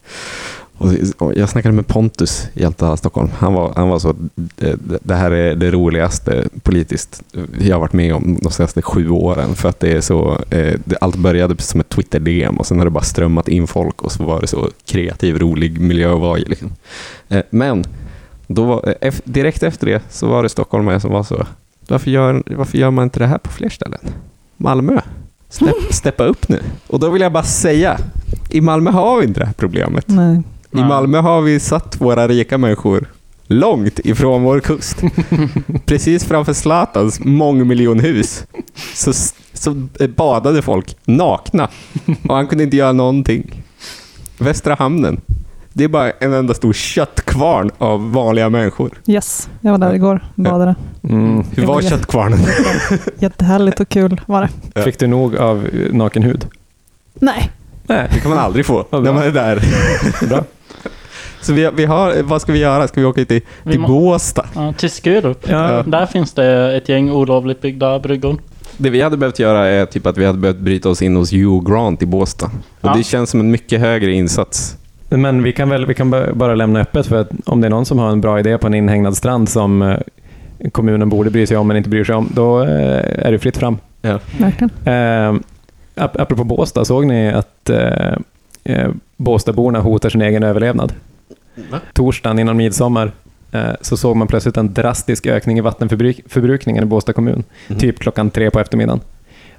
och, 0.81 0.93
och 1.19 1.35
jag 1.37 1.49
snackade 1.49 1.75
med 1.75 1.87
Pontus 1.87 2.49
i 2.55 2.65
Alta 2.65 2.97
Stockholm. 2.97 3.29
Han 3.39 3.55
var, 3.55 3.73
han 3.77 3.89
var 3.89 3.99
så, 3.99 4.15
det, 4.35 4.77
det 5.03 5.15
här 5.15 5.31
är 5.31 5.55
det 5.55 5.71
roligaste 5.71 6.49
politiskt 6.63 7.23
jag 7.61 7.77
har 7.77 7.81
varit 7.81 7.93
med 7.93 8.15
om 8.15 8.39
de 8.43 8.53
senaste 8.53 8.83
sju 8.83 9.09
åren. 9.11 9.55
För 9.55 9.69
att 9.69 9.81
det 9.81 9.93
är 9.93 10.01
så, 10.01 10.39
eh, 10.51 10.79
det, 10.85 10.97
allt 11.01 11.17
började 11.17 11.63
som 11.63 11.81
ett 11.81 11.89
Twitter-DM 11.89 12.57
och 12.59 12.67
sen 12.67 12.79
har 12.79 12.85
det 12.85 12.91
bara 12.91 13.05
strömmat 13.05 13.49
in 13.49 13.67
folk 13.67 14.03
och 14.03 14.13
så 14.13 14.25
var 14.25 14.41
det 14.41 14.47
så 14.47 14.71
kreativ, 14.87 15.39
rolig 15.39 15.81
miljö 15.81 16.15
att 16.15 16.21
vara 16.21 16.39
i. 16.39 16.45
Liksom. 16.45 16.73
Eh, 17.29 17.43
men 17.51 17.85
då 18.47 18.65
var, 18.65 18.95
eh, 19.01 19.15
direkt 19.25 19.63
efter 19.63 19.87
det 19.87 20.03
så 20.11 20.27
var 20.27 20.43
det 20.43 20.49
stockholmare 20.49 21.01
som 21.01 21.13
var 21.13 21.23
så, 21.23 21.47
varför 21.89 22.11
gör, 22.11 22.43
varför 22.47 22.79
gör 22.79 22.91
man 22.91 23.05
inte 23.05 23.19
det 23.19 23.27
här 23.27 23.39
på 23.39 23.51
fler 23.51 23.69
ställen? 23.69 24.01
Malmö, 24.57 25.01
Stepp, 25.49 25.75
steppa 25.91 26.25
upp 26.25 26.49
nu. 26.49 26.61
Och 26.87 27.01
då 27.01 27.11
vill 27.11 27.23
jag 27.23 27.33
bara 27.33 27.43
säga, 27.43 27.99
i 28.51 28.61
Malmö 28.61 28.91
har 28.91 29.21
vi 29.21 29.27
inte 29.27 29.41
det 29.41 29.47
här 29.47 29.53
problemet. 29.53 30.05
Nej. 30.09 30.43
I. 30.73 30.85
Malmö 30.85 31.19
har 31.19 31.41
vi 31.41 31.61
satt 31.61 32.01
våra 32.01 32.29
rika 32.29 32.59
människor 32.59 33.07
långt 33.47 33.99
ifrån 33.99 34.43
vår 34.43 34.61
kust. 34.61 34.97
Precis 35.87 36.25
framför 36.25 36.53
Zlatans 36.53 37.21
mångmiljonhus 37.21 38.45
så, 38.95 39.13
så 39.53 39.75
badade 40.17 40.63
folk 40.63 40.97
nakna 41.05 41.69
och 42.29 42.35
han 42.35 42.47
kunde 42.47 42.65
inte 42.65 42.77
göra 42.77 42.93
någonting. 42.93 43.63
Västra 44.39 44.75
hamnen, 44.79 45.21
det 45.73 45.85
är 45.85 45.89
bara 45.89 46.11
en 46.11 46.33
enda 46.33 46.55
stor 46.55 46.73
köttkvarn 46.73 47.71
av 47.79 48.13
vanliga 48.13 48.49
människor. 48.51 49.01
Yes, 49.07 49.49
jag 49.61 49.71
var 49.71 49.79
där 49.79 49.95
igår 49.95 50.25
och 50.35 50.43
badade. 50.43 50.75
Mm. 51.03 51.45
Hur 51.51 51.67
var 51.67 51.83
köttkvarnen? 51.83 52.39
Jättehärligt 53.19 53.81
och 53.81 53.89
kul 53.89 54.21
var 54.27 54.49
det. 54.75 54.83
Fick 54.83 54.99
du 54.99 55.07
nog 55.07 55.37
av 55.37 55.69
naken 55.93 56.23
hud? 56.23 56.47
Nej, 57.15 57.51
Nej. 57.91 58.09
Det 58.15 58.21
kan 58.21 58.31
man 58.31 58.39
aldrig 58.39 58.67
få 58.67 58.87
när 58.91 59.13
man 59.13 59.23
är 59.23 59.31
där. 59.31 59.63
Bra. 60.29 60.45
Så 61.41 61.53
vi, 61.53 61.71
vi 61.75 61.85
har, 61.85 62.23
vad 62.23 62.43
ska 62.43 62.53
vi 62.53 62.59
göra? 62.59 62.89
Ska 62.89 63.01
vi 63.01 63.07
åka 63.07 63.25
till, 63.25 63.41
Vi 63.63 63.73
till 63.73 63.81
Båstad? 63.81 64.47
Ja, 64.55 64.73
till 64.73 64.91
Skurup. 64.91 65.49
Ja. 65.49 65.83
Där 65.87 66.07
finns 66.07 66.33
det 66.33 66.77
ett 66.77 66.89
gäng 66.89 67.11
olovligt 67.11 67.61
byggda 67.63 67.99
bryggor. 67.99 68.37
Det 68.77 68.91
vi 68.91 69.01
hade 69.01 69.17
behövt 69.17 69.39
göra 69.39 69.67
är 69.67 69.87
typ 69.87 70.07
att 70.07 70.17
vi 70.19 70.25
hade 70.27 70.39
behövt 70.39 70.57
bryta 70.59 70.89
oss 70.89 71.03
in 71.03 71.17
hos 71.17 71.33
Hugh 71.33 71.71
Grant 71.71 72.03
i 72.03 72.07
Båstad. 72.07 72.47
Och 72.81 72.89
Ja. 72.89 72.95
Det 72.97 73.03
känns 73.03 73.31
som 73.31 73.41
en 73.41 73.51
mycket 73.51 73.81
högre 73.81 74.13
insats. 74.13 74.77
Men 75.09 75.43
vi 75.43 75.53
kan 75.53 75.69
väl 75.69 75.87
vi 75.87 75.95
kan 75.95 76.11
ba- 76.11 76.33
bara 76.35 76.55
lämna 76.55 76.81
öppet 76.81 77.07
för 77.07 77.21
att 77.21 77.29
om 77.47 77.61
det 77.61 77.67
är 77.67 77.71
någon 77.71 77.85
som 77.87 77.99
har 77.99 78.11
en 78.11 78.21
bra 78.21 78.39
idé 78.41 78.59
på 78.59 78.67
en 78.67 78.75
inhägnad 78.75 79.17
strand 79.17 79.49
som 79.49 79.83
eh, 79.83 79.97
kommunen 80.73 81.09
borde 81.09 81.31
bry 81.31 81.47
sig 81.47 81.57
om 81.57 81.67
men 81.69 81.77
inte 81.77 81.89
bryr 81.89 82.05
sig 82.05 82.15
om, 82.15 82.29
då 82.35 82.61
eh, 82.63 83.27
är 83.27 83.33
det 83.33 83.39
fritt 83.39 83.57
fram. 83.57 83.79
verkligen. 84.39 84.71
Eh, 84.85 85.35
ap- 86.05 86.21
apropå 86.21 86.45
Båstad, 86.45 86.85
såg 86.85 87.07
ni 87.07 87.29
att 87.33 87.71
eh, 87.71 88.15
eh, 88.65 88.89
Båstadborna 89.17 89.81
hotar 89.81 90.09
sin 90.11 90.23
egen 90.23 90.43
överlevnad? 90.43 90.93
Torsdagen 91.93 92.39
innan 92.39 92.57
midsommar 92.57 93.13
eh, 93.53 93.71
så 93.81 93.97
såg 93.97 94.17
man 94.17 94.27
plötsligt 94.29 94.57
en 94.57 94.75
drastisk 94.75 95.27
ökning 95.27 95.59
i 95.59 95.61
vattenförbrukningen 95.61 96.83
i 96.83 96.87
Båstad 96.87 97.13
kommun. 97.13 97.43
Mhm. 97.69 97.79
Typ 97.79 97.99
klockan 97.99 98.31
tre 98.31 98.51
på 98.51 98.61
eftermiddagen. 98.61 99.01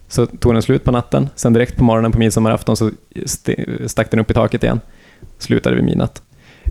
Så 0.08 0.26
tog 0.26 0.54
den 0.54 0.62
slut 0.62 0.84
på 0.84 0.92
natten, 0.92 1.30
sen 1.36 1.54
direkt 1.54 1.78
på 1.78 1.84
morgonen 1.84 2.12
på 2.12 2.18
midsommarafton 2.20 2.78
så 2.78 2.92
st- 3.16 3.66
stack 3.88 4.12
den 4.12 4.20
upp 4.20 4.32
i 4.32 4.34
taket 4.34 4.64
igen. 4.64 4.80
Slutade 5.38 5.76
vid 5.76 5.86
midnatt. 5.86 6.22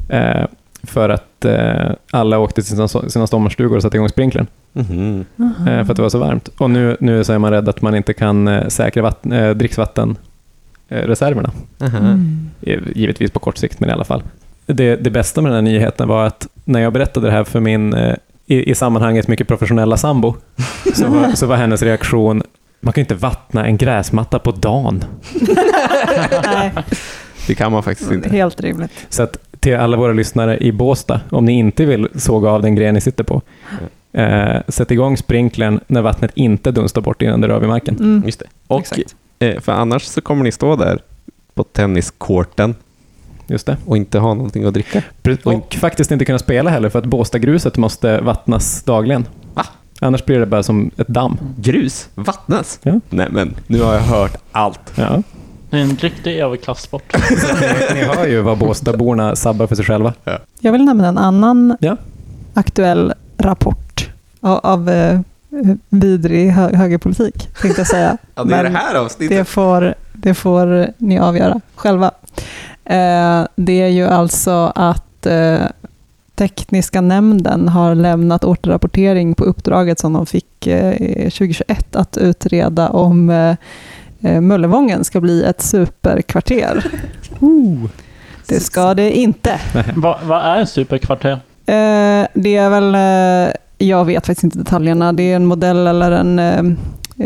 Eh, 0.08 0.44
för 0.82 1.08
att 1.08 1.44
eh, 1.44 1.90
alla 2.10 2.38
åkte 2.38 2.62
till 2.62 2.70
sina, 2.70 2.88
sina 2.88 3.26
sommarstugor 3.26 3.76
och 3.76 3.82
satte 3.82 3.96
igång 3.96 4.08
sprinklern. 4.08 4.46
Mhm. 4.72 5.24
Eh, 5.40 5.64
för 5.64 5.90
att 5.90 5.96
det 5.96 6.02
var 6.02 6.08
så 6.08 6.18
varmt. 6.18 6.48
Och 6.58 6.70
nu, 6.70 6.96
nu 7.00 7.24
så 7.24 7.32
är 7.32 7.38
man 7.38 7.50
rädd 7.50 7.68
att 7.68 7.82
man 7.82 7.94
inte 7.94 8.12
kan 8.12 8.70
säkra 8.70 9.02
vatten, 9.02 9.58
dricksvattenreserverna. 9.58 11.50
Mm. 11.80 12.50
Eh, 12.62 12.78
Givetvis 12.94 13.30
på 13.30 13.38
kort 13.38 13.56
sikt, 13.58 13.80
men 13.80 13.88
i 13.90 13.92
alla 13.92 14.04
fall. 14.04 14.22
Det, 14.66 14.96
det 14.96 15.10
bästa 15.10 15.40
med 15.40 15.52
den 15.52 15.64
här 15.64 15.72
nyheten 15.72 16.08
var 16.08 16.26
att 16.26 16.48
när 16.64 16.80
jag 16.80 16.92
berättade 16.92 17.26
det 17.26 17.32
här 17.32 17.44
för 17.44 17.60
min 17.60 17.94
eh, 17.94 18.14
i, 18.46 18.70
i 18.70 18.74
sammanhanget 18.74 19.28
mycket 19.28 19.48
professionella 19.48 19.96
sambo, 19.96 20.34
så 20.94 21.06
var, 21.08 21.32
så 21.34 21.46
var 21.46 21.56
hennes 21.56 21.82
reaktion 21.82 22.42
man 22.80 22.92
kan 22.92 23.00
ju 23.00 23.02
inte 23.02 23.14
vattna 23.14 23.66
en 23.66 23.76
gräsmatta 23.76 24.38
på 24.38 24.50
dagen. 24.50 25.04
Nej, 26.44 26.72
Det 27.46 27.54
kan 27.54 27.72
man 27.72 27.82
faktiskt 27.82 28.12
inte. 28.12 28.28
helt 28.28 28.60
rimligt. 28.60 28.90
Så 29.08 29.22
att 29.22 29.36
till 29.60 29.76
alla 29.76 29.96
våra 29.96 30.12
lyssnare 30.12 30.58
i 30.58 30.72
Båstad, 30.72 31.20
om 31.30 31.44
ni 31.44 31.52
inte 31.52 31.84
vill 31.84 32.08
såga 32.14 32.50
av 32.50 32.62
den 32.62 32.74
gren 32.74 32.94
ni 32.94 33.00
sitter 33.00 33.24
på, 33.24 33.42
eh, 34.12 34.56
sätt 34.68 34.90
igång 34.90 35.16
sprinklern 35.16 35.80
när 35.86 36.02
vattnet 36.02 36.30
inte 36.34 36.70
dunstar 36.70 37.00
bort 37.00 37.22
innan 37.22 37.40
det 37.40 37.48
rör 37.48 37.58
vid 37.58 37.68
marken. 37.68 37.96
Mm. 37.96 38.22
Just 38.26 38.38
det. 38.38 38.46
Och 38.66 38.80
Exakt. 38.80 39.16
eh, 39.38 39.60
för 39.60 39.72
annars 39.72 40.02
så 40.02 40.20
kommer 40.20 40.44
ni 40.44 40.52
stå 40.52 40.76
där 40.76 40.98
på 41.54 41.64
tenniskorten 41.64 42.74
just 43.50 43.66
det. 43.66 43.76
och 43.86 43.96
inte 43.96 44.18
ha 44.18 44.34
någonting 44.34 44.64
att 44.64 44.74
dricka. 44.74 45.02
Och 45.44 45.74
faktiskt 45.80 46.10
inte 46.10 46.24
kunna 46.24 46.38
spela 46.38 46.70
heller 46.70 46.88
för 46.88 46.98
att 46.98 47.04
Båstadgruset 47.06 47.76
måste 47.76 48.20
vattnas 48.20 48.82
dagligen. 48.82 49.26
Va? 49.54 49.64
Annars 50.00 50.24
blir 50.24 50.38
det 50.40 50.46
bara 50.46 50.62
som 50.62 50.90
ett 50.96 51.08
damm. 51.08 51.38
Grus? 51.56 52.08
Vattnas? 52.14 52.78
Ja. 52.82 53.00
Nej 53.10 53.26
men, 53.30 53.54
nu 53.66 53.80
har 53.82 53.94
jag 53.94 54.00
hört 54.00 54.36
allt. 54.52 54.80
Ja. 54.94 55.22
Det 55.70 55.76
är 55.76 55.80
en 55.82 55.96
riktig 55.96 56.38
överklassport. 56.38 57.02
ni, 57.60 57.94
ni 57.94 58.00
hör 58.04 58.26
ju 58.26 58.40
vad 58.40 58.58
Båstadborna 58.58 59.36
sabbar 59.36 59.66
för 59.66 59.74
sig 59.76 59.84
själva. 59.84 60.14
Jag 60.60 60.72
vill 60.72 60.84
nämna 60.84 61.08
en 61.08 61.18
annan 61.18 61.76
Ja. 61.80 61.96
aktuell 62.54 63.12
rapport 63.38 64.08
av, 64.40 64.58
av 64.62 64.88
eh, 64.90 65.20
vidrig 65.88 66.50
hö, 66.50 66.76
högerpolitik, 66.76 67.48
tänkte 67.60 67.80
jag 67.80 67.86
säga. 67.88 68.16
Ja, 68.34 68.44
det 68.44 68.54
är 68.54 68.62
Men 68.62 68.72
det 68.72 68.78
här 68.78 68.94
avsnittet. 68.94 69.38
det 69.38 69.44
får, 69.44 69.94
det 70.12 70.34
får 70.34 70.86
ni 70.98 71.18
avgöra 71.18 71.60
själva. 71.74 72.10
Eh, 72.90 73.46
det 73.56 73.82
är 73.82 73.88
ju 73.88 74.06
alltså 74.06 74.72
att 74.74 75.26
eh, 75.26 75.60
Tekniska 76.34 77.00
nämnden 77.00 77.68
har 77.68 77.94
lämnat 77.94 78.44
återrapportering 78.44 79.34
på 79.34 79.44
uppdraget 79.44 79.98
som 79.98 80.12
de 80.12 80.26
fick 80.26 80.66
eh, 80.66 80.92
2021 81.30 81.96
att 81.96 82.16
utreda 82.16 82.88
om 82.88 83.30
eh, 83.30 83.56
eh, 84.20 84.40
Möllevången 84.40 85.04
ska 85.04 85.20
bli 85.20 85.44
ett 85.44 85.62
superkvarter. 85.62 86.84
Det 88.48 88.60
ska 88.60 88.94
det 88.94 89.12
inte. 89.18 89.60
Vad 89.96 90.16
vad 90.24 90.40
är 90.40 90.64
superkvarter? 90.64 91.32
Eh, 91.66 92.26
det 92.34 92.56
är 92.56 92.70
väl, 92.70 92.94
eh, 92.94 93.54
jag 93.88 94.04
vet 94.04 94.26
faktiskt 94.26 94.44
inte 94.44 94.58
detaljerna, 94.58 95.12
det 95.12 95.22
är 95.22 95.36
en 95.36 95.46
modell 95.46 95.86
eller 95.86 96.10
en, 96.10 96.38
eh, 96.38 96.58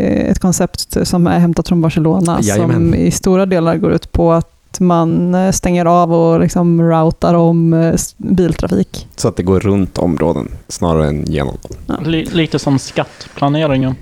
eh, 0.00 0.30
ett 0.30 0.38
koncept 0.38 1.06
som 1.08 1.26
är 1.26 1.38
hämtat 1.38 1.68
från 1.68 1.80
Barcelona 1.80 2.38
Jajamän. 2.42 2.74
som 2.74 2.94
i 2.94 3.10
stora 3.10 3.46
delar 3.46 3.76
går 3.76 3.92
ut 3.92 4.12
på 4.12 4.32
att 4.32 4.53
man 4.80 5.34
eh, 5.34 5.50
stänger 5.52 5.84
av 5.86 6.12
och 6.14 6.40
liksom 6.40 6.82
routar 6.82 7.34
om 7.34 7.72
eh, 7.72 7.94
biltrafik. 8.16 9.06
Så 9.16 9.28
att 9.28 9.36
det 9.36 9.42
går 9.42 9.60
runt 9.60 9.98
områden 9.98 10.48
snarare 10.68 11.08
än 11.08 11.24
genom 11.24 11.56
dem. 11.86 11.96
Li, 12.04 12.24
lite 12.32 12.58
som 12.58 12.78
skattplaneringen. 12.78 13.94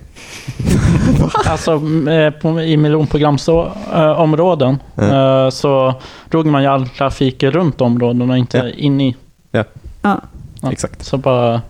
alltså 1.46 1.72
eh, 2.10 2.30
på, 2.30 2.60
i 2.60 2.76
miljonprogramsområden 2.76 4.78
eh, 4.96 5.48
så 5.50 5.94
drog 6.30 6.46
man 6.46 6.62
ju 6.62 6.68
all 6.68 6.88
trafik 6.88 7.42
runt 7.42 7.80
områdena, 7.80 8.36
inte 8.36 8.58
Ja. 8.58 8.68
in 8.68 9.00
i. 9.00 9.16
Ja. 9.50 9.64
Ja, 10.02 10.20
Exakt. 10.70 11.04
Så 11.04 11.16
bara 11.18 11.62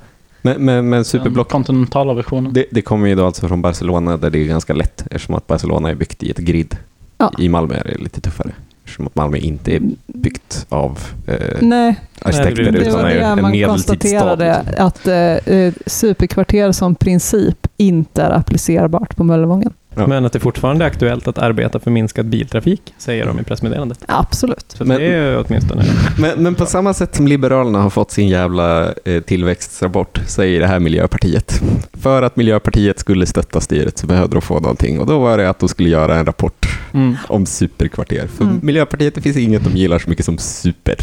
Men, 0.42 0.64
men, 0.64 0.88
men 0.88 0.90
den 0.90 1.04
superblock, 1.04 1.50
kontinentala 1.50 2.14
versionen. 2.14 2.52
det, 2.52 2.66
det 2.70 2.82
kommer 2.82 3.08
ju 3.08 3.14
då 3.14 3.26
alltså 3.26 3.48
från 3.48 3.62
Barcelona 3.62 4.16
där 4.16 4.30
det 4.30 4.38
är 4.38 4.44
ganska 4.44 4.74
lätt 4.74 5.04
eftersom 5.10 5.34
att 5.34 5.46
Barcelona 5.46 5.90
är 5.90 5.94
byggt 5.94 6.22
i 6.22 6.30
ett 6.30 6.38
grid. 6.38 6.76
Ja. 7.18 7.32
I 7.38 7.48
Malmö 7.48 7.74
är 7.74 7.84
det 7.84 7.98
lite 8.02 8.20
tuffare. 8.20 8.52
Eftersom 8.92 9.06
att 9.06 9.14
Malmö 9.14 9.36
inte 9.36 9.76
är 9.76 9.80
byggt 10.06 10.66
av 10.68 10.98
eh, 11.26 11.36
Nej, 11.60 11.96
arkitekter 12.22 12.62
Nej, 12.62 12.72
det 12.72 12.78
det 12.78 12.86
utan 12.86 12.92
var 13.02 13.08
är 13.10 13.14
det 13.14 13.20
en 13.20 13.42
man 13.42 13.50
medeltidsstad. 13.50 13.92
konstaterade, 13.92 14.62
liksom. 14.66 14.86
att 14.86 15.06
eh, 15.06 15.54
eh, 15.56 15.72
superkvarter 15.86 16.72
som 16.72 16.94
princip 16.94 17.61
inte 17.82 18.22
är 18.22 18.30
applicerbart 18.30 19.16
på 19.16 19.24
Möllevången. 19.24 19.72
Ja. 19.94 20.06
Men 20.06 20.24
att 20.24 20.32
det 20.32 20.40
fortfarande 20.40 20.84
är 20.84 20.86
aktuellt 20.86 21.28
att 21.28 21.38
arbeta 21.38 21.80
för 21.80 21.90
minskad 21.90 22.26
biltrafik, 22.26 22.94
säger 22.98 23.26
de 23.26 23.40
i 23.40 23.42
pressmeddelandet. 23.42 23.98
Absolut. 24.06 24.64
Så 24.78 24.84
Men- 24.84 24.98
det 25.00 25.06
är 25.06 25.30
ju 25.30 25.36
åtminstone... 25.36 25.84
Men, 26.18 26.42
men 26.42 26.54
på 26.54 26.66
samma 26.66 26.94
sätt 26.94 27.14
som 27.16 27.28
Liberalerna 27.28 27.82
har 27.82 27.90
fått 27.90 28.10
sin 28.10 28.28
jävla 28.28 28.92
eh, 29.04 29.22
tillväxtrapport 29.22 30.20
säger 30.26 30.60
det 30.60 30.66
här 30.66 30.78
Miljöpartiet. 30.80 31.62
För 31.92 32.22
att 32.22 32.36
Miljöpartiet 32.36 32.98
skulle 32.98 33.26
stötta 33.26 33.60
styret 33.60 33.98
så 33.98 34.06
behövde 34.06 34.36
de 34.36 34.42
få 34.42 34.60
någonting 34.60 35.00
och 35.00 35.06
då 35.06 35.18
var 35.18 35.38
det 35.38 35.50
att 35.50 35.58
de 35.58 35.68
skulle 35.68 35.88
göra 35.88 36.16
en 36.16 36.26
rapport 36.26 36.66
Mm. 36.94 37.16
om 37.28 37.46
superkvarter. 37.46 38.26
För 38.36 38.44
Mm. 38.44 38.60
Miljöpartiet, 38.62 39.14
det 39.14 39.20
finns 39.20 39.36
inget 39.36 39.64
de 39.64 39.76
gillar 39.76 39.98
så 39.98 40.10
mycket 40.10 40.24
som 40.24 40.38
super. 40.38 40.96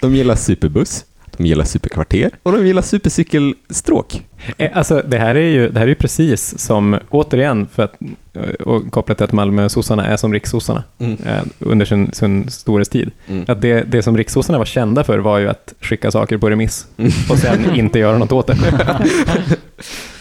De 0.00 0.14
gillar 0.14 0.34
superbuss, 0.34 1.04
de 1.36 1.46
gillar 1.46 1.64
superkvarter 1.64 2.30
och 2.42 2.52
de 2.52 2.66
gillar 2.66 2.82
supercykelstråk. 2.82 4.22
Eh, 4.58 4.70
Alltså, 4.76 5.02
det 5.08 5.18
här 5.18 5.34
är 5.34 5.48
ju, 5.50 5.68
det 5.70 5.78
här 5.78 5.86
är 5.86 5.88
ju 5.88 5.94
precis 5.94 6.58
som, 6.58 6.98
återigen, 7.10 7.66
för 7.74 7.82
att, 7.82 7.94
eh, 8.34 8.42
och 8.66 8.90
kopplat 8.92 9.18
till 9.18 9.24
att 9.24 9.32
Malmö-sossarna 9.32 10.06
är 10.06 10.16
som 10.16 10.32
rikssossarna 10.32 10.84
Mm. 10.98 11.16
eh, 11.26 11.42
under 11.58 11.86
sin, 11.86 12.12
sin 12.12 12.50
storhetstid. 12.50 13.10
Mm. 13.28 13.44
Att 13.48 13.60
det, 13.60 13.82
det 13.82 14.02
som 14.02 14.16
rikssossarna 14.16 14.58
var 14.58 14.64
kända 14.64 15.04
för 15.04 15.18
var 15.18 15.38
ju 15.38 15.48
att 15.48 15.74
skicka 15.80 16.10
saker 16.10 16.38
på 16.38 16.50
remiss 16.50 16.86
Mm. 16.96 17.10
och 17.30 17.38
sen 17.38 17.74
inte 17.74 17.98
göra 17.98 18.18
något 18.18 18.32
åt 18.32 18.46
det. 18.46 18.56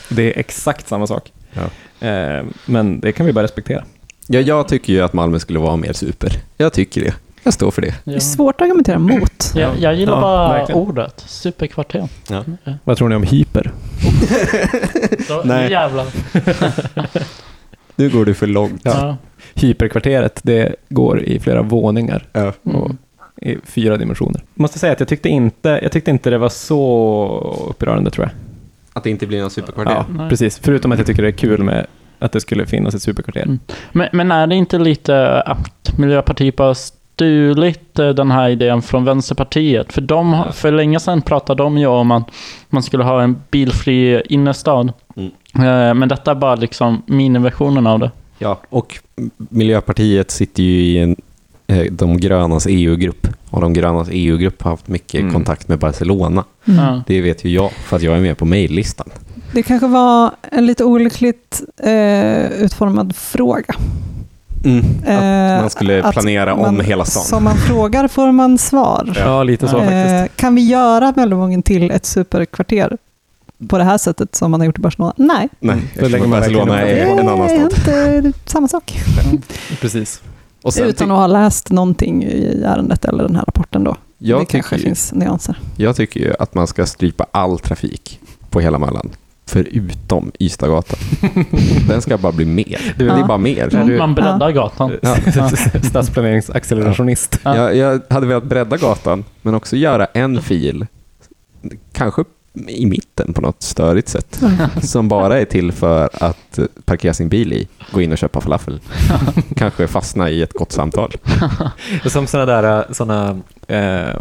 Det 0.10 0.34
är 0.36 0.40
exakt 0.40 0.88
samma 0.88 1.08
sak. 1.08 1.32
Ja. 1.54 1.62
Men 2.66 3.00
det 3.00 3.12
kan 3.12 3.26
vi 3.26 3.34
bara 3.34 3.44
respektera. 3.44 3.84
Ja, 4.28 4.40
jag 4.40 4.68
tycker 4.68 4.94
ju 4.94 5.02
att 5.02 5.14
Malmö 5.14 5.40
skulle 5.40 5.60
vara 5.60 5.76
mer 5.76 5.94
super. 5.94 6.32
Jag 6.58 6.74
tycker 6.74 7.02
det. 7.02 7.14
Jag 7.44 7.54
står 7.54 7.72
för 7.72 7.82
det. 7.82 7.96
Det 8.04 8.12
är 8.12 8.16
Ja. 8.16 8.20
svårt 8.20 8.56
att 8.56 8.62
argumentera 8.66 9.00
mot. 9.00 9.52
Jag, 9.56 9.78
jag 9.80 9.96
gillar 9.96 10.14
Ja, 10.14 10.22
bara 10.22 10.54
verkligen. 10.54 10.82
ordet, 10.82 11.24
superkvarter. 11.28 12.08
Ja. 12.30 12.44
Vad 12.84 12.98
tror 12.98 13.10
ni 13.10 13.16
om 13.16 13.24
hyper? 13.24 13.72
Så, 15.28 15.42
Nej. 15.46 15.64
nu 15.66 15.72
jävlar. 15.72 16.06
Nu 17.96 18.10
går 18.10 18.26
du 18.26 18.34
för 18.34 18.48
långt. 18.48 18.82
Ja. 18.84 19.18
Hyperkvarteret, 19.54 20.40
det 20.44 20.76
går 20.90 21.24
i 21.24 21.40
flera 21.40 21.62
våningar 21.62 22.26
Ja. 22.34 22.54
och 22.64 22.86
Mm. 22.86 22.98
i 23.42 23.58
fyra 23.66 23.98
dimensioner. 23.98 24.42
Jag 24.56 24.62
måste 24.62 24.80
säga 24.80 24.94
att 24.94 25.00
jag 25.00 25.10
tyckte 25.10 25.30
inte, 25.30 25.80
jag 25.84 25.92
tyckte 25.92 26.12
inte 26.12 26.30
det 26.30 26.38
var 26.38 26.50
så 26.50 27.66
upprörande 27.70 28.12
tror 28.12 28.26
jag. 28.26 28.32
Att 28.94 29.04
det 29.04 29.10
inte 29.10 29.28
blir 29.28 29.42
någon 29.42 29.50
superkvarter. 29.52 29.92
Ja, 29.92 30.06
Nej. 30.10 30.30
precis. 30.30 30.60
Förutom 30.64 30.92
att 30.92 30.98
jag 30.98 31.08
tycker 31.08 31.22
det 31.22 31.28
är 31.30 31.32
kul 31.32 31.64
med 31.64 31.86
att 32.20 32.32
det 32.32 32.42
skulle 32.42 32.66
finnas 32.66 32.96
ett 32.96 33.02
superkvarter. 33.02 33.42
Mm. 33.44 33.60
Men, 33.92 34.08
men 34.12 34.32
är 34.32 34.48
det 34.48 34.56
inte 34.56 34.78
lite 34.80 35.42
att 35.42 35.98
Miljöpartiet 35.98 36.56
bara 36.56 36.76
stulit 37.26 38.00
eh, 38.00 38.10
den 38.10 38.32
här 38.32 38.50
idén 38.50 38.82
från 38.82 39.06
Vänsterpartiet? 39.06 39.94
För 39.94 40.02
de, 40.02 40.34
har- 40.34 40.52
för 40.52 40.72
länge 40.72 41.00
sedan 41.00 41.22
pratade 41.22 41.64
de 41.64 41.78
ju 41.78 41.88
om 41.88 42.12
att 42.12 42.24
man 42.70 42.84
skulle 42.84 43.04
ha 43.04 43.22
en 43.24 43.42
bilfri 43.52 44.22
innerstad. 44.30 44.94
Mm. 45.16 45.32
Eh, 45.56 45.94
Men 45.94 46.10
detta 46.10 46.32
är 46.32 46.36
bara 46.36 46.56
liksom 46.56 47.02
miniversionen 47.06 47.88
av 47.88 48.00
det. 48.00 48.12
Ja, 48.40 48.60
och 48.70 49.00
Miljöpartiet 49.38 50.32
sitter 50.32 50.64
ju 50.64 50.82
i 50.82 50.98
en, 50.98 51.16
eh, 51.68 51.84
de 51.92 52.18
grönas 52.18 52.68
EU-grupp. 52.70 53.28
Och 53.50 53.62
de 53.62 53.74
grönas 53.74 54.08
EU-grupp 54.12 54.62
har 54.62 54.72
haft 54.72 54.88
mycket 54.88 55.20
Mm. 55.22 55.34
kontakt 55.34 55.68
med 55.68 55.80
Barcelona. 55.80 56.44
Mm. 56.68 57.02
Det 57.08 57.22
vet 57.22 57.46
ju 57.46 57.50
jag, 57.50 57.72
för 57.72 57.96
att 57.96 58.02
jag 58.04 58.18
är 58.18 58.22
med 58.22 58.38
på 58.38 58.46
mejllistan. 58.46 59.08
Det 59.54 59.64
kanske 59.64 59.88
var 59.88 60.32
en 60.52 60.66
lite 60.66 60.84
olyckligt 60.84 61.62
eh, 61.84 62.46
utformad 62.52 63.16
fråga. 63.16 63.76
Att 64.62 65.08
Eh, 65.08 65.62
man 65.62 65.70
skulle 65.70 66.04
att 66.04 66.14
planera 66.14 66.54
om 66.54 66.62
man- 66.62 66.80
hela 66.86 67.06
stan. 67.06 67.24
Som 67.24 67.44
man 67.44 67.56
frågar 67.58 68.08
får 68.08 68.32
man 68.32 68.58
svar. 68.58 69.14
Ja, 69.20 69.44
lite 69.44 69.68
så 69.68 69.76
Ja. 69.78 69.80
faktiskt. 69.80 70.14
Eh, 70.14 70.26
kan 70.42 70.56
vi 70.56 70.62
göra 70.62 71.14
Möllevången 71.16 71.64
till 71.64 71.92
ett 71.92 72.06
superkvarter 72.06 72.98
på 73.68 73.78
det 73.78 73.84
här 73.84 73.98
sättet 73.98 74.36
som 74.36 74.52
man 74.52 74.60
har 74.60 74.66
gjort 74.66 74.78
i 74.78 74.82
Barcelona? 74.82 75.14
Nej, 75.18 75.50
Nej, 75.60 75.76
Då 76.00 76.06
eftersom 76.06 76.32
Barcelona 76.32 76.82
är 76.82 77.06
en 77.06 77.20
annan 77.20 77.40
det 77.48 77.54
är 77.54 77.70
stad. 77.70 78.26
inte 78.26 78.40
samma 78.46 78.68
sak. 78.68 79.00
Precis. 79.82 80.22
Och 80.64 80.74
sen 80.74 80.86
Utan 80.90 81.12
att 81.12 81.18
ha 81.18 81.28
läst 81.28 81.70
någonting 81.72 82.24
i 82.24 82.64
ärendet 82.66 83.06
eller 83.06 83.24
den 83.24 83.36
här 83.36 83.44
rapporten 83.46 83.84
då. 83.84 83.96
jag, 84.18 84.42
det 84.42 84.46
kanske 84.46 84.76
ju, 84.76 84.82
finns 84.82 85.14
nyanser. 85.14 85.60
jag 85.78 85.96
tycker 85.96 86.20
ju 86.20 86.34
att 86.40 86.54
man 86.54 86.68
ska 86.68 86.86
strypa 86.86 87.26
all 87.32 87.60
trafik 87.60 88.20
på 88.50 88.60
hela 88.60 88.80
Möllan. 88.80 89.10
Förutom 89.52 90.32
Ystadgatan. 90.40 91.00
Den 91.88 92.02
ska 92.02 92.18
bara 92.18 92.32
bli 92.32 92.46
mer. 92.46 92.94
Du, 92.98 93.06
Det 93.08 93.14
är 93.14 93.18
Ja. 93.20 93.28
bara 93.28 93.38
mer. 93.38 93.98
Man 93.98 94.16
breddar 94.16 94.52
gatan. 94.52 94.92
Ja. 95.02 95.18
Stadsplaneringsaccelerationist. 95.84 97.40
Ja. 97.44 97.56
Jag, 97.56 97.76
jag 97.76 98.02
hade 98.10 98.28
velat 98.28 98.44
bredda 98.44 98.78
gatan, 98.78 99.24
men 99.42 99.56
också 99.56 99.76
göra 99.76 100.06
en 100.06 100.42
fil, 100.42 100.86
kanske 101.94 102.24
i 102.68 102.86
mitten 102.86 103.34
på 103.34 103.42
något 103.42 103.64
störigt 103.64 104.10
sätt, 104.10 104.42
som 104.82 105.08
bara 105.08 105.40
är 105.40 105.46
till 105.46 105.72
för 105.72 106.10
att 106.14 106.58
eh, 106.60 106.66
parkera 106.86 107.14
sin 107.14 107.30
bil 107.30 107.54
i, 107.54 107.68
gå 107.92 108.02
in 108.02 108.12
och 108.12 108.18
köpa 108.18 108.42
falafel. 108.42 108.80
kanske 109.56 109.88
fastna 109.88 110.30
i 110.30 110.42
ett 110.42 110.54
gott 110.54 110.72
samtal. 110.72 111.12
Som 112.06 112.28
sådana 112.28 112.62
där 112.62 112.86
såna, 112.94 113.40
eh, 113.68 114.20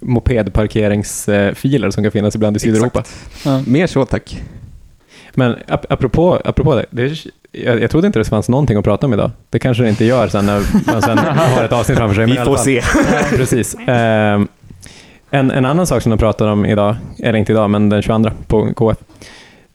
mopedparkeringsfiler 0.00 1.90
som 1.90 2.02
kan 2.02 2.12
finnas 2.12 2.34
ibland 2.34 2.56
i 2.56 2.60
Sydeuropa. 2.60 3.02
Ja. 3.44 3.62
Mer 3.66 3.86
så 3.86 4.04
tack. 4.04 4.42
Men 5.38 5.56
ap 5.68 5.92
apropå, 5.92 6.40
apropå 6.44 6.74
det, 6.74 6.84
det 6.90 7.02
är, 7.02 7.18
jag, 7.52 7.82
jag 7.82 7.90
trodde 7.90 8.06
inte 8.06 8.18
det 8.18 8.24
fanns 8.24 8.48
någonting 8.48 8.76
att 8.76 8.84
prata 8.84 9.06
om 9.06 9.12
idag. 9.12 9.30
Det 9.50 9.58
kanske 9.58 9.82
det 9.82 9.88
inte 9.88 10.04
gör 10.04 10.28
sen 10.28 10.46
när 10.46 10.62
man 10.92 11.02
sen 11.02 11.18
har 11.56 11.64
ett 11.64 11.72
avsnitt 11.72 11.98
framför 11.98 12.14
sig. 12.14 12.26
men 12.26 12.36
i 12.36 12.38
alla 12.38 12.56
fall. 12.56 12.64
se. 12.64 12.82
Ja, 13.12 13.36
precis. 13.36 13.76
Ehm, 13.86 14.48
en, 15.30 15.50
en 15.50 15.64
annan 15.64 15.86
sak 15.86 16.02
som 16.02 16.10
de 16.10 16.18
pratar 16.18 16.46
om 16.48 16.66
idag, 16.66 16.96
eller 17.18 17.38
inte 17.38 17.52
idag, 17.52 17.70
men 17.70 17.88
den 17.88 18.02
22 18.02 18.30
på 18.46 18.74
KF. 18.74 18.96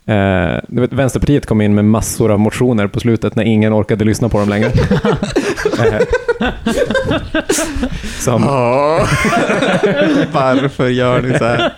Eh, 0.06 0.60
du 0.68 0.82
vet, 0.82 0.94
Vänsterpartiet 0.94 1.46
kom 1.46 1.62
in 1.62 1.76
med 1.76 1.86
massor 1.86 2.32
av 2.32 2.40
motioner 2.40 2.88
på 2.88 3.00
slutet 3.00 3.36
när 3.36 3.44
ingen 3.44 3.74
orkade 3.74 4.06
lyssna 4.06 4.30
på 4.30 4.40
dem 4.40 4.50
längre. 4.50 4.72
Eh, 5.80 6.02
som, 8.20 8.42
Varför 10.32 10.88
gör 10.88 11.22
ni 11.22 11.38
så 11.38 11.46
här? 11.46 11.74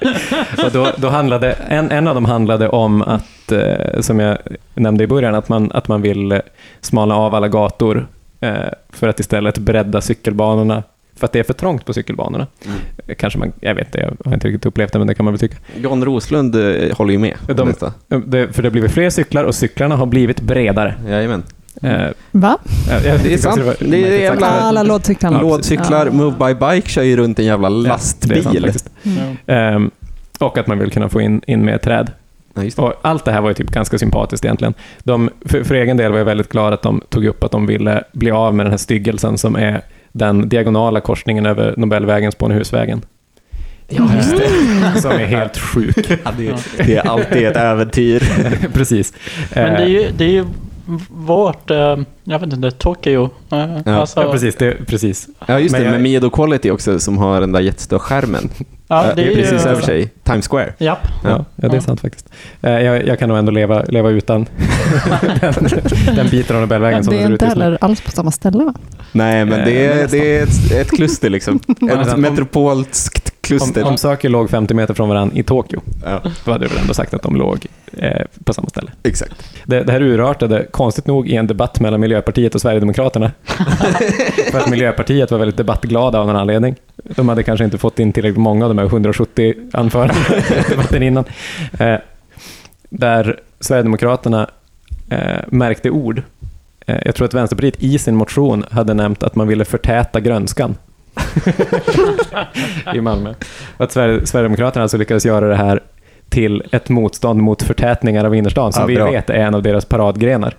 och 0.66 0.72
då, 0.72 0.88
då 0.98 1.10
handlade, 1.10 1.52
en, 1.52 1.92
en 1.92 2.08
av 2.08 2.16
dem 2.16 2.26
handlade 2.26 2.70
om 2.70 3.02
att, 3.02 3.52
eh, 3.52 4.00
som 4.02 4.20
jag 4.20 4.38
nämnde 4.74 5.04
i 5.04 5.08
början, 5.08 5.36
att 5.36 5.50
man, 5.50 5.72
att 5.72 5.88
man 5.88 6.02
vill 6.02 6.42
smalna 6.82 7.16
av 7.16 7.36
alla 7.36 7.48
gator 7.48 8.08
eh, 8.40 8.54
för 8.90 9.08
att 9.08 9.20
istället 9.20 9.58
bredda 9.58 10.02
cykelbanorna 10.02 10.84
för 11.16 11.26
att 11.26 11.32
det 11.32 11.40
är 11.40 11.44
för 11.44 11.54
trångt 11.54 11.86
på 11.86 11.94
cykelbanorna. 11.94 12.48
Kanske 13.18 13.40
man, 13.40 13.52
jag 13.60 13.76
vet 13.76 13.86
inte, 13.88 14.00
jag 14.00 14.18
har 14.30 14.34
inte 14.34 14.48
riktigt 14.48 14.66
upplevt 14.66 14.94
det, 14.94 15.00
men 15.00 15.08
det 15.08 15.16
kan 15.16 15.26
man 15.26 15.34
väl 15.34 15.40
tycka. 15.40 15.56
John 15.82 16.06
Roslund 16.06 16.56
eh, 16.56 16.96
håller 16.98 17.12
ju 17.14 17.20
med. 17.20 17.34
De- 17.48 17.68
detta. 17.68 17.94
Det, 18.26 18.54
för 18.56 18.62
det 18.62 18.68
har 18.68 18.72
blivit 18.72 18.92
fler 18.92 19.10
cyklar 19.10 19.44
och 19.44 19.56
cyklarna 19.56 19.96
har 19.96 20.06
blivit 20.06 20.42
bredare. 20.42 20.96
Jajamän. 21.08 21.44
Eh, 21.82 22.08
Va? 22.32 22.58
ja, 22.90 23.18
Det 23.24 23.34
är 23.34 23.38
sant. 23.38 23.56
Det 23.56 23.62
är 23.64 23.88
märkligt 23.88 24.10
sagt. 24.12 24.22
jävla- 24.22 24.48
Alla. 24.48 24.84
Lådcyklar, 25.42 26.06
Ja. 26.06 26.12
Move 26.12 26.36
by 26.48 26.54
Bike 26.66 26.90
kör 26.90 27.04
ju 27.04 27.18
runt 27.18 27.40
en 27.40 27.46
jävla 27.46 27.68
Ja, 27.70 27.74
det 28.22 28.38
är 28.38 28.42
sant 28.42 28.60
lastbil. 28.60 28.72
Ja. 29.48 29.54
Ehm, 29.54 29.92
och 30.40 30.58
att 30.58 30.68
man 30.68 30.80
vill 30.80 30.92
kunna 30.92 31.10
få 31.10 31.22
in, 31.22 31.42
in 31.48 31.66
mer 31.66 31.78
träd. 31.78 32.12
Ja, 32.54 32.64
just 32.64 32.78
det. 32.78 32.84
Och 32.84 32.94
allt 33.02 33.26
det 33.26 33.32
här 33.32 33.42
var 33.42 33.50
ju 33.50 33.54
typ 33.54 33.72
ganska 33.72 33.98
sympatiskt 33.98 34.46
egentligen. 34.46 34.74
De, 35.04 35.30
för, 35.46 35.64
för 35.64 35.76
egen 35.76 35.98
del 35.98 36.12
var 36.12 36.18
jag 36.18 36.26
väldigt 36.26 36.50
glad 36.52 36.74
att 36.74 36.82
de 36.82 37.02
tog 37.10 37.26
upp 37.26 37.44
att 37.44 37.52
de 37.52 37.66
ville 37.66 38.04
bli 38.12 38.32
av 38.32 38.56
med 38.56 38.66
den 38.66 38.72
här 38.72 38.78
styggelsen 38.78 39.38
som 39.38 39.56
är 39.56 39.82
den 40.14 40.50
diagonala 40.50 41.02
korsningen 41.02 41.46
över 41.46 41.74
Nobelvägen, 41.78 42.32
Spånehusvägen. 42.32 43.02
Ja, 43.88 44.10
just 44.16 44.38
det. 44.38 45.02
Som 45.02 45.12
är 45.12 45.26
helt 45.26 45.58
sjuk. 45.58 45.96
Det 46.78 46.96
är 46.96 47.08
alltid 47.08 47.48
ett 47.48 47.58
äventyr. 47.58 48.24
Precis. 48.74 49.14
Men 49.56 49.74
det 49.74 49.84
är 49.84 49.88
ju, 49.88 50.10
det 50.18 50.24
är 50.26 50.30
ju 50.30 50.46
vårt, 51.10 51.72
eh, 51.72 51.98
jag 52.24 52.40
vet 52.40 52.54
inte, 52.54 52.72
Tokyo. 52.72 53.30
Eh, 53.52 53.78
Ja. 53.86 53.92
alltså, 53.96 54.22
ja, 54.24 54.32
precis. 54.32 54.56
Det, 54.56 54.86
precis. 54.88 55.28
Ja, 55.48 55.60
just 55.60 55.72
Men 55.72 55.82
det. 55.82 55.86
jag- 55.88 55.92
Med 55.92 56.02
Miedo 56.02 56.30
Quality 56.30 56.72
också, 56.72 57.00
som 57.00 57.18
har 57.18 57.42
den 57.42 57.52
där 57.52 57.60
jättestora 57.62 58.00
skärmen. 58.00 58.50
Ja, 58.96 59.14
det 59.16 59.22
är 59.22 59.26
ju, 59.30 59.36
precis 59.36 59.66
över 59.66 59.82
sig. 59.82 60.10
Times 60.24 60.48
Square. 60.48 60.74
Ja. 60.78 60.98
Ja, 61.24 61.30
ja 61.30 61.46
det 61.56 61.68
är 61.68 61.74
Ja. 61.76 61.82
sant 61.82 62.02
faktiskt. 62.02 62.30
Eh, 62.62 62.72
jag, 62.72 63.08
jag 63.08 63.20
kan 63.20 63.30
nog 63.30 63.38
ändå 63.38 63.52
leva, 63.52 63.84
leva 63.84 64.10
utan 64.10 64.46
den, 65.42 65.54
den 66.16 66.30
biten 66.30 66.56
av 66.56 66.62
Nobelvägen 66.62 67.04
som 67.04 67.14
Det 67.14 67.20
är 67.20 67.22
ser 67.24 67.28
ut 67.28 67.32
inte 67.42 67.46
heller 67.46 67.78
alls 67.82 68.02
på 68.02 68.12
samma 68.12 68.32
ställe 68.32 68.64
va? 68.64 68.74
Nej, 69.12 69.46
men 69.46 69.60
Eh, 69.60 69.66
det 69.66 69.86
är, 69.86 69.96
nästan. 69.96 70.20
det 70.20 70.38
är 70.38 70.44
ett, 70.44 70.72
ett 70.72 70.92
kluster 70.92 71.30
liksom. 71.30 71.60
Ett 71.92 72.18
metropolskt 72.18 73.34
kluster. 73.42 73.84
Om, 73.84 73.90
om 73.90 73.98
saker 73.98 74.30
låg 74.30 74.50
50 74.50 74.74
meter 74.74 74.94
från 74.94 75.10
varandra 75.10 75.38
i 75.38 75.44
Tokyo, 75.44 75.82
Ja, 76.06 76.22
då 76.46 76.52
hade 76.52 76.66
du 76.66 76.70
väl 76.70 76.78
ändå 76.82 76.94
sagt 76.94 77.14
att 77.14 77.22
de 77.22 77.36
låg 77.36 77.66
eh, 77.98 78.22
på 78.44 78.54
samma 78.54 78.70
ställe. 78.70 78.92
exakt. 79.04 79.34
Det, 79.66 79.84
det 79.84 79.92
här 79.92 80.02
urartade 80.02 80.66
konstigt 80.72 81.08
nog 81.08 81.28
i 81.28 81.36
en 81.36 81.48
debatt 81.48 81.80
mellan 81.80 82.00
Miljöpartiet 82.00 82.56
och 82.56 82.62
Sverigedemokraterna. 82.62 83.32
För 84.52 84.60
att 84.60 84.70
Miljöpartiet 84.70 85.32
var 85.32 85.38
väldigt 85.40 85.58
debattglada 85.58 86.20
av 86.20 86.28
någon 86.28 86.36
anledning. 86.36 86.76
De 87.04 87.30
hade 87.30 87.44
kanske 87.44 87.66
inte 87.66 87.78
fått 87.78 88.00
in 88.00 88.14
tillräckligt 88.14 88.42
många 88.42 88.66
av 88.66 88.70
de 88.70 88.78
här 88.78 88.86
170 88.86 89.54
anförandena 89.74 90.98
innan. 91.06 91.26
Eh, 91.80 91.96
där 92.90 93.40
Sverigedemokraterna 93.60 94.50
eh, 95.10 95.40
märkte 95.48 95.90
ord. 95.90 96.22
Eh, 96.86 96.98
jag 97.06 97.16
tror 97.16 97.26
att 97.26 97.34
Vänsterpartiet 97.34 97.84
i 97.84 97.98
sin 97.98 98.16
motion 98.16 98.66
hade 98.72 98.94
nämnt 98.94 99.24
att 99.24 99.36
man 99.36 99.48
ville 99.48 99.66
förtäta 99.66 100.20
grönskan. 100.20 100.76
I 102.94 103.02
Malmö. 103.02 103.34
Och 103.78 103.84
att 103.84 103.92
Sverige, 103.92 104.26
Sverigedemokraterna 104.26 104.84
alltså 104.84 104.98
lyckades 104.98 105.26
göra 105.26 105.48
det 105.48 105.56
här 105.56 105.80
till 106.30 106.64
ett 106.72 106.90
motstånd 106.90 107.42
mot 107.42 107.64
förtätningar 107.64 108.26
av 108.26 108.36
innerstan, 108.36 108.74
som 108.74 108.82
Ja, 108.82 109.06
vi 109.06 109.12
vet 109.12 109.30
är 109.30 109.34
en 109.34 109.56
av 109.56 109.64
deras 109.64 109.86
paradgrenar. 109.86 110.54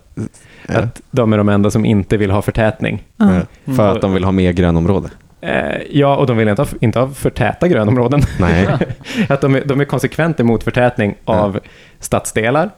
Ja. 0.66 0.78
Att 0.78 1.00
de 1.10 1.32
är 1.32 1.38
de 1.38 1.48
enda 1.48 1.70
som 1.70 1.84
inte 1.84 2.16
vill 2.16 2.30
ha 2.30 2.42
förtätning. 2.42 3.02
Ja. 3.16 3.34
Ja. 3.64 3.74
För 3.74 3.88
att 3.88 4.00
de 4.00 4.14
vill 4.14 4.24
ha 4.24 4.32
mer 4.32 4.52
grönområde. 4.52 5.08
Eh, 5.44 5.82
ja, 5.90 6.16
och 6.16 6.26
de 6.26 6.36
vill 6.36 6.48
inte 6.48 6.62
ha, 6.62 6.68
inte 6.80 6.98
ha 6.98 7.08
förtäta 7.08 7.68
grönområden. 7.68 8.22
Nej. 8.38 8.68
att 9.28 9.40
de, 9.40 9.54
är, 9.54 9.62
de 9.64 9.80
är 9.80 9.84
konsekvent 9.84 10.40
emot 10.40 10.64
förtätning 10.64 11.14
av 11.24 11.60
stadsdelar, 12.00 12.70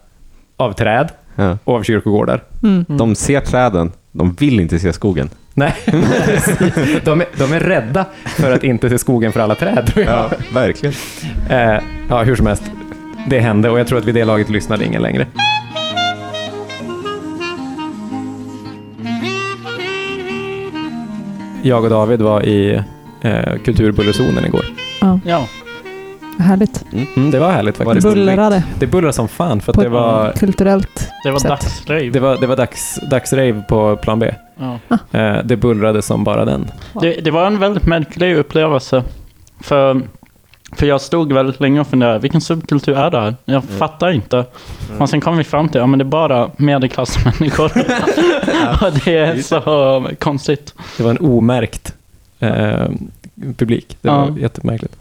av 0.57 0.73
träd 0.73 1.09
Ja. 1.39 1.59
och 1.65 1.75
av 1.75 1.83
kyrkogårdar. 1.83 2.43
Mm. 2.63 2.85
De 2.89 3.15
ser 3.15 3.41
träden, 3.41 3.93
de 4.13 4.33
vill 4.33 4.61
inte 4.61 4.79
se 4.79 4.93
skogen. 4.93 5.31
Nej, 5.55 5.75
de, 7.05 7.21
är, 7.21 7.27
de 7.39 7.53
är 7.53 7.61
rädda 7.61 8.05
för 8.25 8.53
att 8.53 8.65
inte 8.65 8.91
se 8.91 8.99
skogen 8.99 9.33
för 9.33 9.41
alla 9.41 9.55
träd, 9.55 9.87
tror 9.87 10.05
jag. 10.05 10.31
verkligen. 10.55 10.95
Eh, 11.51 11.81
ja, 12.09 12.23
hur 12.23 12.37
som 12.37 12.47
helst. 12.47 12.63
Det 13.29 13.39
hände 13.41 13.71
och 13.71 13.81
jag 13.81 13.87
tror 13.87 13.99
att 13.99 14.05
vid 14.05 14.15
det 14.15 14.25
laget 14.25 14.51
lyssnade 14.51 14.85
ingen 14.85 15.03
längre. 15.03 15.27
Jag 21.63 21.85
och 21.85 21.91
David 21.91 22.23
var 22.23 22.43
i 22.43 22.83
eh, 23.21 23.57
kulturbullerzonen 23.65 24.45
igår. 24.47 24.65
ja. 25.25 25.47
Härligt. 26.39 26.85
Mm, 27.17 27.31
det 27.31 27.39
var 27.39 27.51
härligt 27.53 27.77
faktiskt. 27.77 28.07
det 28.07 28.15
Bullrade 28.15 28.63
Det 28.79 28.87
bullrade 28.87 29.13
som 29.13 29.29
fan 29.29 29.61
för 29.61 29.73
att 29.73 29.77
på 29.77 29.83
det 29.83 29.89
var, 29.89 30.33
kulturellt 30.33 31.11
Det 31.25 31.31
var 31.31 31.39
Sätt. 31.39 31.49
dagsrave. 31.49 32.11
det 32.11 32.21
var, 32.21 32.37
det 32.37 32.47
var 32.47 32.57
dags, 32.57 33.01
dagsrave 33.11 33.63
på 33.69 33.97
plan 33.97 34.19
B. 34.19 34.35
Ja. 34.57 34.79
Eh, 35.21 35.37
det 35.45 35.57
bullrade 35.57 36.03
som 36.03 36.25
bara 36.25 36.45
den. 36.45 36.71
Det, 37.01 37.13
det 37.25 37.31
var 37.31 37.47
en 37.47 37.59
väldigt 37.59 37.87
märklig 37.87 38.37
upplevelse. 38.37 39.03
För, 39.61 40.03
för 40.73 40.87
jag 40.87 41.01
stod 41.01 41.33
väldigt 41.33 41.61
länge 41.61 41.81
och 41.81 41.87
funderade, 41.87 42.19
vilken 42.19 42.41
subkultur 42.41 42.97
är 42.97 43.11
det 43.11 43.21
här? 43.21 43.35
Jag 43.45 43.65
fattar 43.65 44.11
inte. 44.11 44.45
Och 44.99 45.09
sen 45.11 45.21
kom 45.21 45.37
vi 45.37 45.45
fram 45.45 45.69
till, 45.69 45.79
ja 45.81 45.87
men 45.87 45.99
det 45.99 46.03
är 46.03 46.07
bara 46.07 46.51
medelklassmänniskor. 46.57 47.65
och 48.87 48.93
det 49.05 49.17
är 49.19 49.43
så 49.43 50.11
konstigt. 50.19 50.75
Det 50.97 51.03
var 51.03 51.11
en 51.11 51.19
omärkt 51.21 51.95
eh, 52.39 52.87
publik. 53.57 53.97
Det 54.01 54.09
var 54.09 54.17
Ja. 54.27 54.39
jättemärkligt. 54.39 54.97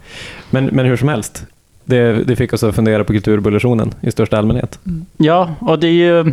Men, 0.50 0.64
men 0.64 0.86
hur 0.86 0.96
som 0.96 1.08
helst, 1.08 1.46
det, 1.84 2.12
det 2.24 2.36
fick 2.36 2.52
oss 2.52 2.62
att 2.62 2.74
fundera 2.74 3.04
på 3.04 3.12
kulturbullerzonen 3.12 3.94
i 4.00 4.10
största 4.10 4.38
allmänhet. 4.38 4.78
Ja, 5.16 5.50
och 5.60 5.78
det 5.78 5.86
är 5.86 5.92
ju 5.92 6.32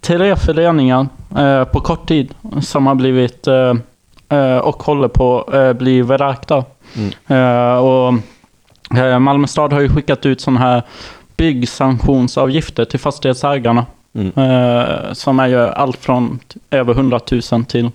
tre 0.00 0.36
föreningar 0.36 1.06
eh, 1.38 1.64
på 1.64 1.80
kort 1.80 2.08
tid 2.08 2.34
som 2.62 2.86
har 2.86 2.94
blivit 2.94 3.46
eh, 3.46 3.74
eh, 4.28 4.56
och 4.58 4.82
håller 4.82 5.08
på 5.08 5.40
att 5.42 5.54
eh, 5.54 5.72
bli 5.72 6.02
vräkta. 6.02 6.64
Mm. 6.96 7.10
Eh, 7.26 7.76
och 7.78 8.08
eh, 8.08 8.18
Malmö 9.20 9.46
stad 9.46 9.72
har 9.72 9.80
ju 9.80 9.88
skickat 9.88 10.26
ut 10.26 10.40
sådana 10.40 10.60
här 10.60 10.82
byggsanktionsavgifter 11.36 12.84
till 12.84 13.00
fastighetsägarna. 13.00 13.86
Mm. 14.14 14.32
Eh, 14.36 15.12
som 15.12 15.40
är 15.40 15.46
ju 15.46 15.58
allt 15.58 15.96
från 15.96 16.38
över 16.70 16.92
100 16.94 17.20
000 17.52 17.64
till 17.64 17.90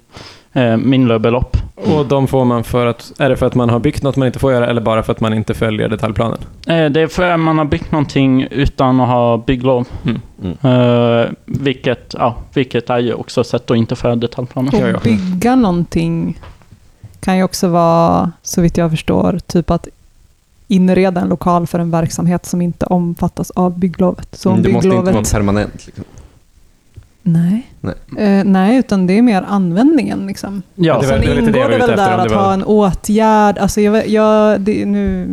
eh, 0.54 0.78
mindre 0.78 1.20
belopp. 1.20 1.58
Och 1.76 2.06
de 2.06 2.28
får 2.28 2.46
man 2.46 2.64
för 2.64 2.86
att, 2.86 3.12
är 3.20 3.30
det 3.30 3.38
för 3.38 3.46
att 3.46 3.56
man 3.56 3.70
har 3.70 3.80
byggt 3.80 4.04
något 4.04 4.16
man 4.16 4.28
inte 4.28 4.40
får 4.40 4.52
göra 4.52 4.68
eller 4.68 4.82
bara 4.82 5.04
för 5.04 5.12
att 5.12 5.20
man 5.20 5.34
inte 5.34 5.54
följer 5.54 5.90
detaljplanen? 5.90 6.38
Eh, 6.68 6.86
det 6.86 7.02
är 7.02 7.08
för 7.08 7.30
att 7.30 7.40
man 7.40 7.58
har 7.58 7.66
byggt 7.66 7.92
någonting 7.92 8.48
utan 8.52 9.02
att 9.02 9.08
ha 9.08 9.38
bygglov. 9.38 9.88
Mm. 10.06 10.58
Eh, 10.62 11.30
vilket, 11.46 12.16
ja, 12.18 12.36
vilket 12.54 12.90
är 12.90 13.00
ju 13.00 13.14
också 13.14 13.42
ett 13.42 13.48
sätt 13.48 13.72
att 13.72 13.78
inte 13.78 13.96
följa 13.96 14.16
detaljplanen. 14.16 14.96
Att 14.96 15.04
bygga 15.04 15.56
någonting 15.56 16.40
kan 17.20 17.38
ju 17.38 17.44
också 17.44 17.68
vara, 17.68 18.32
så 18.44 18.62
vitt 18.62 18.78
jag 18.78 18.92
förstår, 18.92 19.40
typ 19.48 19.72
att 19.72 19.88
inreda 20.68 21.22
en 21.22 21.28
lokal 21.30 21.68
för 21.68 21.80
en 21.80 21.92
verksamhet 21.92 22.46
som 22.46 22.62
inte 22.62 22.86
omfattas 22.86 23.52
av 23.52 23.80
bygglovet. 23.80 24.28
Så 24.36 24.50
Mm, 24.50 24.64
det 24.64 24.70
måste 24.70 24.88
inte 24.88 24.98
bygglovet... 24.98 25.14
vara 25.32 25.40
permanent. 25.42 25.86
Liksom. 25.86 26.04
Nej. 27.24 27.72
Nej. 27.82 27.96
Eh, 28.18 28.44
nej, 28.46 28.78
utan 28.78 29.08
det 29.08 29.18
är 29.18 29.22
mer 29.22 29.42
användningen. 29.48 30.28
Liksom. 30.28 30.62
Ja, 30.76 30.94
det 31.02 31.08
var- 31.08 31.14
Sen 31.14 31.22
det 31.22 31.28
var 31.28 31.36
det 31.36 31.42
ingår 31.42 31.52
det 31.54 31.60
ute 31.60 31.70
väl 31.70 31.82
efter, 31.82 31.96
där 31.96 32.18
att 32.18 32.30
det 32.30 32.36
var- 32.36 32.44
ha 32.44 32.54
en 32.54 32.64
åtgärd. 32.64 33.58
Alltså 33.58 33.82
jag, 33.82 34.08
jag, 34.08 34.62
det, 34.62 34.86
nu 34.86 35.24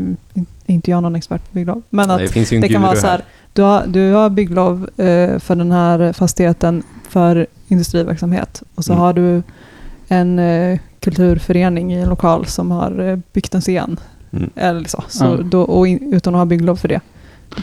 är 0.66 0.74
inte 0.74 0.90
jag 0.90 1.02
någon 1.02 1.16
expert 1.16 1.42
på 1.50 1.54
bygglov, 1.54 1.82
men 1.90 2.10
att 2.10 2.16
Nej, 2.16 2.26
det 2.26 2.32
finns 2.32 2.52
ju 2.52 2.54
en 2.56 2.60
det 2.60 2.68
kan 2.68 2.82
vara 2.82 2.96
så 2.96 3.06
här, 3.06 3.20
du 3.52 3.62
har, 3.62 3.84
du 3.86 4.12
har 4.12 4.30
bygglov 4.30 4.88
eh, 4.96 5.38
för 5.38 5.54
den 5.54 5.72
här 5.72 6.12
fastigheten 6.12 6.82
för 7.08 7.46
industriverksamhet 7.68 8.62
och 8.74 8.84
så 8.84 8.92
Mm. 8.92 9.00
har 9.02 9.12
du 9.12 9.42
en 10.08 10.38
eh, 10.38 10.78
kulturförening 11.00 11.92
i 11.94 12.00
en 12.00 12.08
lokal 12.08 12.46
som 12.46 12.70
har 12.70 13.00
eh, 13.08 13.18
byggt 13.32 13.54
en 13.54 13.60
scen. 13.60 14.00
Mm. 14.36 14.50
Eller 14.56 14.84
så, 14.88 15.04
så 15.08 15.24
Ja. 15.24 15.36
då, 15.44 15.60
och 15.62 15.86
in, 15.88 16.12
utan 16.14 16.34
att 16.34 16.38
ha 16.38 16.44
bygglov 16.44 16.76
för 16.76 16.88
det. 16.88 17.00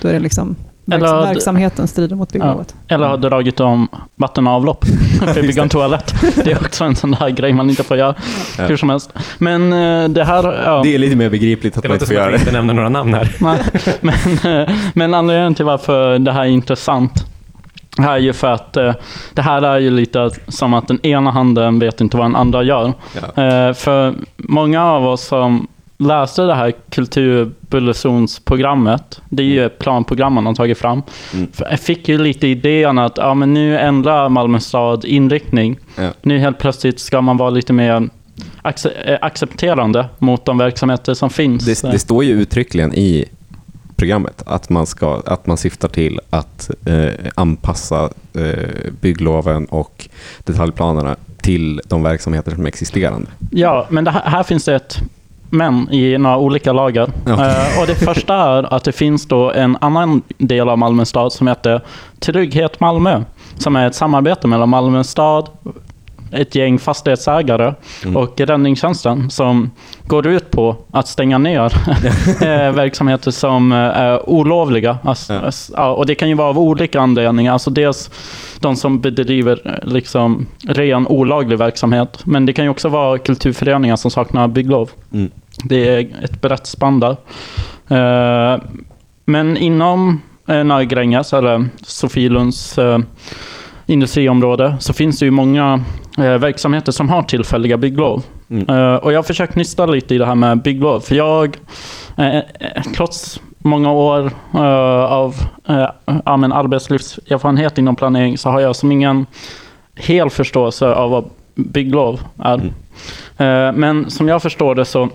Då 0.02 0.08
är 0.08 0.14
det 0.14 0.20
liksom 0.20 0.56
Eller- 0.92 1.22
verksamheten 1.22 1.88
strider 1.88 2.16
mot 2.16 2.32
bygglovet. 2.34 2.76
Eller 2.88 3.08
har 3.08 3.18
dragit 3.18 3.60
om 3.60 3.88
vatten 4.16 4.48
och 4.48 4.54
avlopp 4.54 4.86
för 5.20 5.28
att 5.30 5.36
bygga 5.36 5.64
en 5.64 5.70
toalett. 5.70 6.14
Det 6.44 6.52
är 6.52 6.58
också 6.66 6.84
en 6.84 6.96
sån 6.96 7.12
där 7.12 7.30
grej 7.30 7.54
man 7.54 7.70
inte 7.70 7.84
får 7.84 7.98
göra 7.98 8.16
Ja. 8.58 8.64
hur 8.66 8.78
som 8.78 8.90
helst. 8.90 9.14
Men 9.38 9.74
eh, 9.74 10.10
det 10.10 10.24
här... 10.24 10.62
Ja, 10.66 10.82
Det 10.84 10.96
är 10.96 10.98
lite 10.98 11.16
mer 11.16 11.30
begripligt 11.30 11.78
att 11.78 11.84
Det 11.84 11.90
man 11.90 11.96
låter 11.96 12.06
inte 12.06 12.16
får 12.16 12.22
som 12.22 12.24
att 12.24 12.28
göra 12.28 12.32
vi 12.32 12.38
det. 12.38 12.42
inte 12.42 12.52
nämner 12.52 12.74
några 12.74 12.90
namn 12.90 13.14
här. 13.14 13.36
nej, 13.40 13.60
men, 14.02 14.60
eh, 14.62 14.76
men 14.94 15.14
anledningen 15.14 15.56
till 15.56 15.66
varför 15.66 16.20
det 16.20 16.32
här 16.32 16.42
är 16.42 16.46
intressant 16.50 17.26
här 17.98 18.14
är 18.14 18.18
ju 18.18 18.34
för 18.34 18.48
att 18.52 18.78
eh, 18.78 18.94
det 19.34 19.42
här 19.42 19.62
är 19.62 19.80
ju 19.80 19.90
lite 19.92 20.30
som 20.48 20.74
att 20.74 20.88
den 20.88 21.06
ena 21.06 21.32
handen 21.32 21.80
vet 21.80 22.02
inte 22.02 22.18
vad 22.18 22.26
den 22.26 22.36
andra 22.36 22.64
gör. 22.64 22.94
Ja. 23.36 23.74
För 23.74 24.14
många 24.38 24.86
av 24.86 25.06
oss 25.08 25.22
som 25.28 25.68
läste 26.02 26.41
det 26.41 26.56
här 26.56 26.74
kulturbullezonsprogrammet, 26.89 29.22
det 29.30 29.43
är 29.43 29.47
ju 29.47 29.66
ett 29.66 29.80
planprogram 29.80 30.34
man 30.34 30.45
har 30.45 30.54
tagit 30.54 30.78
fram, 30.78 31.04
Mm. 31.34 31.47
jag 31.58 31.80
fick 31.80 32.10
ju 32.10 32.18
lite 32.18 32.47
idén 32.47 32.97
att 32.97 33.18
ja, 33.18 33.34
men 33.34 33.54
nu 33.54 33.78
ändrar 33.78 34.30
Malmö 34.30 34.60
stad 34.60 35.06
inriktning. 35.06 35.80
Ja. 35.95 36.10
Nu 36.22 36.38
helt 36.38 36.60
plötsligt 36.60 36.99
ska 36.99 37.22
man 37.22 37.38
vara 37.38 37.49
lite 37.49 37.74
mer 37.74 38.10
eh, 39.06 39.18
accepterande 39.22 40.06
mot 40.20 40.45
de 40.45 40.58
verksamheter 40.58 41.14
som 41.14 41.30
finns. 41.30 41.66
Det, 41.66 41.91
det 41.91 41.99
står 41.99 42.24
ju 42.24 42.41
uttryckligen 42.41 42.93
i 42.93 43.26
programmet. 43.95 44.43
Att 44.45 44.70
man, 44.70 44.86
ska, 44.86 45.22
att 45.26 45.47
man 45.47 45.58
syftar 45.58 45.88
till 45.88 46.20
att 46.30 46.70
eh, 46.86 47.10
anpassa 47.36 48.10
eh, 48.34 48.70
byggloven 49.02 49.66
och 49.66 50.10
detaljplanerna 50.43 51.16
till 51.41 51.82
de 51.86 52.04
verksamheter 52.04 52.52
som 52.52 52.64
är 52.64 52.68
existerande. 52.68 53.28
Ja, 53.52 53.88
men 53.89 54.08
här, 54.08 54.22
här 54.26 54.43
finns 54.43 54.66
det 54.66 54.76
ett 54.76 54.97
men 55.52 55.93
i 55.93 56.18
några 56.18 56.38
olika 56.38 56.74
lager. 56.74 57.08
Ja. 57.26 57.32
Eh, 57.32 57.82
och 57.82 57.88
det 57.88 57.95
första 57.95 58.36
är 58.36 58.74
att 58.74 58.84
det 58.84 58.91
finns 58.91 59.26
då 59.28 59.52
en 59.52 59.78
annan 59.82 60.22
del 60.38 60.70
av 60.70 60.78
Malmö 60.78 61.06
stad 61.06 61.34
som 61.34 61.47
heter 61.47 61.82
Trygghet 62.20 62.80
Malmö. 62.80 63.24
Som 63.58 63.76
är 63.76 63.88
ett 63.88 63.95
samarbete 63.95 64.47
mellan 64.47 64.70
Malmö 64.70 65.04
stad, 65.04 65.49
ett 66.34 66.56
gäng 66.56 66.80
fastighetsägare 66.80 67.74
Mm. 68.04 68.18
och 68.18 68.39
räddningstjänsten 68.39 69.30
som 69.30 69.72
går 70.08 70.28
ut 70.28 70.52
på 70.52 70.76
att 70.91 71.08
stänga 71.08 71.38
ner 71.38 71.66
eh, 72.41 72.72
verksamheter 72.72 73.32
som 73.32 73.72
eh, 73.72 73.78
är 73.78 74.30
olovliga. 74.30 74.97
Alltså, 75.04 75.34
Ja. 75.34 75.52
ja, 75.76 75.91
och 75.93 76.06
det 76.06 76.16
kan 76.16 76.30
ju 76.30 76.36
vara 76.36 76.47
av 76.49 76.60
olika 76.60 77.02
anledningar. 77.02 77.54
Alltså 77.54 77.70
dels 77.70 78.10
de 78.60 78.76
som 78.76 78.99
bedriver 79.02 79.80
liksom 79.84 80.45
ren 80.68 81.08
olaglig 81.08 81.58
verksamhet. 81.58 82.20
Men 82.26 82.45
det 82.45 82.54
kan 82.54 82.66
ju 82.66 82.72
också 82.72 82.89
vara 82.89 83.18
kulturföreningar 83.18 83.95
som 83.95 84.12
saknar 84.12 84.47
bygglov. 84.47 84.89
Mm. 85.14 85.32
Det 85.64 85.88
är 85.88 86.24
ett 86.24 86.41
brett 86.41 86.68
spann 86.68 86.99
där. 86.99 87.18
Eh, 87.88 88.62
men 89.26 89.58
inom 89.58 90.22
eh, 90.47 90.64
Nöjgränges, 90.64 91.34
eller 91.34 91.66
Sofielunds 91.82 92.78
eh, 92.78 92.99
industriområde, 93.86 94.76
så 94.80 94.93
finns 94.93 95.20
det 95.20 95.26
ju 95.26 95.32
många 95.32 95.84
verksamheter 96.18 96.91
som 96.91 97.10
har 97.10 97.24
tillfälliga 97.24 97.78
bygglov. 97.78 98.24
Mm. 98.49 98.97
Och 98.97 99.14
jag 99.14 99.18
har 99.18 99.24
försökt 99.24 99.56
nysta 99.56 99.86
lite 99.86 100.16
i 100.16 100.18
det 100.18 100.26
här 100.26 100.36
med 100.36 100.62
bygglov, 100.62 100.99
för 100.99 101.16
jag, 101.16 101.58
trots 102.95 103.41
många 103.58 103.91
år 103.91 104.32
av 105.08 105.36
arbetslivserfarenhet 106.54 107.78
inom 107.78 107.95
planering, 107.95 108.38
så 108.38 108.49
har 108.49 108.60
jag 108.60 108.76
som 108.76 108.91
ingen 108.91 109.26
hel 109.95 110.30
förståelse 110.30 110.93
av 110.93 111.12
vad 111.12 111.30
bygglov 111.56 112.22
är. 112.43 112.74
Eh, 113.38 113.74
men 113.74 114.10
som 114.10 114.28
jag 114.28 114.41
förstår 114.41 114.76
det 114.76 114.86
så 114.86 115.10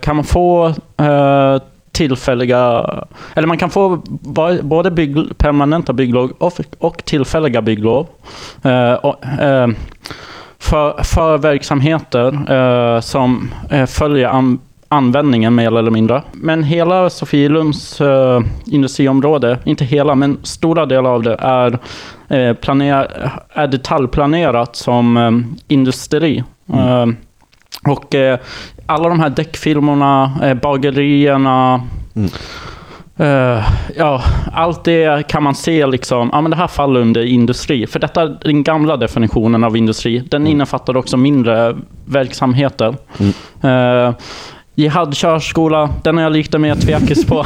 kan 0.00 0.16
man 0.16 0.24
få 0.24 0.66
eh, 0.96 1.62
tillfälliga, 1.92 2.90
eller 3.34 3.46
man 3.46 3.58
kan 3.58 3.70
få 3.70 3.96
både 4.62 4.90
bygg, 4.90 5.38
permanenta 5.38 5.92
bygglov 5.92 6.32
och, 6.38 6.52
och 6.78 7.04
tillfälliga 7.04 7.62
bygglov. 7.62 8.06
Eh, 8.62 8.92
och, 8.92 9.26
eh, 9.26 9.68
för, 10.58 11.02
för 11.02 11.38
verksamheter 11.38 12.52
eh, 12.52 13.00
som 13.00 13.50
eh, 13.70 13.86
följer 13.86 14.28
an, 14.28 14.58
användningen 14.88 15.54
mer 15.54 15.76
eller 15.78 15.90
mindre. 15.90 16.22
Men 16.32 16.62
hela 16.62 17.10
Sofielunds 17.10 18.00
eh, 18.00 18.40
industriområde, 18.66 19.58
inte 19.64 19.84
hela, 19.84 20.14
men 20.14 20.38
stora 20.42 20.86
delar 20.86 21.10
av 21.10 21.22
det 21.22 21.34
är, 21.34 21.78
eh, 22.28 22.54
planer, 22.54 23.30
är 23.52 23.66
detaljplanerat 23.66 24.76
som 24.76 25.16
eh, 25.16 25.30
industri. 25.68 26.44
Eh, 26.72 27.06
och 27.88 28.14
eh, 28.14 28.38
alla 28.86 29.08
de 29.08 29.20
här 29.20 29.30
däckfilmerna, 29.30 30.32
eh, 30.42 30.54
bagerierna, 30.54 31.82
Mm. 32.16 32.30
eh, 33.16 33.64
ja, 33.96 34.22
allt 34.52 34.84
det 34.84 35.28
kan 35.28 35.42
man 35.42 35.54
se 35.54 35.86
liksom, 35.86 36.30
ja 36.32 36.40
men 36.40 36.50
det 36.50 36.56
här 36.56 36.66
faller 36.66 37.00
under 37.00 37.24
industri. 37.24 37.86
För 37.86 37.98
detta 37.98 38.22
är 38.22 38.38
den 38.42 38.62
gamla 38.62 38.96
definitionen 38.96 39.64
av 39.64 39.76
industri. 39.76 40.18
Den 40.18 40.46
innefattar 40.46 40.96
också 40.96 41.16
mindre 41.16 41.76
verksamheter. 42.04 42.94
Mm. 43.18 44.06
Eh, 44.08 44.14
Jihad 44.74 45.14
körskola, 45.16 45.90
den 46.02 46.18
är 46.18 46.22
jag 46.22 46.32
lite 46.32 46.58
mer 46.58 46.74
tvekis 46.74 47.26
på. 47.26 47.44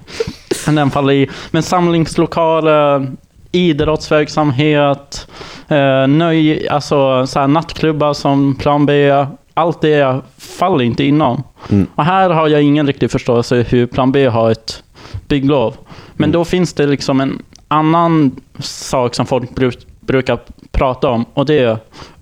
den 0.66 0.90
faller 0.90 1.12
i. 1.12 1.28
Men 1.50 1.62
samlingslokaler, 1.62 3.06
idrottsverksamhet, 3.52 5.28
eh, 5.70 6.06
nöj, 6.06 6.68
alltså 6.68 7.26
så 7.26 7.40
här 7.40 7.46
nattklubbar 7.48 8.12
som 8.12 8.54
Plan 8.54 8.86
B. 8.86 9.10
Allt 9.54 9.80
det 9.80 10.20
faller 10.38 10.84
inte 10.84 11.04
inom. 11.04 11.42
Mm. 11.70 11.86
Och 11.94 12.04
här 12.04 12.30
har 12.30 12.48
jag 12.48 12.62
ingen 12.62 12.86
riktig 12.86 13.10
förståelse 13.10 13.64
hur 13.68 13.86
Plan 13.86 14.12
B 14.12 14.26
har 14.26 14.50
ett 14.50 14.82
bygglov. 15.28 15.74
Men 16.12 16.24
Mm. 16.24 16.32
då 16.32 16.44
finns 16.44 16.72
det 16.72 16.86
liksom 16.86 17.20
en 17.20 17.42
annan 17.68 18.30
sak 18.58 19.14
som 19.14 19.26
folk 19.26 19.54
bruk, 19.54 19.78
brukar 20.00 20.38
prata 20.72 21.08
om 21.08 21.24
och 21.34 21.46
det 21.46 21.58
är 21.58 21.78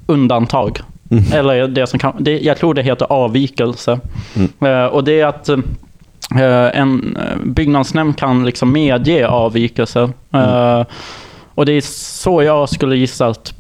undantag. 0.07 0.81
Mm. 1.11 1.25
Eller 1.33 1.69
det 1.69 1.87
som 1.87 1.99
kan, 1.99 2.13
det, 2.19 2.39
jag 2.41 2.57
tror 2.57 2.75
det 2.75 2.83
heter 2.83 3.07
avvikelse. 3.13 4.01
Mm. 4.37 4.75
Eh, 4.75 4.87
och 4.87 5.05
det 5.05 5.21
är 5.21 5.27
att 5.27 5.49
eh, 5.49 5.59
en 6.81 7.17
eh, 7.17 7.37
byggnadsnämnd 7.45 8.17
kan 8.17 8.45
liksom 8.47 8.73
medge 8.73 9.29
avvikelser. 9.29 10.11
Mm. 10.33 10.85
Och 11.59 11.67
det 11.67 11.73
är 11.73 11.81
så 11.81 12.43
jag 12.43 12.69
skulle 12.69 12.97
gissa 12.97 13.27
att 13.27 13.55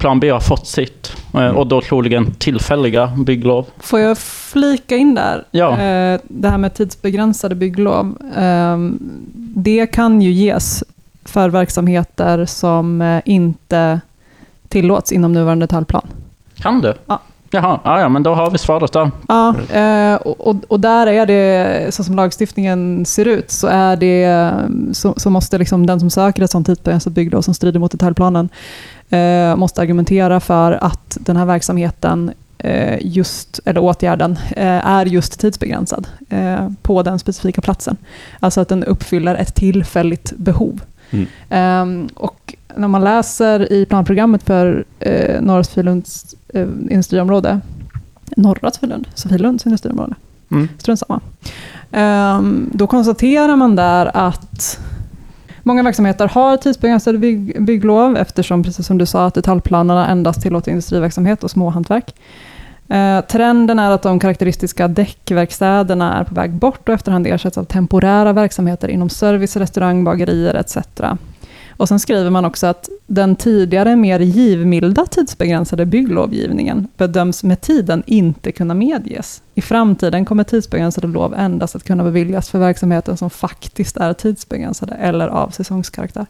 Plan 0.00 0.20
B 0.20 0.30
har 0.30 0.40
fått 0.40 0.66
sitt. 0.66 1.12
Eh, 1.34 1.40
Mm. 1.40 1.56
och 1.56 1.66
då 1.66 1.80
troligen 1.80 2.34
tillfälliga 2.34 3.06
bygglov. 3.26 3.66
Får 3.78 4.00
jag 4.00 4.18
flika 4.18 4.96
in 4.96 5.14
där? 5.14 5.44
Ja. 5.50 5.70
Eh, 5.72 6.20
Det 6.28 6.48
här 6.48 6.58
med 6.58 6.74
tidsbegränsade 6.74 7.54
bygglov. 7.54 8.16
eh, 8.36 8.78
Det 9.56 9.86
kan 9.86 10.22
ju 10.22 10.30
ges 10.32 10.84
för 11.24 11.48
verksamheter 11.48 12.44
som 12.46 13.02
eh, 13.02 13.20
inte 13.24 14.00
tillåts 14.68 15.12
inom 15.12 15.32
nuvarande 15.32 15.66
detaljplan. 15.66 16.06
Kan 16.54 16.80
det? 16.80 16.94
Ja. 17.06 17.20
Jaha, 17.54 17.80
ah, 17.84 18.00
ja, 18.00 18.08
men 18.08 18.22
då 18.22 18.34
har 18.34 18.50
vi 18.50 18.58
svaret 18.58 18.92
då. 18.92 19.10
Ja, 19.28 19.54
eh, 19.72 20.14
och, 20.14 20.46
och- 20.48 20.64
och 20.68 20.80
där 20.80 21.06
är 21.06 21.26
det, 21.26 21.94
så 21.94 22.04
som 22.04 22.16
lagstiftningen 22.16 23.06
ser 23.06 23.24
ut, 23.28 23.50
så, 23.50 23.66
är 23.66 23.96
det, 23.96 24.52
så, 24.92 25.14
så 25.16 25.30
måste 25.30 25.58
liksom 25.58 25.86
den 25.86 26.00
som 26.00 26.10
söker 26.10 26.42
ett 26.42 26.50
sånt 26.50 26.66
tidsbegränsat 26.66 27.12
bygglov 27.12 27.42
som 27.42 27.54
strider 27.54 27.80
mot 27.80 27.92
detaljplanen, 27.92 28.48
eh, 29.10 29.56
måste 29.56 29.80
argumentera 29.80 30.40
för 30.40 30.72
att 30.84 31.16
den 31.20 31.36
här 31.36 31.44
verksamheten, 31.46 32.30
eh, 32.58 32.96
just, 33.00 33.60
eller 33.64 33.80
åtgärden, 33.82 34.38
eh, 34.56 34.86
är 34.86 35.06
just 35.06 35.40
tidsbegränsad 35.40 36.08
eh, 36.30 36.68
på 36.82 37.02
den 37.02 37.18
specifika 37.18 37.60
platsen. 37.60 37.96
Alltså 38.40 38.60
att 38.60 38.68
den 38.68 38.84
uppfyller 38.84 39.34
ett 39.34 39.54
tillfälligt 39.54 40.32
behov. 40.36 40.80
Mm. 41.14 41.26
Ehm, 41.50 42.08
och 42.14 42.54
när 42.76 42.88
man 42.88 43.04
läser 43.04 43.72
i 43.72 43.86
planprogrammet 43.86 44.42
för 44.42 44.84
eh, 45.00 45.40
Norra 45.40 45.64
Sofielunds 45.64 46.34
eh, 46.48 46.68
industriområde, 46.90 47.60
Norra 48.36 48.70
Sofielund, 48.70 49.06
Sofielunds 49.14 49.66
industriområde, 49.66 50.14
Mm. 50.50 50.68
strunt 50.78 50.98
samma. 50.98 51.20
Ehm, 51.92 52.70
då 52.72 52.86
konstaterar 52.86 53.56
man 53.56 53.76
där 53.76 54.10
att 54.16 54.80
många 55.62 55.82
verksamheter 55.82 56.28
har 56.28 56.56
tidsbegränsade 56.56 57.18
bygg, 57.18 57.62
bygglov 57.64 58.16
eftersom, 58.16 58.62
precis 58.62 58.86
som 58.86 58.98
du 58.98 59.06
sa, 59.06 59.26
att 59.26 59.34
detaljplanerna 59.34 60.08
endast 60.08 60.42
tillåter 60.42 60.70
industriverksamhet 60.70 61.44
och 61.44 61.50
småhantverk. 61.50 62.14
Eh, 62.88 63.20
trenden 63.20 63.78
är 63.78 63.90
att 63.90 64.02
de 64.02 64.18
karaktäristiska 64.18 64.88
däckverkstäderna 64.88 66.20
är 66.20 66.24
på 66.24 66.34
väg 66.34 66.52
bort 66.52 66.88
och 66.88 66.94
efterhand 66.94 67.26
ersätts 67.26 67.58
av 67.58 67.64
temporära 67.64 68.32
verksamheter 68.32 68.88
inom 68.88 69.08
service, 69.08 69.56
restaurang, 69.56 70.04
bagerier 70.04 70.54
etc. 70.54 70.76
Och 71.76 71.88
sen 71.88 72.00
skriver 72.00 72.30
man 72.30 72.44
också 72.44 72.66
att 72.66 72.88
den 73.06 73.36
tidigare 73.36 73.96
mer 73.96 74.20
givmilda 74.20 75.06
tidsbegränsade 75.06 75.86
bygglovgivningen 75.86 76.88
bedöms 76.96 77.44
med 77.44 77.60
tiden 77.60 78.02
inte 78.06 78.52
kunna 78.52 78.74
medges. 78.74 79.42
I 79.54 79.60
framtiden 79.60 80.24
kommer 80.24 80.44
tidsbegränsade 80.44 81.06
lov 81.06 81.34
endast 81.34 81.76
att 81.76 81.84
kunna 81.84 82.04
beviljas 82.04 82.48
för 82.48 82.58
verksamheten 82.58 83.16
som 83.16 83.30
faktiskt 83.30 83.96
är 83.96 84.12
tidsbegränsade 84.12 84.94
eller 84.94 85.28
av 85.28 85.50
säsongskaraktär. 85.50 86.26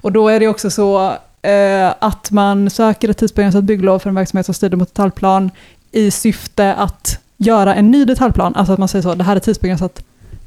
Och 0.00 0.12
då 0.12 0.28
är 0.28 0.40
det 0.40 0.48
också 0.48 0.70
så 0.70 1.12
eh, 1.48 1.94
att 1.98 2.30
man 2.30 2.70
söker 2.70 3.08
ett 3.08 3.18
tidsbegränsat 3.18 3.64
bygglov 3.64 3.98
för 3.98 4.08
en 4.08 4.14
verksamhet 4.14 4.46
som 4.46 4.54
strider 4.54 4.76
mot 4.76 4.88
detaljplan 4.88 5.50
i 5.92 6.10
syfte 6.10 6.74
att 6.74 7.18
göra 7.36 7.74
en 7.74 7.90
ny 7.90 8.04
detaljplan. 8.04 8.54
Alltså 8.54 8.72
att 8.72 8.78
man 8.78 8.88
säger 8.88 9.02
så, 9.02 9.14
det 9.14 9.24
här 9.24 9.36
är 9.36 9.40
tidsbegränsat 9.40 10.02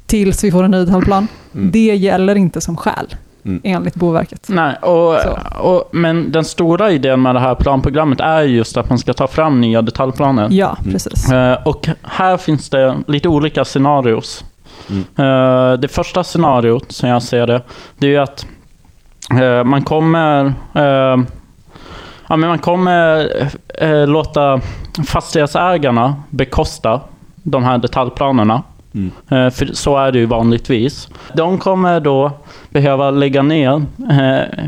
tills 0.06 0.44
vi 0.44 0.50
får 0.50 0.62
en 0.64 0.70
ny 0.70 0.84
detaljplan. 0.84 1.28
Mm. 1.54 1.70
Det 1.70 1.94
gäller 1.96 2.34
inte 2.34 2.60
som 2.60 2.76
skäl, 2.76 3.14
Mm. 3.44 3.60
enligt 3.64 3.94
Boverket. 3.94 4.46
Nej, 4.48 4.76
och, 4.76 5.16
och, 5.60 5.88
men 5.92 6.32
den 6.32 6.44
stora 6.44 6.90
idén 6.92 7.22
med 7.22 7.34
det 7.34 7.40
här 7.40 7.54
planprogrammet 7.54 8.20
är 8.20 8.42
just 8.42 8.76
att 8.76 8.88
man 8.88 8.98
ska 8.98 9.12
ta 9.12 9.26
fram 9.26 9.60
nya 9.60 9.82
detaljplaner. 9.82 10.48
Ja, 10.50 10.76
Mm. 10.80 10.92
precis. 10.92 11.32
Eh, 11.32 11.58
och 11.64 11.88
här 12.02 12.36
finns 12.36 12.70
det 12.70 12.96
lite 13.06 13.28
olika 13.28 13.64
scenarios. 13.64 14.44
Mm. 14.90 15.04
Eh, 15.16 15.78
det 15.78 15.88
första 15.88 16.24
scenariot, 16.24 16.92
som 16.92 17.08
jag 17.08 17.22
ser 17.22 17.46
det, 17.46 17.62
det 17.98 18.14
är 18.14 18.20
att 18.20 18.46
man 19.64 19.82
kommer 19.82 20.52
eh, 20.74 21.16
Ja, 22.32 22.36
men 22.36 22.48
man 22.48 22.58
kommer 22.58 23.30
eh, 23.78 24.06
låta 24.06 24.60
fastighetsägarna 25.06 26.14
bekosta 26.30 27.00
de 27.42 27.64
här 27.64 27.78
detaljplanerna. 27.78 28.62
Mm. 28.94 29.10
Eh, 29.28 29.50
för 29.50 29.66
så 29.66 29.96
är 29.96 30.12
det 30.12 30.18
ju 30.18 30.26
vanligtvis. 30.26 31.08
De 31.34 31.58
kommer 31.58 32.00
då 32.00 32.30
behöva 32.70 33.10
lägga 33.10 33.42
ner 33.42 33.84
eh, 34.10 34.64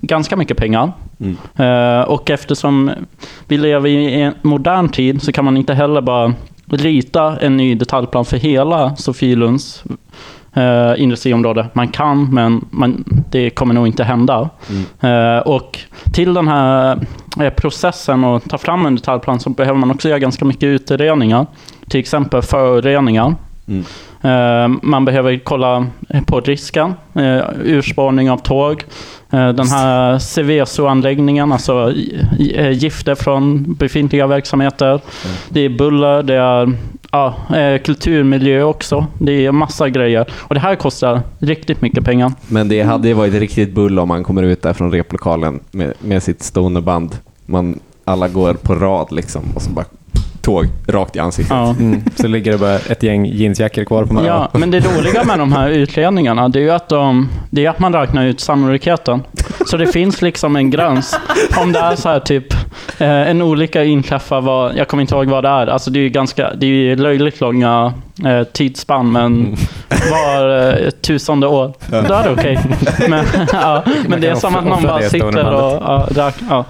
ganska 0.00 0.36
mycket 0.36 0.56
pengar. 0.56 0.92
Mm. 1.20 1.36
Eh, 1.56 2.02
och 2.02 2.30
eftersom 2.30 2.90
vi 3.46 3.58
lever 3.58 3.88
i 3.88 4.20
en 4.20 4.34
modern 4.42 4.88
tid 4.88 5.22
så 5.22 5.32
kan 5.32 5.44
man 5.44 5.56
inte 5.56 5.74
heller 5.74 6.00
bara 6.00 6.34
rita 6.66 7.38
en 7.40 7.56
ny 7.56 7.74
detaljplan 7.74 8.24
för 8.24 8.36
hela 8.36 8.96
Sofielunds 8.96 9.84
eh, 10.58 11.02
industriområde. 11.02 11.66
Man 11.72 11.88
kan, 11.88 12.34
men 12.34 12.64
man, 12.70 13.04
det 13.30 13.50
kommer 13.50 13.74
nog 13.74 13.86
inte 13.86 14.04
hända. 14.04 14.50
Eh, 15.00 15.38
och 15.38 15.78
till 16.14 16.34
den 16.34 16.48
här 16.48 17.06
eh, 17.40 17.50
processen 17.50 18.24
att 18.24 18.50
ta 18.50 18.58
fram 18.58 18.86
en 18.86 18.94
detaljplan 18.94 19.40
så 19.40 19.50
behöver 19.50 19.78
man 19.78 19.90
också 19.90 20.08
göra 20.08 20.18
ganska 20.18 20.44
mycket 20.44 20.66
utredningar. 20.66 21.46
Till 21.88 22.00
exempel 22.00 22.42
föroreningar. 22.42 23.34
Mm. 23.68 23.84
Eh, 24.22 24.78
man 24.82 25.04
behöver 25.04 25.38
kolla 25.38 25.86
på 26.26 26.40
risken, 26.40 26.94
eh, 27.14 27.40
urspårning 27.64 28.30
av 28.30 28.38
tåg, 28.38 28.84
eh, 29.30 29.48
den 29.48 29.68
här 29.68 30.18
Seveso-anläggningen, 30.18 31.52
alltså 31.52 31.92
gifter 32.72 33.14
från 33.14 33.74
befintliga 33.74 34.26
verksamheter. 34.26 35.00
Det 35.48 35.60
är 35.60 35.68
buller, 35.68 36.22
det 36.22 36.34
är 36.34 36.72
ja, 37.12 37.34
eh, 37.56 37.82
kulturmiljö 37.82 38.62
också. 38.62 39.06
Det 39.18 39.46
är 39.46 39.52
massa 39.52 39.88
grejer. 39.88 40.26
Och 40.38 40.54
det 40.54 40.60
här 40.60 40.76
kostar 40.76 41.20
riktigt 41.38 41.82
mycket 41.82 42.04
pengar. 42.04 42.32
Men 42.48 42.68
det 42.68 42.82
hade 42.82 43.08
ju 43.08 43.14
varit 43.14 43.34
riktigt 43.34 43.74
bull 43.74 43.98
om 43.98 44.08
man 44.08 44.24
kommer 44.24 44.42
ut 44.42 44.62
där 44.62 44.72
från 44.72 44.92
replokalen 44.92 45.60
med, 45.70 45.92
med 46.00 46.22
sitt 46.22 46.42
stoneband. 46.42 47.16
Man, 47.46 47.80
alla 48.04 48.28
går 48.28 48.54
på 48.54 48.74
rad 48.74 49.12
liksom 49.12 49.42
och 49.54 49.62
så 49.62 49.70
bara 49.70 49.84
tåg 50.48 50.66
rakt 50.86 51.16
i 51.16 51.18
ansiktet. 51.18 51.56
Ja. 51.56 51.70
Mm. 51.70 52.02
Så 52.16 52.26
ligger 52.26 52.52
det 52.52 52.58
bara 52.58 52.74
ett 52.74 53.02
gäng 53.02 53.26
jeansjackor 53.26 53.84
kvar 53.84 54.04
på 54.04 54.14
marken. 54.14 54.32
Ja, 54.32 54.50
men 54.52 54.70
det 54.70 54.80
roliga 54.80 55.24
med 55.24 55.38
de 55.38 55.52
här 55.52 55.68
utredningarna, 55.68 56.48
det 56.48 56.58
är 56.58 56.62
ju 56.62 56.70
att, 56.70 56.88
de, 56.88 57.28
det 57.50 57.66
är 57.66 57.70
att 57.70 57.78
man 57.78 57.92
räknar 57.92 58.24
ut 58.24 58.40
sannolikheten. 58.40 59.22
Så 59.66 59.76
det 59.76 59.86
finns 59.86 60.22
liksom 60.22 60.56
en 60.56 60.70
gräns. 60.70 61.18
Om 61.62 61.72
det 61.72 61.78
är 61.78 61.96
så 61.96 62.08
här 62.08 62.20
typ, 62.20 62.52
eh, 62.98 63.30
en 63.30 63.42
olycka 63.42 63.84
inträffar, 63.84 64.40
vad, 64.40 64.76
jag 64.76 64.88
kommer 64.88 65.00
inte 65.00 65.14
ihåg 65.14 65.26
vad 65.26 65.44
det 65.44 65.48
är. 65.48 65.66
Alltså 65.66 65.90
det 65.90 65.98
är 65.98 66.02
ju 66.02 66.08
ganska, 66.08 66.54
det 66.54 66.66
är 66.66 66.70
ju 66.70 66.96
löjligt 66.96 67.40
långa 67.40 67.92
eh, 68.26 68.44
tidsspann, 68.44 69.12
men 69.12 69.56
var 70.10 70.70
eh, 70.70 70.90
tusende 70.90 71.46
år, 71.46 71.72
då 71.90 72.14
är 72.14 72.24
det 72.24 72.30
okej. 72.30 72.58
Men, 73.08 73.24
ja, 73.52 73.84
men 74.08 74.20
det 74.20 74.28
är 74.28 74.34
som 74.34 74.56
att 74.56 74.64
någon 74.64 74.82
bara 74.82 75.02
sitter 75.02 75.54
och 75.54 75.82
ja, 75.82 76.08
räk, 76.10 76.34
ja. 76.50 76.64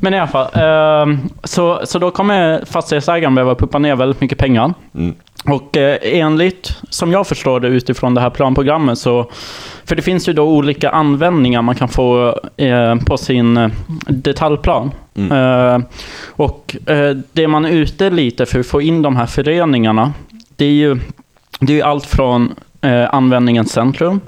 Men 0.00 0.14
i 0.14 0.18
alla 0.18 0.28
fall, 0.28 0.48
ehm, 0.54 1.18
så, 1.44 1.80
så 1.84 1.98
då 1.98 2.10
kommer 2.10 2.64
fastighetsägaren 2.64 3.34
behöva 3.34 3.54
pumpa 3.54 3.78
ner 3.78 3.96
väldigt 3.96 4.20
mycket 4.20 4.38
pengar. 4.38 4.74
Mm. 4.94 5.14
Och 5.44 5.76
eh, 5.76 5.98
enligt, 6.02 6.76
som 6.88 7.12
jag 7.12 7.26
förstår 7.26 7.60
det 7.60 7.68
utifrån 7.68 8.14
det 8.14 8.20
här 8.20 8.30
planprogrammet 8.30 8.98
så, 8.98 9.30
för 9.84 9.96
det 9.96 10.02
finns 10.02 10.28
ju 10.28 10.32
då 10.32 10.42
olika 10.42 10.90
användningar 10.90 11.62
man 11.62 11.74
kan 11.74 11.88
få 11.88 12.38
eh, 12.56 12.96
på 12.96 13.16
sin 13.16 13.56
eh, 13.56 13.70
detaljplan. 14.08 14.90
Mm. 15.14 15.32
Eh, 15.32 15.86
och 16.26 16.76
eh, 16.86 17.16
det 17.32 17.48
man 17.48 17.64
är 17.64 17.70
ute 17.70 18.10
lite 18.10 18.46
för 18.46 18.60
att 18.60 18.66
få 18.66 18.80
in 18.82 19.02
de 19.02 19.16
här 19.16 19.26
föreningarna, 19.26 20.12
det 20.62 20.66
är 20.66 20.72
ju, 20.72 20.98
det 21.60 21.80
är 21.80 21.84
allt 21.84 22.06
från 22.06 22.54
eh, 22.80 23.14
användningens 23.14 23.72
centrum 23.72 24.20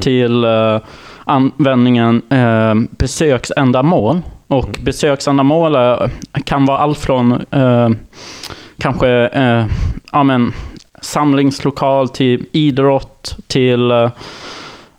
till 0.00 0.44
eh, 0.44 0.78
användningen 1.24 2.22
eh, 2.30 2.74
besöksändamål. 2.90 4.20
Och 4.46 4.78
besöksändamål 4.82 5.74
eh, 5.74 6.08
kan 6.44 6.66
vara 6.66 6.78
allt 6.78 6.98
från 6.98 7.32
eh, 7.50 7.90
kanske 8.78 9.08
eh, 9.26 9.66
ja, 10.12 10.22
men, 10.22 10.52
samlingslokal 11.02 12.08
till 12.08 12.46
idrott 12.52 13.36
till 13.46 13.90
eh, 13.90 14.10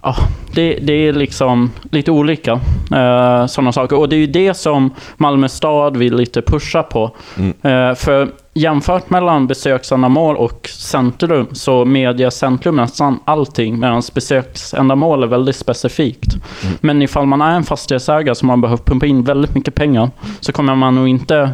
Ja, 0.02 0.16
det, 0.54 0.74
det 0.82 0.94
är 0.94 1.14
liksom 1.14 1.72
lite 1.92 2.12
olika 2.12 2.52
eh, 2.96 3.46
sådana 3.46 3.72
saker. 3.72 4.00
Och 4.00 4.10
det 4.10 4.16
är 4.16 4.20
ju 4.20 4.28
det 4.28 4.54
som 4.54 4.94
Malmö 5.18 5.50
stad 5.50 5.98
vill 5.98 6.16
lite 6.16 6.42
pusha 6.42 6.84
på. 6.84 7.16
Mm. 7.38 7.54
Eh, 7.62 7.96
för 7.96 8.43
jämfört 8.54 9.10
mellan 9.10 9.48
besöksändamål 9.48 10.38
och 10.38 10.70
centrum 10.74 11.48
så 11.52 11.86
medger 11.86 12.30
centrum 12.30 12.76
nästan 12.76 13.20
allting 13.26 13.80
medan 13.80 14.02
besöksändamål 14.14 15.24
är 15.24 15.28
väldigt 15.28 15.56
specifikt. 15.56 16.36
Men 16.82 17.02
ifall 17.02 17.26
man 17.26 17.42
är 17.42 17.56
en 17.56 17.64
fastighetsägare 17.64 18.36
som 18.36 18.50
har 18.50 18.58
behövt 18.58 18.86
pumpa 18.86 19.06
in 19.06 19.24
väldigt 19.24 19.56
mycket 19.56 19.76
pengar 19.76 20.10
så 20.40 20.52
kommer 20.52 20.76
man 20.76 20.96
nog 20.96 21.08
inte 21.08 21.50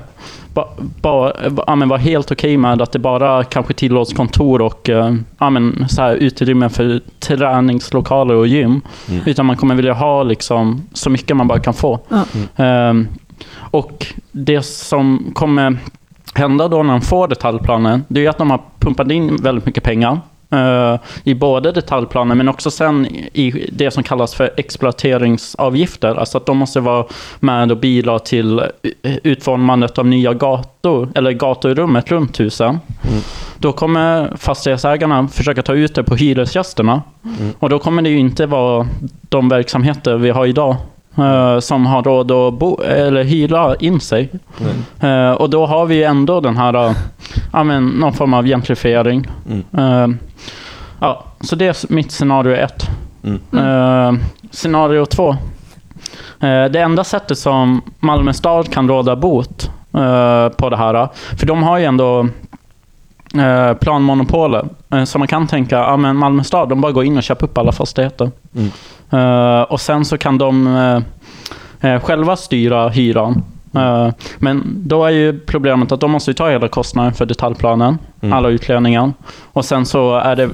ba, 0.53 0.67
ba, 1.01 1.33
ja, 1.67 1.75
men 1.75 1.89
vara 1.89 1.99
helt 1.99 2.31
okej 2.31 2.57
med 2.57 2.81
att 2.81 2.91
det 2.91 2.99
bara 2.99 3.43
kanske 3.43 3.73
tillåts 3.73 4.13
kontor 4.13 4.61
och 4.61 4.89
eh, 4.89 5.15
ja, 5.37 5.49
men 5.49 5.85
så 5.89 6.01
här 6.01 6.15
utrymme 6.15 6.69
för 6.69 7.01
träningslokaler 7.19 8.35
och 8.35 8.47
gym. 8.47 8.81
Mm. 9.09 9.21
Utan 9.25 9.45
man 9.45 9.57
kommer 9.57 9.75
vilja 9.75 9.93
ha 9.93 10.23
liksom, 10.23 10.81
så 10.93 11.09
mycket 11.09 11.37
man 11.37 11.47
bara 11.47 11.59
kan 11.59 11.73
få. 11.73 11.99
Ja. 12.09 12.23
Ehm, 12.65 13.07
och 13.71 14.05
det 14.31 14.61
som 14.61 15.31
kommer 15.33 15.77
hända 16.33 16.67
då 16.67 16.83
när 16.83 16.91
de 16.91 17.01
får 17.01 17.27
detaljplanen, 17.27 18.05
det 18.07 18.25
är 18.25 18.29
att 18.29 18.37
de 18.37 18.51
har 18.51 18.61
pumpat 18.79 19.11
in 19.11 19.35
väldigt 19.35 19.65
mycket 19.65 19.83
pengar. 19.83 20.19
eh, 20.51 20.99
I 21.23 21.33
både 21.35 21.71
detaljplanen 21.71 22.37
men 22.37 22.49
också 22.49 22.71
sen 22.71 23.05
i 23.33 23.69
det 23.73 23.91
som 23.91 24.03
kallas 24.03 24.33
för 24.33 24.51
exploateringsavgifter. 24.57 26.15
Alltså 26.15 26.37
att 26.37 26.45
de 26.45 26.57
måste 26.57 26.79
vara 26.79 27.05
med 27.39 27.71
och 27.71 27.77
bidra 27.77 28.19
till 28.19 28.59
eh, 28.59 28.65
utformandet 29.23 29.97
av 29.97 30.05
nya 30.07 30.33
gator, 30.33 31.09
eller 31.15 31.31
gatorummet 31.31 32.11
runt 32.11 32.39
husen. 32.39 32.79
Då 33.57 33.71
kommer 33.71 34.37
fastighetsägarna 34.37 35.27
försöka 35.27 35.61
ta 35.61 35.73
ut 35.73 35.95
det 35.95 36.03
på 36.03 36.15
hyresgästerna. 36.15 37.01
Och 37.59 37.69
då 37.69 37.79
kommer 37.79 38.01
det 38.01 38.09
ju 38.09 38.19
inte 38.19 38.45
vara 38.45 38.87
de 39.29 39.49
verksamheter 39.49 40.17
vi 40.17 40.29
har 40.29 40.45
idag 40.45 40.75
eh, 41.21 41.59
som 41.59 41.85
har 41.85 42.03
råd 42.03 42.31
att 42.31 42.53
bo, 42.53 42.81
eller 42.81 43.23
hyra 43.23 43.75
in 43.75 43.99
sig. 43.99 44.29
Eh, 44.99 45.31
och 45.31 45.49
då 45.49 45.65
har 45.65 45.85
vi 45.85 46.03
ändå 46.03 46.39
den 46.39 46.57
här, 46.57 46.73
eh, 46.87 46.95
ja, 47.53 47.63
men, 47.63 47.87
någon 47.87 48.13
form 48.13 48.33
av 48.33 48.45
gentrifiering. 48.45 49.27
Mm. 49.49 49.63
Eh, 49.77 50.17
ja, 50.99 51.23
så 51.41 51.55
det 51.55 51.67
är 51.67 51.93
mitt 51.93 52.11
scenario 52.11 52.55
ett. 52.55 52.89
Mm. 53.23 53.39
Eh, 53.57 54.21
scenario 54.51 55.05
två. 55.05 55.35
Det 56.41 56.79
enda 56.79 57.03
sättet 57.03 57.37
som 57.37 57.81
Malmö 57.99 58.33
stad 58.33 58.73
kan 58.73 58.87
råda 58.87 59.15
bot 59.15 59.71
på 60.57 60.69
det 60.69 60.77
här, 60.77 61.07
för 61.39 61.45
de 61.45 61.63
har 61.63 61.77
ju 61.77 61.85
ändå 61.85 62.27
planmonopolet. 63.79 64.65
Så 65.05 65.19
man 65.19 65.27
kan 65.27 65.47
tänka, 65.47 65.75
ja 65.75 65.97
men 65.97 66.15
Malmö 66.15 66.43
stad, 66.43 66.69
de 66.69 66.81
bara 66.81 66.91
går 66.91 67.03
in 67.03 67.17
och 67.17 67.23
köper 67.23 67.45
upp 67.45 67.57
alla 67.57 67.71
fastigheter. 67.71 68.31
Mm. 68.55 68.71
Eh, 69.11 69.61
och 69.61 69.81
sen 69.81 70.05
så 70.05 70.17
kan 70.17 70.37
de 70.37 70.67
eh, 71.81 71.93
eh, 71.93 72.01
själva 72.01 72.35
styra 72.35 72.89
hyran. 72.89 73.43
Men 74.37 74.63
då 74.87 75.05
är 75.05 75.09
ju 75.09 75.39
problemet 75.39 75.91
att 75.91 75.99
de 75.99 76.11
måste 76.11 76.31
ju 76.31 76.35
ta 76.35 76.49
hela 76.49 76.67
kostnaden 76.67 77.13
för 77.13 77.25
detaljplanen, 77.25 77.97
Mm. 78.21 78.33
alla 78.33 78.49
utredningar. 78.49 79.13
Och 79.43 79.65
sen 79.65 79.85
så 79.85 80.15
är 80.17 80.35
det, 80.35 80.49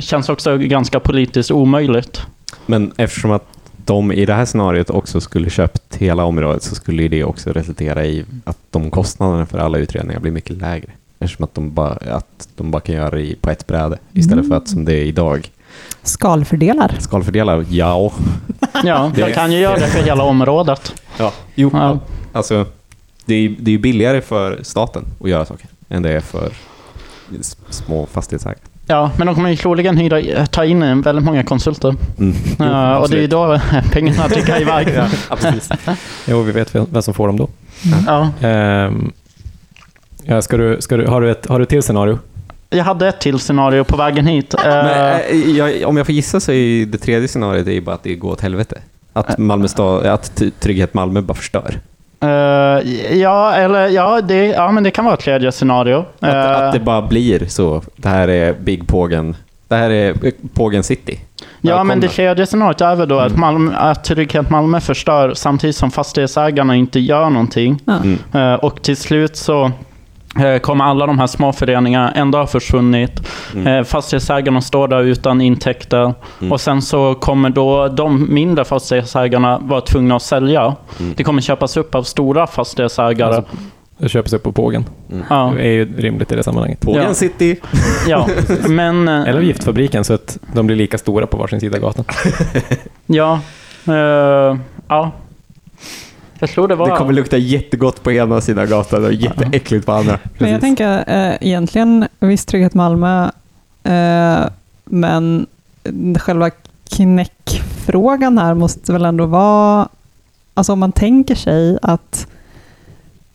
känns 0.00 0.28
också 0.28 0.56
ganska 0.56 1.00
politiskt 1.00 1.50
omöjligt. 1.50 2.22
Men 2.66 2.92
eftersom 2.96 3.30
att 3.30 3.44
de 3.84 4.12
i 4.12 4.24
det 4.26 4.34
här 4.34 4.44
scenariot 4.44 4.90
också 4.90 5.20
skulle 5.20 5.50
köpt 5.50 5.96
hela 5.96 6.24
området 6.24 6.62
så 6.62 6.74
skulle 6.74 7.02
ju 7.02 7.08
det 7.08 7.24
också 7.24 7.50
resultera 7.52 8.04
i 8.06 8.24
att 8.44 8.58
de 8.70 8.90
kostnaderna 8.90 9.46
för 9.46 9.58
alla 9.58 9.78
utredningar 9.78 10.20
blir 10.20 10.32
mycket 10.32 10.56
lägre. 10.56 10.88
Eftersom 11.18 11.44
att 11.44 11.54
de 11.54 11.74
bara, 11.74 11.92
att 12.10 12.48
de 12.56 12.70
bara 12.70 12.80
kan 12.80 12.94
göra 12.94 13.10
det 13.10 13.20
i- 13.20 13.36
på 13.40 13.50
ett 13.50 13.66
bräde 13.66 13.98
istället 14.12 14.48
för 14.48 14.56
att 14.56 14.68
som 14.68 14.84
det 14.84 14.92
är 14.94 15.04
idag. 15.04 15.50
Skalfördelar. 16.08 16.94
Skalfördelar, 16.98 17.64
ja. 17.70 18.12
Ja, 18.84 19.10
Det- 19.14 19.20
jag 19.20 19.34
kan 19.34 19.52
ju 19.52 19.58
göra 19.58 19.78
det 19.78 19.86
för 19.86 20.02
hela 20.02 20.22
området. 20.24 20.92
ja. 21.18 21.32
Jo, 21.54 21.70
Ja. 21.72 21.98
alltså 22.32 22.66
det 23.24 23.34
är 23.34 23.54
det 23.58 23.70
är 23.70 23.72
ju 23.72 23.78
billigare 23.78 24.20
för 24.20 24.58
staten 24.62 25.02
att 25.22 25.30
göra 25.30 25.44
saker 25.44 25.66
än 25.88 26.02
det 26.02 26.12
är 26.12 26.20
för 26.20 26.50
små 27.70 28.06
fastighetsägare. 28.12 28.58
Ja, 28.88 29.10
men 29.18 29.26
de 29.26 29.34
kommer 29.34 29.50
ju 29.50 29.56
troligen 29.56 29.96
hyra, 29.96 30.46
ta 30.46 30.64
in 30.64 30.82
en 30.82 31.02
väldigt 31.02 31.24
många 31.24 31.44
konsulter. 31.44 31.94
Mm. 32.18 32.34
Ja, 32.58 32.98
och 32.98 33.08
det 33.10 33.16
är 33.16 33.20
ju 33.20 33.26
då 33.26 33.60
pengarna 33.92 34.28
tickar 34.28 34.60
iväg. 34.60 34.88
Ja, 34.96 35.08
absolut. 35.28 35.68
Jo, 36.26 36.42
vi 36.42 36.52
vet 36.52 36.74
vem 36.74 37.02
som 37.02 37.14
får 37.14 37.26
dem 37.26 37.36
då. 37.36 37.48
Ja. 38.06 38.28
Ehm, 38.48 39.12
ja, 40.24 40.42
ska 40.42 40.56
du, 40.56 40.76
ska 40.80 40.96
du, 40.96 41.06
har, 41.06 41.20
du 41.20 41.30
ett, 41.30 41.46
har 41.46 41.58
du 41.58 41.62
ett 41.62 41.68
till 41.68 41.82
scenario? 41.82 42.18
Jag 42.70 42.84
hade 42.84 43.08
ett 43.08 43.20
till 43.20 43.38
scenario 43.38 43.84
på 43.84 43.96
vägen 43.96 44.26
hit. 44.26 44.54
Eh, 44.54 44.60
Men, 44.64 45.20
eh, 45.20 45.36
jag, 45.56 45.88
om 45.88 45.96
jag 45.96 46.06
får 46.06 46.14
gissa 46.14 46.40
så 46.40 46.52
är 46.52 46.56
ju 46.56 46.84
det 46.84 46.98
tredje 46.98 47.28
scenariot 47.28 47.66
är 47.66 47.72
ju 47.72 47.80
bara 47.80 47.94
att 47.94 48.02
det 48.02 48.14
går 48.14 48.32
åt 48.32 48.40
helvete. 48.40 48.78
Att, 49.12 49.38
Malmö 49.38 49.68
stad, 49.68 50.06
att 50.06 50.42
Trygghet 50.60 50.94
Malmö 50.94 51.20
bara 51.20 51.34
förstör. 51.34 51.78
eh, 52.20 52.28
ja, 53.18 53.54
eller 53.54 53.88
ja, 53.88 54.20
det, 54.20 54.46
ja, 54.46 54.70
men 54.72 54.82
det 54.84 54.90
kan 54.90 55.04
vara 55.04 55.14
ett 55.14 55.20
tredje 55.20 55.52
scenario. 55.52 56.04
Att, 56.20 56.34
Eh, 56.34 56.50
att 56.66 56.72
det 56.72 56.80
bara 56.80 57.02
blir 57.02 57.46
så. 57.46 57.82
Det 57.96 58.08
här 58.08 58.28
är 58.28 58.52
Big 58.52 58.86
Pågen. 58.86 59.36
Det 59.68 59.74
här 59.76 59.90
är 59.90 60.14
Pågen 60.54 60.82
City. 60.82 61.20
ja, 61.60 61.84
men 61.84 62.00
det 62.00 62.06
Välkomna. 62.06 62.08
tredje 62.34 62.46
scenariot 62.46 62.80
är 62.80 62.94
väl 62.94 63.08
då 63.08 63.18
att, 63.18 63.36
Malmö, 63.36 63.76
att 63.76 64.04
Trygghet 64.04 64.50
Malmö 64.50 64.80
förstör 64.80 65.34
samtidigt 65.34 65.76
som 65.76 65.90
fastighetsägarna 65.90 66.74
inte 66.76 67.00
gör 67.00 67.30
någonting. 67.30 67.80
Mm. 67.88 68.18
Eh, 68.34 68.54
och 68.54 68.82
till 68.82 68.96
slut 68.96 69.36
så 69.36 69.64
eh, 69.64 69.70
kommer 70.62 70.84
alla 70.84 71.06
de 71.06 71.18
här 71.18 71.26
små 71.26 71.52
föreningarna 71.52 72.12
ändå 72.12 72.38
ha 72.38 72.46
försvunnit. 72.46 73.28
Mm. 73.54 73.66
Eh, 73.66 73.84
fastighetsägarna 73.84 74.60
står 74.60 74.88
där 74.88 75.02
utan 75.02 75.40
intäkter. 75.40 76.14
Mm. 76.40 76.52
Och 76.52 76.60
sen 76.60 76.82
så 76.82 77.14
kommer 77.14 77.50
då 77.50 77.88
de 77.88 78.34
mindre 78.34 78.64
fastighetsägarna 78.64 79.58
vara 79.58 79.80
tvungna 79.80 80.16
att 80.16 80.22
sälja. 80.22 80.76
Mm. 81.00 81.14
Det 81.16 81.24
kommer 81.24 81.42
köpas 81.42 81.76
upp 81.76 81.94
av 81.94 82.02
stora 82.02 82.46
fastighetsägare. 82.46 83.34
Alltså, 83.34 84.08
köps 84.08 84.32
upp 84.32 84.42
på 84.42 84.52
Pågen. 84.52 84.84
Ja, 85.30 85.52
Det 85.56 85.62
är 85.62 85.72
ju 85.72 85.96
rimligt 85.96 86.32
i 86.32 86.36
det 86.36 86.42
sammanhanget. 86.42 86.80
Pågen 86.80 87.02
Ja. 87.02 87.14
City. 87.14 87.56
ja. 88.08 88.28
Men... 88.68 89.08
eh, 89.08 89.28
Eller 89.28 89.40
giftfabriken 89.40 90.04
så 90.04 90.14
att 90.14 90.38
de 90.54 90.66
blir 90.66 90.76
lika 90.76 90.98
stora 90.98 91.26
på 91.26 91.36
varsin 91.36 91.60
sida 91.60 91.78
gatan. 91.78 92.04
Ja. 93.06 93.40
eh, 93.88 94.56
ja. 94.88 95.12
Jag 96.38 96.50
tror 96.50 96.68
det 96.68 96.74
var... 96.74 96.90
Det 96.90 96.96
kommer 96.96 97.12
lukta 97.12 97.36
jättegott 97.36 98.02
på 98.02 98.12
ena 98.12 98.40
sidan 98.40 98.68
gatan 98.68 99.04
och 99.04 99.12
jätteäckligt 99.12 99.86
på 99.86 99.92
andra. 99.92 100.18
Men 100.38 100.50
jag 100.50 100.60
tänker 100.60 101.04
eh, 101.06 101.36
egentligen, 101.40 102.08
visst 102.18 102.48
Trygghet 102.48 102.74
Malmö, 102.74 103.30
eh, 103.82 104.46
men 104.84 105.46
själva 106.18 106.50
knäckfrågan 106.88 108.38
här 108.38 108.54
måste 108.54 108.92
väl 108.92 109.04
ändå 109.04 109.26
vara, 109.26 109.88
alltså 110.54 110.72
om 110.72 110.78
man 110.78 110.92
tänker 110.92 111.34
sig 111.34 111.78
att 111.82 112.26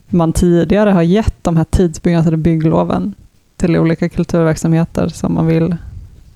man 0.09 0.33
tidigare 0.33 0.89
har 0.89 1.01
gett 1.01 1.35
de 1.41 1.57
här 1.57 1.63
tidsbegränsade 1.63 2.37
byggloven 2.37 3.13
till 3.57 3.77
olika 3.77 4.09
kulturverksamheter 4.09 5.07
som 5.07 5.33
man 5.33 5.47
vill 5.47 5.75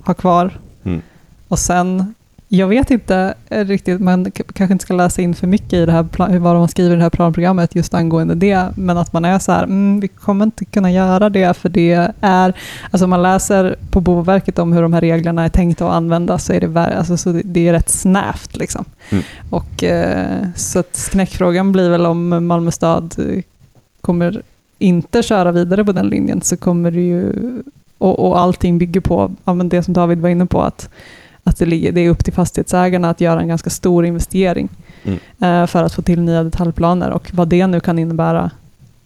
ha 0.04 0.14
kvar. 0.14 0.60
Mm. 0.84 1.02
Och 1.48 1.60
sen, 1.60 2.14
jag 2.48 2.68
vet 2.68 2.92
inte 2.92 3.34
riktigt, 3.50 4.02
man 4.02 4.32
kanske 4.32 4.74
inte 4.74 4.84
ska 4.84 4.94
läsa 4.94 5.22
in 5.22 5.36
för 5.36 5.48
mycket 5.48 5.74
i 5.74 5.86
det 5.86 5.92
här, 5.92 6.40
vad 6.40 6.56
de 6.56 6.68
skriver 6.68 6.94
i 6.94 6.98
det 6.98 7.04
här 7.04 7.10
planprogrammet 7.10 7.76
just 7.76 7.94
angående 7.94 8.36
det, 8.36 8.68
men 8.76 8.98
att 8.98 9.14
man 9.14 9.26
är 9.26 9.40
så 9.40 9.52
här, 9.52 9.64
mm, 9.64 10.00
vi 10.00 10.08
kommer 10.08 10.46
inte 10.46 10.66
kunna 10.66 10.92
göra 10.92 11.30
det 11.30 11.58
för 11.58 11.70
det 11.70 12.12
är, 12.22 12.54
alltså 12.92 13.08
man 13.08 13.24
läser 13.24 13.76
på 13.92 14.02
Boverket 14.02 14.60
om 14.60 14.74
hur 14.74 14.82
de 14.82 14.94
här 14.94 15.02
reglerna 15.02 15.44
är 15.44 15.50
tänkta 15.50 15.88
att 15.88 15.94
användas 15.94 16.46
så 16.46 16.54
är 16.54 16.62
det, 16.62 16.98
alltså, 16.98 17.18
så 17.18 17.42
det, 17.44 17.68
är 17.68 17.74
rätt 17.74 17.90
snävt 17.90 18.58
liksom. 18.58 18.86
Mm. 19.10 19.24
Och 19.50 19.84
eh, 19.84 20.48
så 20.56 20.80
att 20.80 21.10
knäckfrågan 21.12 21.72
blir 21.72 21.90
väl 21.90 22.06
om 22.06 22.48
Malmö 22.48 22.72
stad 22.72 23.16
eh, 23.18 23.44
kommer 24.02 24.42
inte 24.80 25.24
köra 25.24 25.52
vidare 25.52 25.86
på 25.86 25.92
den 25.92 26.08
linjen 26.08 26.42
så 26.42 26.58
kommer 26.58 26.92
det 26.92 27.02
ju, 27.02 27.34
och, 27.98 28.28
och 28.28 28.40
allting 28.40 28.78
bygger 28.78 29.02
på, 29.02 29.32
ja, 29.46 29.54
det 29.54 29.84
som 29.84 29.94
David 29.94 30.22
var 30.22 30.30
inne 30.30 30.46
på, 30.46 30.62
att, 30.62 30.90
att 31.48 31.58
det, 31.58 31.66
ligger, 31.66 31.92
det 31.92 32.02
är 32.02 32.10
upp 32.10 32.24
till 32.24 32.34
fastighetsägarna 32.34 33.10
att 33.10 33.22
göra 33.22 33.42
en 33.42 33.48
ganska 33.48 33.70
stor 33.70 34.06
investering 34.06 34.70
Mm. 35.04 35.20
eh, 35.42 35.68
för 35.68 35.84
att 35.84 35.94
få 35.94 36.02
till 36.02 36.22
nya 36.22 36.44
detaljplaner 36.44 37.10
och 37.12 37.30
vad 37.34 37.48
det 37.48 37.68
nu 37.68 37.80
kan 37.80 38.00
innebära, 38.00 38.52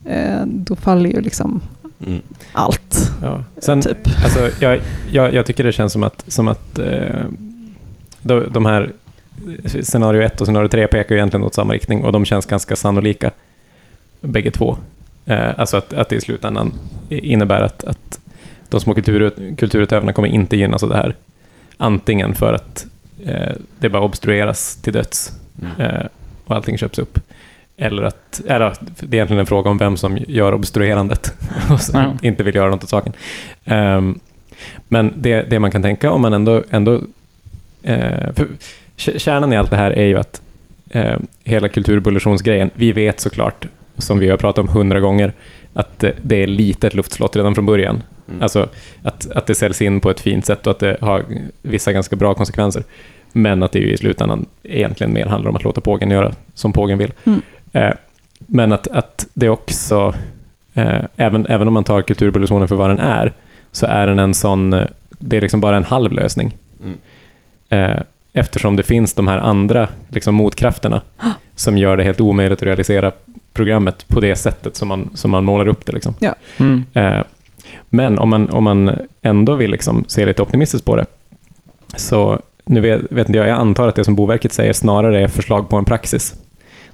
eh, 0.05 0.41
då 0.45 0.75
faller 0.75 1.09
ju 1.09 1.21
liksom 1.21 1.61
Mm. 2.07 2.21
allt. 2.53 3.11
Ja. 3.21 3.43
Sen, 3.57 3.81
Typ. 3.81 3.97
alltså, 4.23 4.49
jag, 4.59 4.79
jag, 5.11 5.33
jag 5.33 5.45
tycker 5.45 5.63
det 5.63 5.71
känns 5.71 5.93
som 5.93 6.03
att, 6.03 6.23
som 6.27 6.47
att 6.47 6.79
eh, 6.79 7.25
de, 8.21 8.43
de 8.51 8.65
här 8.65 8.91
scenario 9.83 10.21
1 10.21 10.41
och 10.41 10.47
scenario 10.47 10.67
3 10.67 10.87
pekar 10.87 11.15
ju 11.15 11.19
egentligen 11.19 11.45
åt 11.45 11.53
samma 11.53 11.73
riktning 11.73 12.03
och 12.03 12.11
de 12.11 12.25
känns 12.25 12.45
ganska 12.45 12.75
sannolika 12.75 13.31
bägge 14.21 14.51
två. 14.51 14.77
Eh, 15.25 15.59
alltså 15.59 15.77
att, 15.77 15.93
att 15.93 16.09
det 16.09 16.15
i 16.15 16.21
slutändan 16.21 16.73
innebär 17.09 17.61
att, 17.61 17.83
att 17.83 18.19
de 18.69 18.79
små 18.79 18.93
kultur, 18.93 19.31
kulturutövarna 19.57 20.13
kommer 20.13 20.27
inte 20.27 20.57
gynnas 20.57 20.83
av 20.83 20.89
det 20.89 20.95
här. 20.95 21.15
Antingen 21.81 22.35
för 22.35 22.53
att 22.53 22.85
eh, 23.25 23.51
det 23.79 23.89
bara 23.89 24.03
obstrueras 24.03 24.75
till 24.75 24.93
döds 24.93 25.31
eh, 25.79 26.05
och 26.45 26.55
allting 26.55 26.77
köps 26.77 26.99
upp. 26.99 27.19
Eller 27.77 28.03
att, 28.03 28.41
eller, 28.47 28.73
det 28.99 29.05
är 29.05 29.15
egentligen 29.15 29.39
en 29.39 29.45
fråga 29.45 29.69
om 29.69 29.77
vem 29.77 29.97
som 29.97 30.17
gör 30.27 30.53
obstruerandet 30.53 31.33
och 31.71 31.81
som 31.81 32.01
Ja. 32.01 32.13
inte 32.27 32.43
vill 32.43 32.55
göra 32.55 32.69
något 32.69 32.83
åt 32.83 32.89
saken. 32.89 33.13
Ehm, 33.65 34.19
men 34.87 35.13
det, 35.15 35.41
det 35.49 35.59
man 35.59 35.71
kan 35.71 35.81
tänka 35.81 36.11
om 36.11 36.21
man 36.21 36.33
ändå... 36.33 36.63
ändå 36.69 37.01
eh, 37.83 38.29
kärnan 38.95 39.53
i 39.53 39.57
allt 39.57 39.69
det 39.69 39.77
här 39.77 39.91
är 39.91 40.05
ju 40.05 40.19
att 40.19 40.41
eh, 40.89 41.17
hela 41.43 41.69
kulturbullationsgrejen, 41.69 42.69
vi 42.73 42.91
vet 42.91 43.19
såklart, 43.19 43.67
som 43.97 44.19
vi 44.19 44.29
har 44.29 44.37
pratat 44.37 44.59
om 44.59 44.67
hundra 44.67 44.99
gånger, 44.99 45.33
att 45.73 45.99
det, 45.99 46.13
det 46.21 46.43
är 46.43 46.47
lite 46.47 46.87
ett 46.87 46.93
luftslott 46.93 47.35
redan 47.35 47.55
från 47.55 47.65
början. 47.65 48.03
Mm. 48.29 48.41
Alltså 48.41 48.69
att, 49.03 49.31
att 49.31 49.45
det 49.45 49.55
säljs 49.55 49.81
in 49.81 49.99
på 49.99 50.09
ett 50.09 50.19
fint 50.19 50.45
sätt 50.45 50.67
och 50.67 50.71
att 50.71 50.79
det 50.79 50.97
har 51.01 51.25
vissa 51.61 51.93
ganska 51.93 52.15
bra 52.15 52.33
konsekvenser. 52.33 52.83
Men 53.31 53.63
att 53.63 53.71
det 53.71 53.79
ju 53.79 53.91
i 53.91 53.97
slutändan 53.97 54.45
egentligen 54.63 55.13
mer 55.13 55.25
handlar 55.25 55.49
om 55.49 55.55
att 55.55 55.63
låta 55.63 55.81
pågen 55.81 56.11
göra 56.11 56.33
som 56.53 56.73
pågen 56.73 56.97
vill. 56.97 57.13
Mm. 57.23 57.41
Eh, 57.71 57.93
men 58.39 58.71
att, 58.71 58.87
att 58.87 59.27
det 59.33 59.49
också, 59.49 60.13
eh, 60.73 61.01
även, 61.15 61.45
även 61.45 61.67
om 61.67 61.73
man 61.73 61.83
tar 61.83 62.01
kulturbullitionen 62.01 62.67
för 62.67 62.75
vad 62.75 62.89
den 62.89 62.99
är, 62.99 63.33
så 63.71 63.85
är 63.85 64.07
den 64.07 64.19
en 64.19 64.33
sån, 64.33 64.73
eh, 64.73 64.85
det 65.09 65.37
är 65.37 65.41
liksom 65.41 65.61
bara 65.61 65.77
en 65.77 65.83
halv 65.83 66.11
lösning. 66.11 66.57
Mm. 66.83 66.97
Eh, 67.69 68.01
eftersom 68.33 68.75
det 68.75 68.83
finns 68.83 69.13
de 69.13 69.27
här 69.27 69.37
andra 69.37 69.87
liksom, 70.09 70.35
motkrafterna 70.35 71.01
som 71.55 71.77
gör 71.77 71.97
det 71.97 72.03
helt 72.03 72.21
omöjligt 72.21 72.59
att 72.59 72.63
realisera 72.63 73.11
programmet 73.53 74.07
på 74.07 74.19
det 74.19 74.35
sättet 74.35 74.75
som 74.75 74.87
man, 74.87 75.09
som 75.13 75.31
man 75.31 75.43
målar 75.43 75.67
upp 75.67 75.85
det. 75.85 75.91
Liksom. 75.91 76.13
Mm. 76.57 76.85
Eh, 76.93 77.23
men 77.89 78.19
om 78.19 78.29
man, 78.29 78.49
om 78.49 78.63
man 78.63 78.91
ändå 79.21 79.55
vill 79.55 79.71
liksom 79.71 80.03
se 80.07 80.25
lite 80.25 80.41
optimistiskt 80.41 80.85
på 80.85 80.95
det, 80.95 81.05
så 81.95 82.39
nu 82.65 82.81
vet, 82.81 83.01
vet 83.09 83.27
inte 83.29 83.37
jag, 83.39 83.47
jag 83.47 83.57
antar 83.57 83.87
att 83.87 83.95
det 83.95 84.03
som 84.03 84.15
Boverket 84.15 84.53
säger 84.53 84.73
snarare 84.73 85.21
är 85.21 85.27
förslag 85.27 85.69
på 85.69 85.75
en 85.77 85.85
praxis. 85.85 86.35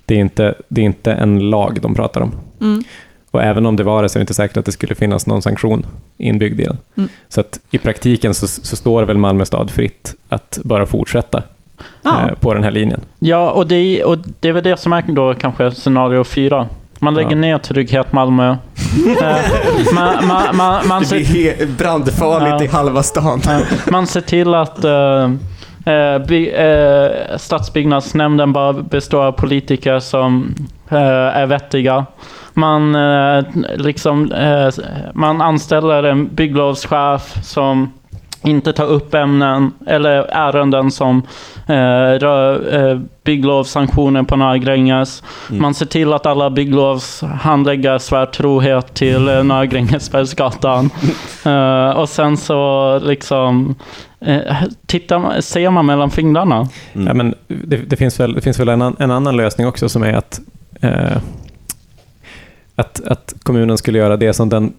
Det 0.05 0.15
är 0.15 0.19
inte, 0.19 0.55
det 0.67 0.81
är 0.81 0.85
inte 0.85 1.13
en 1.13 1.49
lag 1.49 1.81
de 1.81 1.95
pratar 1.95 2.21
om. 2.21 2.31
Mm. 2.61 2.83
Och 3.31 3.43
även 3.43 3.65
om 3.65 3.75
det 3.75 3.83
var 3.83 4.03
det 4.03 4.09
så 4.09 4.17
är 4.17 4.19
det 4.19 4.23
inte 4.23 4.33
säkert 4.33 4.57
att 4.57 4.65
det 4.65 4.71
skulle 4.71 4.95
finnas 4.95 5.27
någon 5.27 5.41
sanktion 5.41 5.85
inbyggd 6.17 6.59
i 6.59 6.63
den. 6.63 6.77
Mm. 6.97 7.09
Så 7.29 7.41
att 7.41 7.59
i 7.71 7.77
praktiken 7.77 8.33
så, 8.33 8.47
så 8.47 8.75
står 8.75 9.03
väl 9.03 9.17
Malmö 9.17 9.45
stad 9.45 9.71
fritt 9.71 10.15
att 10.29 10.59
bara 10.63 10.85
fortsätta 10.85 11.43
Ja. 12.01 12.29
eh, 12.29 12.35
på 12.35 12.53
den 12.53 12.63
här 12.63 12.71
linjen. 12.71 13.01
Ja, 13.19 13.51
och 13.51 13.67
det, 13.67 14.03
och 14.03 14.17
det 14.39 14.49
är 14.49 14.53
väl 14.53 14.63
det 14.63 14.77
som 14.77 14.93
är 14.93 15.01
då 15.07 15.33
kanske 15.33 15.71
scenario 15.71 16.23
fyra. 16.23 16.67
Man 16.99 17.13
lägger 17.13 17.29
Ja. 17.29 17.35
ner 17.35 17.57
Trygghet 17.57 18.11
Malmö. 18.13 18.55
Eh, 19.21 19.93
man, 19.93 20.27
man, 20.27 20.55
man, 20.55 20.87
man, 20.87 21.05
ser, 21.05 21.19
he- 21.19 21.65
brandfarligt 21.77 22.49
Ja. 22.59 22.63
i 22.63 22.67
halva 22.67 23.03
stan. 23.03 23.41
man 23.91 24.07
ser 24.07 24.21
till 24.21 24.53
att 24.53 24.83
eh, 24.83 25.23
eh, 25.93 26.19
by, 26.27 26.49
eh, 26.49 27.37
stadsbyggnadsnämnden 27.37 28.53
bara 28.53 28.73
består 28.73 29.23
av 29.25 29.31
politiker 29.31 29.99
som 29.99 30.55
eh, 30.89 30.97
är 31.37 31.45
vettiga. 31.45 32.05
Man, 32.53 32.95
eh, 32.95 33.43
liksom, 33.75 34.31
eh, 34.31 34.69
man 35.13 35.41
anställer 35.41 36.03
en 36.03 36.27
bygglovschef 36.35 37.33
som 37.43 37.93
inte 38.45 38.73
tar 38.73 38.85
upp 38.85 39.13
ämnen 39.13 39.71
eller 39.87 40.11
ärenden 40.29 40.91
som 40.91 41.21
eh, 41.67 42.19
rör 42.19 42.75
eh, 42.75 42.99
bygglovssanktioner 43.23 44.23
på 44.23 44.35
Norra 44.35 44.57
Gränges. 44.57 45.23
Mm. 45.49 45.61
Man 45.61 45.73
ser 45.73 45.85
till 45.85 46.13
att 46.13 46.25
alla 46.25 46.49
bygglovshandläggare 46.49 47.99
svär 47.99 48.25
trohet 48.25 48.93
till 48.93 49.27
eh, 49.27 49.43
Norra 49.43 49.65
Grängesbergsgatan. 49.65 50.89
Eh, 51.45 51.89
och 51.89 52.09
sen 52.09 52.37
så 52.37 52.99
liksom 52.99 53.75
eh, 54.19 54.39
tittar 54.85 55.41
ser 55.41 55.69
man 55.69 55.85
mellan 55.85 56.11
fingrarna. 56.11 56.69
Mm. 56.93 57.07
Ja, 57.07 57.13
men 57.13 57.35
det, 57.47 57.77
det 57.77 57.95
finns 57.95 58.19
väl, 58.19 58.33
det 58.33 58.41
finns 58.41 58.59
väl 58.59 58.69
en, 58.69 58.81
an, 58.81 58.95
en 58.99 59.11
annan 59.11 59.37
lösning 59.37 59.67
också 59.67 59.89
som 59.89 60.03
är 60.03 60.13
att, 60.13 60.41
eh, 60.81 61.17
att, 62.75 63.01
att 63.07 63.33
kommunen 63.43 63.77
skulle 63.77 63.97
göra 63.97 64.17
det 64.17 64.33
som 64.33 64.49
den 64.49 64.73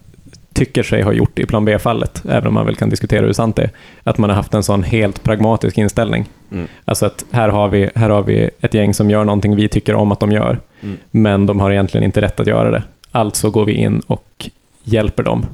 tycker 0.57 0.83
sig 0.83 1.03
ha 1.03 1.13
gjort 1.13 1.39
i 1.39 1.47
plan 1.47 1.65
B-fallet, 1.65 2.23
även 2.29 2.47
om 2.47 2.55
man 2.55 2.67
väl 2.67 2.77
kan 2.77 2.91
diskutera 2.91 3.27
hur 3.27 3.33
sant 3.33 3.57
det 3.57 3.63
är, 3.63 3.71
att 4.03 4.19
man 4.19 4.31
har 4.31 4.37
haft 4.37 4.55
en 4.55 4.63
sån 4.63 4.83
helt 4.83 5.23
pragmatisk 5.23 5.79
inställning. 5.79 6.25
Mm. 6.53 6.67
Alltså 6.85 7.07
att 7.07 7.25
här 7.31 7.49
har, 7.49 7.69
vi, 7.69 7.91
här 7.95 8.11
har 8.11 8.23
vi 8.23 8.51
ett 8.61 8.75
gäng 8.75 8.95
som 8.95 9.11
gör 9.11 9.25
någonting 9.25 9.57
vi 9.57 9.69
tycker 9.69 9.95
om 9.95 10.13
att 10.13 10.21
de 10.21 10.33
gör, 10.33 10.59
Mm. 10.83 10.97
men 11.11 11.47
de 11.47 11.61
har 11.61 11.71
egentligen 11.71 12.05
inte 12.05 12.21
rätt 12.21 12.41
att 12.41 12.47
göra 12.47 12.71
det. 12.71 12.83
Alltså 13.11 13.51
går 13.51 13.65
vi 13.65 13.73
in 13.73 14.03
och 14.07 14.51
hjälper 14.83 15.23
dem 15.23 15.47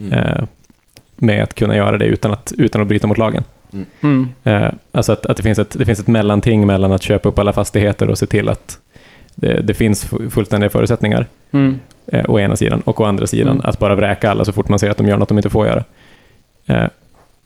Mm. 0.00 0.12
eh, 0.12 0.44
med 1.16 1.42
att 1.42 1.54
kunna 1.54 1.76
göra 1.76 1.98
det 1.98 2.04
utan 2.04 2.32
att, 2.32 2.52
utan 2.58 2.82
att 2.82 2.88
bryta 2.88 3.06
mot 3.06 3.18
lagen. 3.18 3.44
Mm. 4.00 4.28
Eh, 4.44 4.68
alltså 4.92 5.12
att, 5.12 5.26
att 5.26 5.36
det, 5.36 5.42
finns 5.42 5.58
ett, 5.58 5.78
det 5.78 5.84
finns 5.84 6.00
ett 6.00 6.06
mellanting 6.06 6.66
mellan 6.66 6.92
att 6.92 7.02
köpa 7.02 7.28
upp 7.28 7.38
alla 7.38 7.52
fastigheter 7.52 8.10
och 8.10 8.18
se 8.18 8.26
till 8.26 8.48
att 8.48 8.78
det, 9.40 9.60
det 9.62 9.74
finns 9.74 10.04
fu- 10.04 10.30
fullständiga 10.30 10.70
förutsättningar, 10.70 11.26
Mm. 11.50 11.78
eh, 12.06 12.24
å 12.30 12.38
ena 12.40 12.56
sidan, 12.56 12.80
och 12.84 13.00
å 13.00 13.04
andra 13.04 13.26
sidan 13.26 13.52
Mm. 13.54 13.66
att 13.66 13.78
bara 13.78 13.94
vräka 13.94 14.30
alla 14.30 14.44
så 14.44 14.52
fort 14.52 14.68
man 14.68 14.78
ser 14.78 14.90
att 14.90 14.96
de 14.96 15.06
gör 15.08 15.16
något 15.16 15.28
de 15.28 15.38
inte 15.38 15.50
får 15.50 15.66
göra. 15.66 15.84
Eh, 16.66 16.84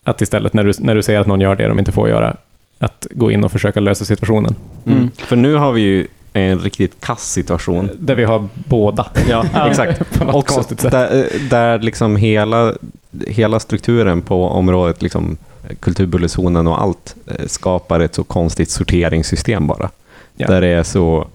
att 0.05 0.21
istället, 0.23 0.53
när 0.55 0.65
du, 0.65 0.73
när 0.79 0.95
du 0.95 1.03
ser 1.03 1.21
att 1.21 1.27
någon 1.27 1.41
gör 1.41 1.55
det 1.57 1.69
de 1.69 1.79
inte 1.79 1.93
får 1.93 2.09
göra, 2.09 2.37
att 2.79 3.07
gå 3.11 3.31
in 3.31 3.45
och 3.45 3.53
försöka 3.53 3.81
lösa 3.81 4.05
situationen. 4.05 4.55
Mm. 4.87 4.99
Mm. 4.99 5.11
För 5.17 5.37
nu 5.37 5.55
har 5.55 5.73
vi 5.73 5.81
ju 5.81 6.07
en 6.33 6.59
riktigt 6.59 7.01
kass 7.01 7.33
situation. 7.33 7.91
Där 7.99 8.15
vi 8.15 8.25
har 8.25 8.49
båda. 8.55 9.07
Ja, 9.31 9.45
exakt. 9.71 10.03
Och 10.33 10.47
konstigt 10.47 10.81
sätt. 10.81 10.91
där, 10.93 11.27
där 11.51 11.79
liksom 11.79 12.17
hela, 12.17 12.73
hela 13.27 13.61
strukturen 13.61 14.23
på 14.23 14.45
området, 14.49 15.03
liksom 15.03 15.37
kulturbullerzonen 15.81 16.67
och 16.67 16.83
allt, 16.83 17.17
eh, 17.27 17.47
skapar 17.47 18.01
ett 18.01 18.15
så 18.15 18.25
konstigt 18.25 18.71
sorteringssystem 18.71 19.67
bara. 19.67 19.91
Ja. 20.37 20.47
Där 20.47 20.61
det 20.61 20.69
är 20.69 20.83
så... 20.83 21.27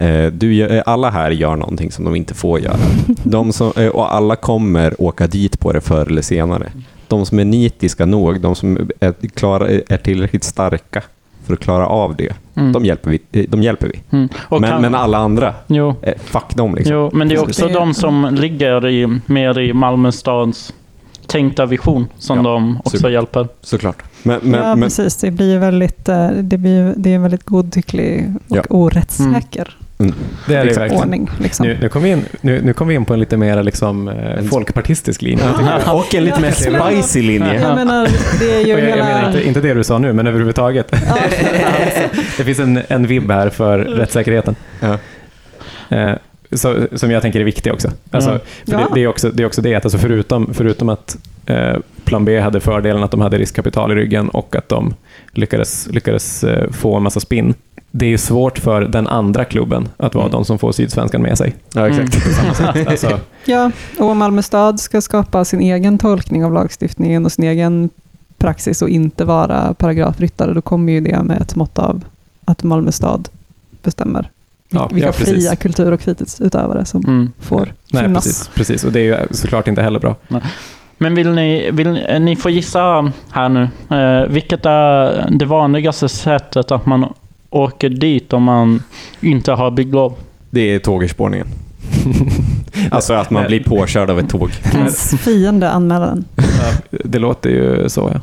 Eh, 0.00 0.26
du, 0.32 0.62
eh, 0.62 0.82
alla 0.86 1.10
här 1.10 1.30
gör 1.30 1.56
någonting 1.56 1.90
som 1.90 2.04
de 2.04 2.16
inte 2.16 2.34
får 2.34 2.60
göra. 2.60 2.76
De 3.24 3.52
som, 3.52 3.72
eh, 3.76 3.86
och 3.88 4.14
alla 4.14 4.36
kommer 4.36 5.02
åka 5.02 5.26
dit 5.26 5.60
på 5.60 5.72
det 5.72 5.80
förr 5.80 6.06
eller 6.06 6.22
senare. 6.22 6.72
De 7.08 7.26
som 7.26 7.38
är 7.38 7.44
nitiska 7.44 8.06
nog, 8.06 8.40
de 8.40 8.54
som 8.54 8.90
är, 9.00 9.14
klara, 9.34 9.68
är 9.68 9.96
tillräckligt 9.96 10.44
starka, 10.44 11.02
för 11.46 11.52
att 11.54 11.60
klara 11.60 11.86
av 11.86 12.16
det, 12.16 12.32
Mm. 12.56 12.72
de, 12.72 12.84
hjälper 12.84 13.18
vi, 13.30 13.46
de 13.46 13.62
hjälper 13.62 13.86
vi. 13.88 14.00
Mm. 14.16 14.28
Och 14.38 14.60
Men, 14.60 14.70
kan- 14.70 14.82
men 14.82 14.94
alla 14.94 15.18
andra, 15.18 15.54
Jo, 15.66 15.94
fuck 16.24 16.54
dem 16.56 16.74
liksom. 16.74 16.94
jo, 16.94 17.10
men 17.12 17.28
det 17.28 17.34
är 17.34 17.42
också 17.42 17.66
Det- 17.66 17.72
de 17.74 17.94
som 17.94 18.34
ligger 18.34 18.88
i, 18.88 19.18
mer 19.26 19.58
i 19.58 19.72
Malmö 19.72 20.12
stads 20.12 20.74
tänkta 21.26 21.66
vision 21.66 22.06
som 22.18 22.36
Ja, 22.36 22.42
de 22.42 22.78
också 22.84 22.96
super. 22.96 23.10
hjälper. 23.10 23.48
Såklart. 23.60 23.96
Men, 24.22 24.40
men, 24.42 24.60
ja, 24.60 24.74
men, 24.74 24.80
precis. 24.82 25.16
Det 25.16 25.30
blir 25.30 25.52
ju 25.52 25.58
väldigt, 25.58 26.04
det 26.42 26.58
blir, 26.58 26.94
det 26.96 27.10
är 27.10 27.14
en 27.14 27.22
väldigt 27.22 27.44
godtycklig 27.44 28.32
och 28.48 28.56
Ja. 28.56 28.62
orättssäker 28.70 29.76
Det 30.46 30.54
är 30.54 30.64
det 30.64 30.70
Exakt. 30.70 30.78
verkligen. 30.78 31.02
ordning. 31.02 31.30
Liksom. 31.40 31.66
Nu, 31.66 31.78
nu 31.80 31.88
kom 31.88 32.02
vi 32.02 32.10
in, 32.10 32.24
nu, 32.40 32.60
nu 32.62 32.72
kom 32.72 32.88
vi 32.88 32.94
in 32.94 33.04
på 33.04 33.14
en 33.14 33.20
lite 33.20 33.36
mer 33.36 33.62
liksom, 33.62 34.08
eh, 34.08 34.42
folkpartistisk 34.44 35.22
linje. 35.22 35.44
och 35.92 36.14
en 36.14 36.24
lite 36.24 36.40
mer 36.40 36.50
spicy 36.50 37.22
linje. 37.22 37.60
Jag 37.60 37.74
menar, 37.74 38.08
det 38.40 38.54
är 38.56 38.60
ju 38.60 38.68
jag, 38.68 38.80
jag 38.80 38.86
hela... 38.86 39.04
menar 39.04 39.26
inte, 39.26 39.48
inte 39.48 39.60
det 39.60 39.74
du 39.74 39.84
sa 39.84 39.98
nu, 39.98 40.12
men 40.12 40.26
överhuvudtaget. 40.26 40.86
Ja, 40.92 41.16
det 42.36 42.44
finns 42.44 42.58
en, 42.58 42.80
en 42.88 43.06
vibb 43.06 43.30
här 43.30 43.48
för 43.50 43.78
rättssäkerheten. 43.78 44.56
Ja. 44.80 44.98
Eh, 45.96 46.12
så, 46.52 46.76
som 46.92 47.10
jag 47.10 47.22
tänker 47.22 47.40
är 47.40 47.44
viktig 47.44 47.72
också. 47.72 47.90
Alltså, 48.10 48.40
Ja. 48.64 48.78
det, 48.78 48.86
det, 48.94 49.00
är 49.00 49.06
också 49.06 49.30
det 49.30 49.42
är 49.42 49.46
också 49.46 49.62
det, 49.62 49.74
att 49.74 49.84
alltså 49.84 49.98
förutom, 49.98 50.54
förutom 50.54 50.88
att 50.88 51.16
eh, 51.46 51.76
Plan 52.04 52.24
B 52.24 52.40
hade 52.40 52.60
fördelen 52.60 53.02
att 53.02 53.10
de 53.10 53.20
hade 53.20 53.38
riskkapital 53.38 53.92
i 53.92 53.94
ryggen 53.94 54.28
och 54.28 54.56
att 54.56 54.68
de 54.68 54.94
lyckades, 55.32 55.88
lyckades 55.92 56.44
eh, 56.44 56.70
få 56.70 56.96
en 56.96 57.02
massa 57.02 57.20
spinn. 57.20 57.54
Det 57.90 58.04
är 58.06 58.10
ju 58.10 58.18
svårt 58.18 58.58
för 58.58 58.80
den 58.80 59.06
andra 59.08 59.44
klubben 59.44 59.88
att 59.96 60.14
vara 60.14 60.24
Mm. 60.24 60.32
de 60.32 60.44
som 60.44 60.58
får 60.58 60.72
Sydsvenskan 60.72 61.22
med 61.22 61.38
sig. 61.38 61.54
Ja, 61.74 61.88
exakt. 61.88 62.14
Sätt. 62.56 62.86
Alltså, 62.88 63.18
ja, 63.44 63.70
och 63.98 64.06
om 64.08 64.18
Malmö 64.18 64.42
stad 64.42 64.80
ska 64.80 65.00
skapa 65.00 65.44
sin 65.44 65.60
egen 65.60 65.98
tolkning 65.98 66.44
av 66.44 66.52
lagstiftningen 66.52 67.24
och 67.24 67.32
sin 67.32 67.44
egen 67.44 67.90
praxis 68.38 68.82
och 68.82 68.88
inte 68.88 69.24
vara 69.24 69.74
paragrafryttare, 69.74 70.52
då 70.54 70.62
kommer 70.62 70.92
ju 70.92 71.00
det 71.00 71.22
med 71.22 71.42
ett 71.42 71.56
mått 71.56 71.78
av 71.78 72.04
att 72.44 72.62
Malmö 72.62 72.92
stad 72.92 73.28
bestämmer 73.82 74.30
Ja, 74.68 74.88
vilka 74.92 75.08
ja, 75.08 75.12
fria 75.12 75.56
kultur 75.56 75.92
och 75.92 76.00
fritidsutövare 76.00 76.84
som 76.84 77.04
Mm. 77.04 77.32
får 77.40 77.72
nej, 77.92 78.02
finnas. 78.02 78.24
precis, 78.24 78.48
precis. 78.54 78.84
Och 78.84 78.92
det 78.92 79.00
är 79.00 79.04
ju 79.04 79.16
såklart 79.30 79.68
inte 79.68 79.82
heller 79.82 80.00
bra. 80.00 80.16
Men 80.98 81.14
vill 81.14 81.30
ni, 81.30 81.70
vill, 81.70 82.06
ni 82.20 82.36
får 82.36 82.50
gissa 82.50 83.12
här 83.30 83.48
nu. 83.48 83.68
Eh, 83.96 84.28
vilket 84.28 84.66
är 84.66 85.26
det 85.30 85.44
vanligaste 85.44 86.08
sättet 86.08 86.70
att 86.70 86.86
man 86.86 87.14
åker 87.50 87.88
dit 87.88 88.32
om 88.32 88.42
man 88.42 88.82
inte 89.20 89.52
har 89.52 89.70
bygglov? 89.70 90.14
Det 90.50 90.74
är 90.74 90.78
tågurspårningen. 90.78 91.46
Alltså 92.90 93.14
att 93.14 93.30
man 93.30 93.46
blir 93.46 93.64
påkörd 93.64 94.10
av 94.10 94.18
ett 94.18 94.30
tåg. 94.30 94.50
Ens 94.74 95.20
fiende 95.20 95.70
anmäler 95.70 96.06
den. 96.06 96.24
Ja, 96.36 96.98
det 97.04 97.18
låter 97.18 97.50
ju 97.50 97.88
så, 97.88 98.10
ja. 98.14 98.20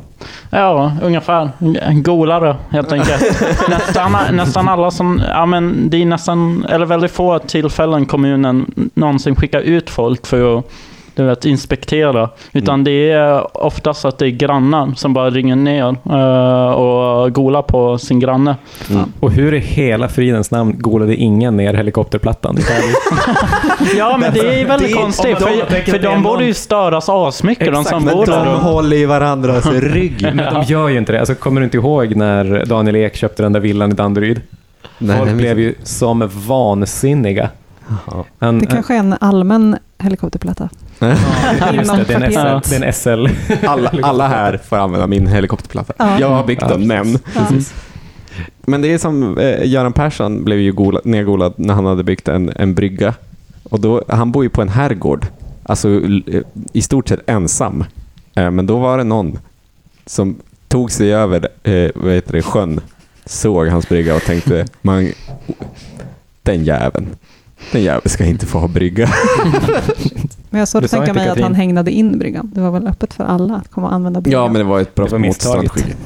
Ja, 0.50 0.92
ungefär. 1.02 1.50
En 1.82 2.04
golare 2.04 2.56
helt 2.70 2.92
enkelt. 2.92 3.22
nästan, 3.70 4.18
nästan 4.32 4.68
alla 4.68 4.92
som... 4.92 5.22
Ja, 5.30 5.46
men 5.46 5.90
det 5.90 6.02
är 6.02 6.06
nästan, 6.06 6.66
eller 6.70 6.86
väldigt 6.86 7.12
få 7.12 7.40
tillfällen 7.40 8.06
kommunen 8.06 8.72
någonsin 8.94 9.36
skickar 9.36 9.60
ut 9.60 9.90
folk 9.90 10.26
för 10.28 10.60
att 10.60 10.72
du 11.18 11.24
vet, 11.24 11.46
inspektera. 11.46 12.30
Utan 12.54 12.84
det 12.84 13.12
är 13.12 13.58
oftast 13.66 14.06
att 14.06 14.18
det 14.18 14.26
är 14.26 14.30
grannar 14.30 14.94
som 14.96 15.14
bara 15.14 15.30
ringer 15.30 15.56
ner 15.56 15.96
eh, 16.10 16.72
och 16.72 17.34
golar 17.34 17.62
på 17.62 17.98
sin 17.98 18.20
granne. 18.20 18.56
Och 19.20 19.32
hur 19.32 19.54
i 19.54 19.60
hela 19.60 20.08
fridens 20.10 20.52
namn 20.52 20.76
golade 20.80 21.16
ingen 21.16 21.58
ner 21.58 21.74
helikopterplattan? 21.74 22.58
Ja, 23.98 24.18
men 24.18 24.34
det 24.34 24.62
är 24.62 24.66
väldigt 24.68 24.88
Det- 24.88 24.94
konstigt. 24.94 25.40
de 25.40 25.46
För, 25.46 25.92
för 25.92 26.00
de 26.00 26.24
borde 26.24 26.46
ju 26.46 26.54
störas 26.54 27.10
asmycket, 27.10 27.66
de 27.66 27.82
Exakt, 27.82 27.90
som 27.90 28.06
bor 28.06 28.26
de 28.26 28.32
där. 28.32 28.54
och- 28.54 28.60
håller 28.60 28.98
i 28.98 29.06
varandras 29.06 29.66
rygg. 29.72 30.22
Men 30.34 30.54
de 30.54 30.64
gör 30.64 30.88
ju 30.88 30.98
inte 30.98 31.12
det. 31.12 31.20
Alltså, 31.20 31.36
kommer 31.36 31.62
du 31.62 31.66
inte 31.66 31.78
ihåg 31.78 32.16
när 32.16 32.66
Daniel 32.66 32.96
Ek 32.96 33.16
köpte 33.16 33.44
den 33.44 33.54
där 33.54 33.60
villan 33.60 33.92
i 33.92 33.94
Danderyd? 33.94 34.42
Nej, 34.98 35.18
Folk 35.18 35.32
blev 35.34 35.60
ju 35.60 35.76
som 35.84 36.30
vansinniga. 36.48 37.50
Han, 38.40 38.60
Det 38.60 38.66
kanske 38.66 38.94
är 38.96 39.00
en 39.00 39.16
allmän 39.22 39.76
helikopterplatta. 40.00 40.70
just 41.74 41.94
det, 41.94 42.04
det 42.08 42.14
är 42.14 42.22
en 42.22 42.62
SL. 42.62 42.70
Det 42.70 42.76
är 42.76 42.84
en 42.84 42.94
SL. 42.94 43.28
Alla, 43.66 43.92
alla 44.04 44.28
här 44.28 44.58
får 44.58 44.78
använda 44.78 45.08
min 45.08 45.28
helikopterplatta. 45.28 45.94
Ja. 45.98 46.20
Jag 46.20 46.30
har 46.30 46.44
byggt 46.44 46.62
Ja, 46.62 46.68
den, 46.68 46.88
men... 46.88 47.20
Ja. 47.36 47.48
Men 48.62 48.82
det 48.82 48.94
är 48.94 48.98
som 48.98 49.38
eh, 49.38 49.66
Göran 49.66 49.94
Persson 49.94 50.44
blev 50.44 50.60
ju 50.60 50.72
gola, 50.72 51.02
nedgolad 51.04 51.54
när 51.56 51.74
han 51.74 51.86
hade 51.86 52.04
byggt 52.04 52.28
en, 52.28 52.52
en 52.56 52.76
brygga. 52.76 53.14
Och 53.64 53.80
då, 53.80 54.04
han 54.08 54.32
bor 54.32 54.44
ju 54.44 54.50
på 54.50 54.62
en 54.62 54.70
herrgård, 54.70 55.26
alltså 55.64 55.90
eh, 55.90 56.42
i 56.74 56.82
stort 56.82 57.10
sett 57.10 57.30
ensam. 57.30 57.84
Eh, 58.36 58.52
men 58.52 58.66
då 58.66 58.78
var 58.78 58.98
det 58.98 59.04
någon 59.04 59.40
som 60.06 60.38
tog 60.68 60.92
sig 60.92 61.14
över 61.14 61.48
eh, 61.64 61.92
vad 61.96 62.14
heter 62.14 62.34
det, 62.34 62.42
sjön, 62.42 62.82
såg 63.26 63.68
hans 63.68 63.90
brygga 63.90 64.16
och 64.16 64.22
tänkte, 64.22 64.66
man, 64.82 65.12
den 66.44 66.64
jäveln, 66.64 67.16
den 67.72 67.84
jäveln 67.84 68.10
ska 68.10 68.26
inte 68.26 68.46
få 68.46 68.60
ha 68.60 68.68
brygga. 68.68 69.10
Men 70.58 70.60
jag 70.60 70.68
såg 70.68 70.86
att 70.86 70.92
tänka 70.92 71.14
mig 71.14 71.30
att 71.30 71.40
han 71.40 71.56
hägnade 71.56 71.92
in 71.92 72.20
bryggan. 72.20 72.52
Det 72.54 72.62
var 72.62 72.72
väl 72.72 72.88
öppet 72.88 73.14
för 73.14 73.24
alla 73.24 73.56
att 73.56 73.72
komma 73.72 73.88
och 73.88 73.94
använda 73.94 74.22
bryggan. 74.22 74.42
Ja, 74.42 74.48
men 74.48 74.56
det 74.56 74.64
var 74.64 74.80
ett 74.80 74.96
brott 74.96 75.12
var 75.12 75.20
mot 75.20 75.42
strandskyddet. 75.42 75.98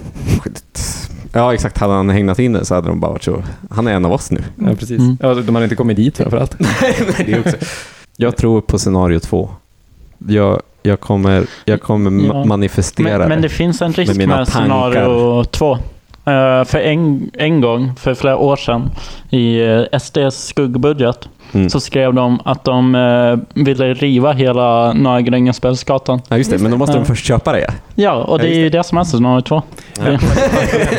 Ja, 1.34 1.54
exakt. 1.54 1.78
Hade 1.78 1.93
han 1.93 2.10
hägnat 2.10 2.39
in 2.39 2.54
den 2.54 2.66
så 2.66 2.76
hade 2.76 2.88
de 2.88 2.99
bara 2.99 3.12
varit 3.12 3.24
så, 3.24 3.43
han 3.70 3.88
är 3.88 3.93
en 3.93 4.06
av 4.06 4.12
oss 4.12 4.32
nu. 4.32 4.43
Ja, 4.56 4.76
precis. 4.76 4.99
Mm. 4.99 5.18
Ja, 5.22 5.34
de 5.34 5.56
hade 5.56 5.64
inte 5.64 5.76
kommit 5.76 5.97
dit 5.97 6.18
framförallt. 6.18 6.58
det 7.26 7.39
också. 7.39 7.58
Jag 8.18 8.38
tror 8.38 8.62
på 8.62 8.80
scenario 8.80 9.20
två. 9.20 9.49
Jag, 10.28 10.62
jag 10.84 10.99
kommer, 10.99 11.45
jag 11.66 11.82
kommer 11.82 12.26
Ja. 12.26 12.45
manifestera 12.45 13.18
Men, 13.18 13.30
men 13.30 13.41
det. 13.41 13.49
finns 13.49 13.82
en 13.82 13.93
risk 13.93 14.16
Med 14.16 14.28
med, 14.28 14.47
scenario 14.47 15.43
två. 15.43 15.74
Eh, 16.26 16.64
för 16.66 16.78
en, 16.78 17.32
en 17.34 17.62
gång, 17.62 17.91
för 17.95 18.14
flera 18.14 18.38
år 18.38 18.56
sedan, 18.56 18.89
i 19.30 19.62
uh, 19.62 19.99
SDs 19.99 20.45
skuggbudget, 20.47 21.30
Mm. 21.54 21.70
så 21.70 21.80
skrev 21.80 22.14
de 22.14 22.39
att 22.45 22.64
de 22.64 22.95
eh, 22.95 23.64
ville 23.64 23.93
riva 23.93 24.32
hela 24.34 24.93
Norra 24.93 25.22
Grängesbergsgatan. 25.22 26.22
Ja, 26.28 26.38
just 26.38 26.52
det. 26.52 26.58
Men 26.58 26.72
då 26.72 26.78
måste 26.78 26.93
Ja. 26.97 26.99
de 26.99 27.06
först 27.06 27.26
köpa 27.26 27.52
det. 27.52 27.74
Ja, 27.95 28.14
och 28.14 28.39
det 28.39 28.47
Ja, 28.47 28.54
är 28.56 28.60
ju 28.60 28.70
det 28.70 28.84
som 28.84 28.97
är 28.97 29.04
scenario 29.04 29.41
två. 29.41 29.62
Ja. 29.97 30.04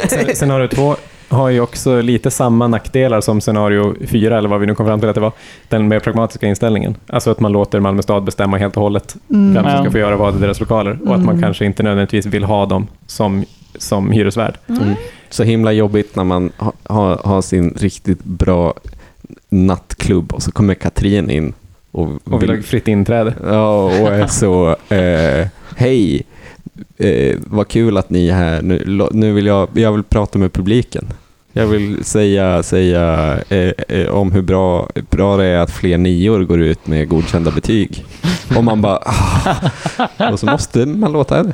Scen- 0.08 0.34
Scenario 0.34 0.68
två 0.68 0.96
har 1.28 1.48
ju 1.48 1.60
också 1.60 2.00
lite 2.00 2.30
samma 2.30 2.66
nackdelar 2.66 3.20
som 3.20 3.40
scenario 3.40 3.94
fyra, 4.06 4.38
eller 4.38 4.48
vad 4.48 4.60
vi 4.60 4.66
nu 4.66 4.74
kom 4.74 4.86
fram 4.86 5.00
till 5.00 5.08
att 5.08 5.14
det 5.14 5.20
var. 5.20 5.32
Den 5.68 5.88
mer 5.88 6.00
pragmatiska 6.00 6.46
inställningen. 6.46 6.94
Alltså 7.06 7.30
att 7.30 7.40
man 7.40 7.52
låter 7.52 7.80
Malmö 7.80 8.02
stad 8.02 8.22
bestämma 8.24 8.56
helt 8.58 8.76
och 8.76 8.82
hållet 8.82 9.16
Mm. 9.30 9.54
vem 9.54 9.62
som 9.64 9.72
Ja. 9.72 9.82
ska 9.82 9.90
få 9.90 9.98
göra 9.98 10.16
vad 10.16 10.36
i 10.36 10.38
deras 10.38 10.60
lokaler. 10.60 10.90
Och 11.04 11.14
att 11.14 11.20
man 11.20 11.28
Mm. 11.28 11.42
kanske 11.42 11.64
inte 11.64 11.82
nödvändigtvis 11.82 12.26
vill 12.26 12.44
ha 12.44 12.66
dem 12.66 12.86
som, 13.06 13.44
som 13.78 14.10
hyresvärd. 14.10 14.54
Mm. 14.68 14.94
Så 15.30 15.42
himla 15.42 15.72
jobbigt 15.72 16.16
när 16.16 16.24
man 16.24 16.52
ha, 16.58 16.72
ha, 16.84 17.18
har 17.24 17.42
sin 17.42 17.74
riktigt 17.80 18.24
bra 18.24 18.74
nattklubb 19.48 20.32
och 20.32 20.42
så 20.42 20.52
kommer 20.52 20.74
Katrin 20.74 21.30
in 21.30 21.52
och, 21.92 22.10
Och 22.24 22.42
vill 22.42 22.50
ha 22.50 22.62
fritt 22.62 22.88
inträde. 22.88 23.34
Ja, 23.44 23.84
och 23.84 24.08
är 24.08 24.26
så, 24.26 24.76
eh, 24.88 25.46
hej, 25.76 26.22
eh, 26.98 27.38
vad 27.46 27.68
kul 27.68 27.96
att 27.96 28.10
ni 28.10 28.28
är 28.28 28.34
här. 28.34 28.62
Nu, 28.62 29.08
nu 29.12 29.32
vill 29.32 29.46
jag, 29.46 29.68
jag 29.74 29.92
vill 29.92 30.02
prata 30.02 30.38
med 30.38 30.52
publiken. 30.52 31.06
Jag 31.52 31.66
vill 31.66 32.04
säga, 32.04 32.62
säga 32.62 33.38
eh, 33.48 33.72
eh, 33.88 34.08
om 34.08 34.32
hur 34.32 34.42
bra, 34.42 34.88
bra 35.10 35.36
det 35.36 35.44
är 35.44 35.58
att 35.58 35.70
fler 35.70 35.98
nior 35.98 36.44
går 36.44 36.60
ut 36.60 36.86
med 36.86 37.08
godkända 37.08 37.50
betyg. 37.50 38.04
Och 38.56 38.64
man 38.64 38.82
bara, 38.82 38.98
ah. 40.16 40.30
och 40.32 40.40
så 40.40 40.46
måste 40.46 40.86
man 40.86 41.12
låta 41.12 41.42
det. 41.42 41.52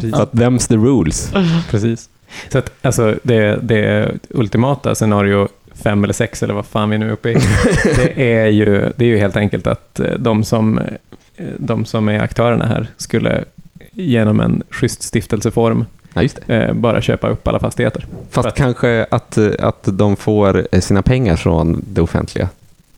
För 0.00 0.22
att 0.22 0.32
them's 0.32 0.68
the 0.68 0.76
rules. 0.76 1.32
Precis. 1.70 2.08
Så 2.52 2.58
att, 2.58 2.72
alltså, 2.82 3.14
det, 3.22 3.58
det 3.62 4.14
ultimata 4.30 4.94
scenario 4.94 5.48
fem 5.82 6.04
eller 6.04 6.14
sex 6.14 6.42
eller 6.42 6.54
vad 6.54 6.66
fan 6.66 6.90
vi 6.90 6.98
nu 6.98 7.08
är 7.08 7.12
uppe 7.12 7.30
i, 7.30 7.34
det 7.96 8.32
är 8.34 8.46
ju, 8.46 8.92
det 8.96 9.04
är 9.04 9.08
ju 9.08 9.18
helt 9.18 9.36
enkelt 9.36 9.66
att 9.66 10.00
eh, 10.00 10.12
de 10.18 10.44
som, 10.44 10.78
eh, 10.78 11.46
de 11.58 11.84
som 11.84 12.08
är 12.08 12.20
aktörerna 12.20 12.66
här 12.66 12.86
skulle 12.96 13.44
genom 13.92 14.40
en 14.40 14.62
schysst 14.70 15.02
stiftelseform 15.02 15.84
Ja, 16.14 16.22
eh, 16.46 16.72
bara 16.72 17.00
köpa 17.00 17.28
upp 17.28 17.48
alla 17.48 17.58
fastigheter. 17.58 18.06
Fast 18.30 18.48
att- 18.48 18.54
kanske 18.56 19.06
att, 19.10 19.38
att 19.60 19.88
de 19.92 20.16
får 20.16 20.80
sina 20.80 21.02
pengar 21.02 21.36
från 21.36 21.84
det 21.88 22.00
offentliga 22.00 22.48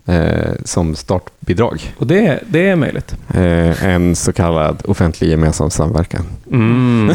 eh, 0.07 0.53
som 0.65 0.95
startbidrag. 0.97 1.95
Och 1.99 2.07
det, 2.07 2.39
det 2.49 2.69
är 2.69 2.77
möjligt. 2.77 3.15
Eh, 3.35 3.85
en 3.85 4.17
så 4.17 4.33
kallad 4.33 4.83
offentlig 4.85 5.31
gemensam 5.31 5.71
samverkan. 5.71 6.27
Mm. 6.53 7.11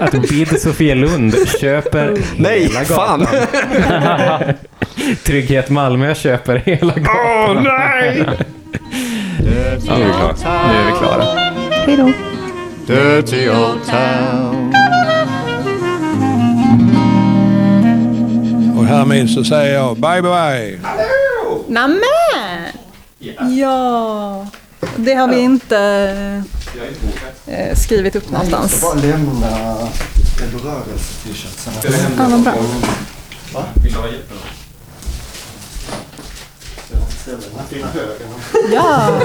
att, 0.00 0.14
att 0.14 0.28
BID 0.28 0.60
Sofia 0.60 0.94
Lund 0.94 1.34
köper 1.60 2.18
Nej, 2.36 2.60
hela 2.66 2.80
fan! 2.84 3.20
gatan. 3.20 4.54
Trygghet 5.24 5.70
Malmö 5.70 6.14
köper 6.14 6.56
hela 6.56 6.94
gatan. 6.94 7.56
Åh 7.56 7.62
nej! 7.62 8.26
Ja, 9.86 9.96
nu 9.98 10.04
är 10.04 10.06
vi 10.06 10.12
klara. 10.12 10.34
Nu 10.72 10.78
är 10.78 10.86
vi 10.86 10.92
klara. 10.98 11.24
Hej 11.70 11.96
då. 11.96 12.12
Dirty 12.94 13.48
old 13.48 13.80
town. 13.90 14.72
Och 18.78 18.84
härmed 18.84 19.30
så 19.30 19.44
säger 19.44 19.74
jag 19.74 19.96
bye 19.96 20.22
bye. 20.22 20.78
Nämen! 21.72 22.72
Ja. 23.58 24.46
Det 24.96 25.14
har 25.14 25.28
vi 25.28 25.38
inte 25.38 25.78
eh, 27.46 27.76
skrivit 27.76 28.16
upp 28.16 28.30
någonstans. 28.30 28.84
lämna 29.02 29.78
Eldorörelse-t-shirtsarna. 30.42 31.76
Ja, 32.16 32.28
vad 32.28 32.40
bra. 32.40 32.54
Ja! 38.72 39.20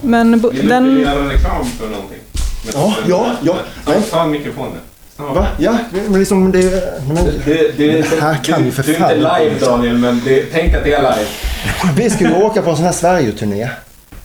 Men 0.00 0.40
den... 0.42 1.00
göra 1.00 1.28
reklam 1.28 1.64
för 1.64 1.88
någonting? 1.88 2.18
Ja, 2.72 2.94
ja, 3.06 3.32
ja. 3.42 3.56
Ta 4.10 4.22
en 4.22 4.30
mikrofon 4.30 4.72
nu. 4.72 4.78
Va? 5.16 5.46
Ja, 5.58 5.78
men 6.08 6.18
liksom 6.18 6.52
det... 6.52 7.00
Men, 7.08 7.16
Det, 7.44 7.76
det, 7.76 7.92
Det 8.10 8.20
här 8.20 8.34
kan 8.44 8.64
ju 8.64 8.70
för 8.70 8.82
du 8.82 8.94
är 8.94 8.96
inte 8.96 9.14
live. 9.14 9.58
Daniel, 9.60 9.98
men 9.98 10.22
det, 10.24 10.42
tänk 10.52 10.74
att 10.74 10.84
det 10.84 10.92
är 10.92 11.02
live. 11.02 11.28
vi 11.96 12.10
ska 12.10 12.24
ju 12.24 12.34
åka 12.34 12.62
på 12.62 12.70
en 12.70 12.76
sån 12.76 12.84
här 12.84 12.92
Sverige-turné. 12.92 13.68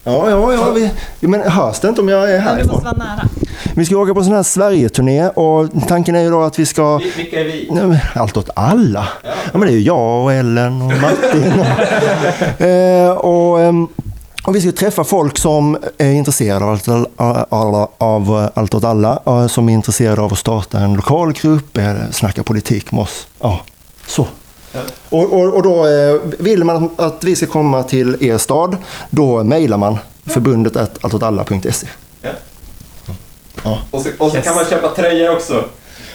Ja, 0.04 0.30
ja, 0.30 0.54
ja. 0.54 0.72
Vi, 1.20 1.28
men 1.28 1.42
hörs 1.42 1.80
det 1.80 1.88
inte 1.88 2.02
om 2.02 2.10
jag 2.10 2.32
är 2.32 2.40
härifrån? 2.40 2.84
vara 2.84 2.94
nära. 2.98 3.30
Vi 3.76 3.86
ska 3.86 3.98
åka 3.98 4.14
på 4.14 4.20
en 4.20 4.26
sån 4.26 4.36
här 4.36 4.44
Sverige-turné 4.44 5.30
och 5.30 5.68
tanken 5.88 6.16
är 6.16 6.22
ju 6.22 6.30
då 6.30 6.42
att 6.42 6.60
vi 6.60 6.66
ska... 6.66 6.98
Vilka 7.18 7.40
är 7.40 7.44
vi? 7.44 7.68
Nej, 7.72 8.04
Allt 8.16 8.38
åt 8.38 8.50
alla. 8.56 9.08
Ja, 9.24 9.58
men 9.58 9.62
det 9.62 9.68
är 9.68 9.78
ju 9.78 9.82
jag 9.82 10.24
och 10.24 10.34
Ellen 10.34 10.82
och 10.82 10.94
Martin. 11.02 11.54
Och, 11.60 12.62
eh, 12.66 13.12
och, 13.12 13.62
ehm, 13.62 13.88
och 14.44 14.56
vi 14.56 14.62
ska 14.62 14.72
träffa 14.72 15.04
folk 15.04 15.38
som 15.38 15.78
är 15.98 16.12
intresserade 16.12 16.66
av 16.66 16.72
allt, 16.72 16.88
alla, 17.54 17.88
av 17.98 18.50
allt 18.54 18.74
åt 18.74 18.84
alla. 18.84 19.48
Som 19.50 19.70
är 19.70 19.74
intresserade 19.74 20.22
av 20.22 20.34
att 20.34 20.40
starta 20.40 20.80
en 20.80 20.94
lokal 20.94 21.34
grupp, 21.34 21.78
eh, 21.78 21.94
snacka 22.12 22.44
politik 22.44 22.92
med 22.92 23.02
oss. 23.02 23.28
Ja, 23.40 23.60
så. 24.08 24.28
Och, 25.10 25.34
och, 25.34 25.54
och 25.56 25.64
då 25.64 25.88
eh, 25.88 26.16
vill 26.40 26.64
man 26.64 26.90
att 26.96 27.24
vi 27.24 27.36
ska 27.36 27.46
komma 27.46 27.84
till 27.84 28.18
er 28.20 28.38
stad, 28.38 28.78
då 29.10 29.44
mejlar 29.44 29.78
man 29.78 29.98
förbundet 30.26 30.78
alltåtalla.se. 31.04 31.88
Och 33.92 34.02
så, 34.02 34.10
och 34.18 34.32
så 34.32 34.42
kan 34.42 34.56
man 34.56 34.66
köpa 34.66 34.88
tröjor 34.88 35.36
också. 35.36 35.66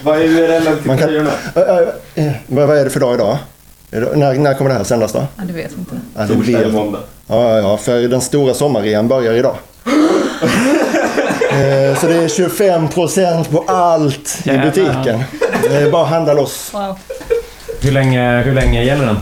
Vad 0.04 0.18
är 0.18 0.24
URLen 0.24 0.76
till 0.78 0.86
Man 0.86 0.98
kan- 0.98 1.08
tröjorna? 1.08 1.30
Eh, 1.54 2.24
eh, 2.26 2.32
vad 2.46 2.78
är 2.78 2.84
det 2.84 2.90
för 2.90 3.00
dag 3.00 3.14
idag? 3.14 3.38
När, 3.90 4.34
när 4.34 4.54
kommer 4.54 4.70
det 4.70 4.76
här 4.76 4.84
sändas 4.84 5.12
då? 5.12 5.26
Ja, 5.36 5.42
det 5.44 5.52
vet 5.52 5.70
jag 5.70 5.80
inte. 5.80 6.00
Ja, 6.16 6.22
det 6.46 6.54
eller 6.54 6.72
måndag. 6.72 6.98
Ja, 7.26 7.58
ja, 7.58 7.76
för 7.76 8.00
den 8.08 8.20
stora 8.20 8.54
sommarrean 8.54 9.08
börjar 9.08 9.32
idag. 9.32 9.56
Eh, 11.50 11.98
Så 12.00 12.06
det 12.06 12.14
är 12.16 12.28
25 12.28 12.88
procent 12.88 13.50
på 13.50 13.64
allt 13.66 14.38
i 14.44 14.48
Jävlar. 14.48 14.64
butiken. 14.64 15.22
Det 15.62 15.76
är 15.76 15.90
bara 15.90 16.02
att 16.02 16.08
handla 16.10 16.32
loss. 16.34 16.70
Wow. 16.74 16.98
Hur 17.80 17.92
länge, 17.92 18.42
hur 18.42 18.54
länge 18.54 18.84
gäller 18.84 19.06
den? 19.06 19.18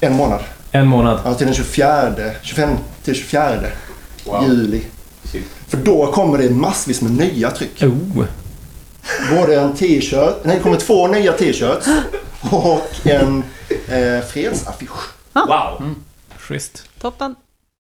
En 0.00 0.12
månad. 0.16 0.40
En 0.72 0.86
månad. 0.86 1.18
Ja, 1.24 1.34
till 1.34 1.46
den 1.46 1.54
24, 1.54 2.12
25 2.42 2.70
till 3.04 3.14
24 3.14 3.52
Wow. 4.24 4.44
juli. 4.48 4.82
Shit. 5.32 5.42
För 5.68 5.76
då 5.76 6.06
kommer 6.06 6.38
det 6.38 6.50
massvis 6.50 7.00
med 7.02 7.10
nya 7.12 7.50
tryck. 7.50 7.82
Oh. 7.82 8.24
Både 9.36 9.60
en 9.60 9.72
t-shirt, 9.74 10.34
nej 10.42 10.56
det 10.56 10.62
kommer 10.62 10.76
två 10.76 11.06
nya 11.08 11.32
t-shirts 11.32 11.86
och 12.50 12.82
en 13.06 13.42
eh, 13.88 14.24
fredsaffisch. 14.28 15.10
Wow. 15.32 15.94
Schysst. 16.46 16.84
Toppen. 17.00 17.36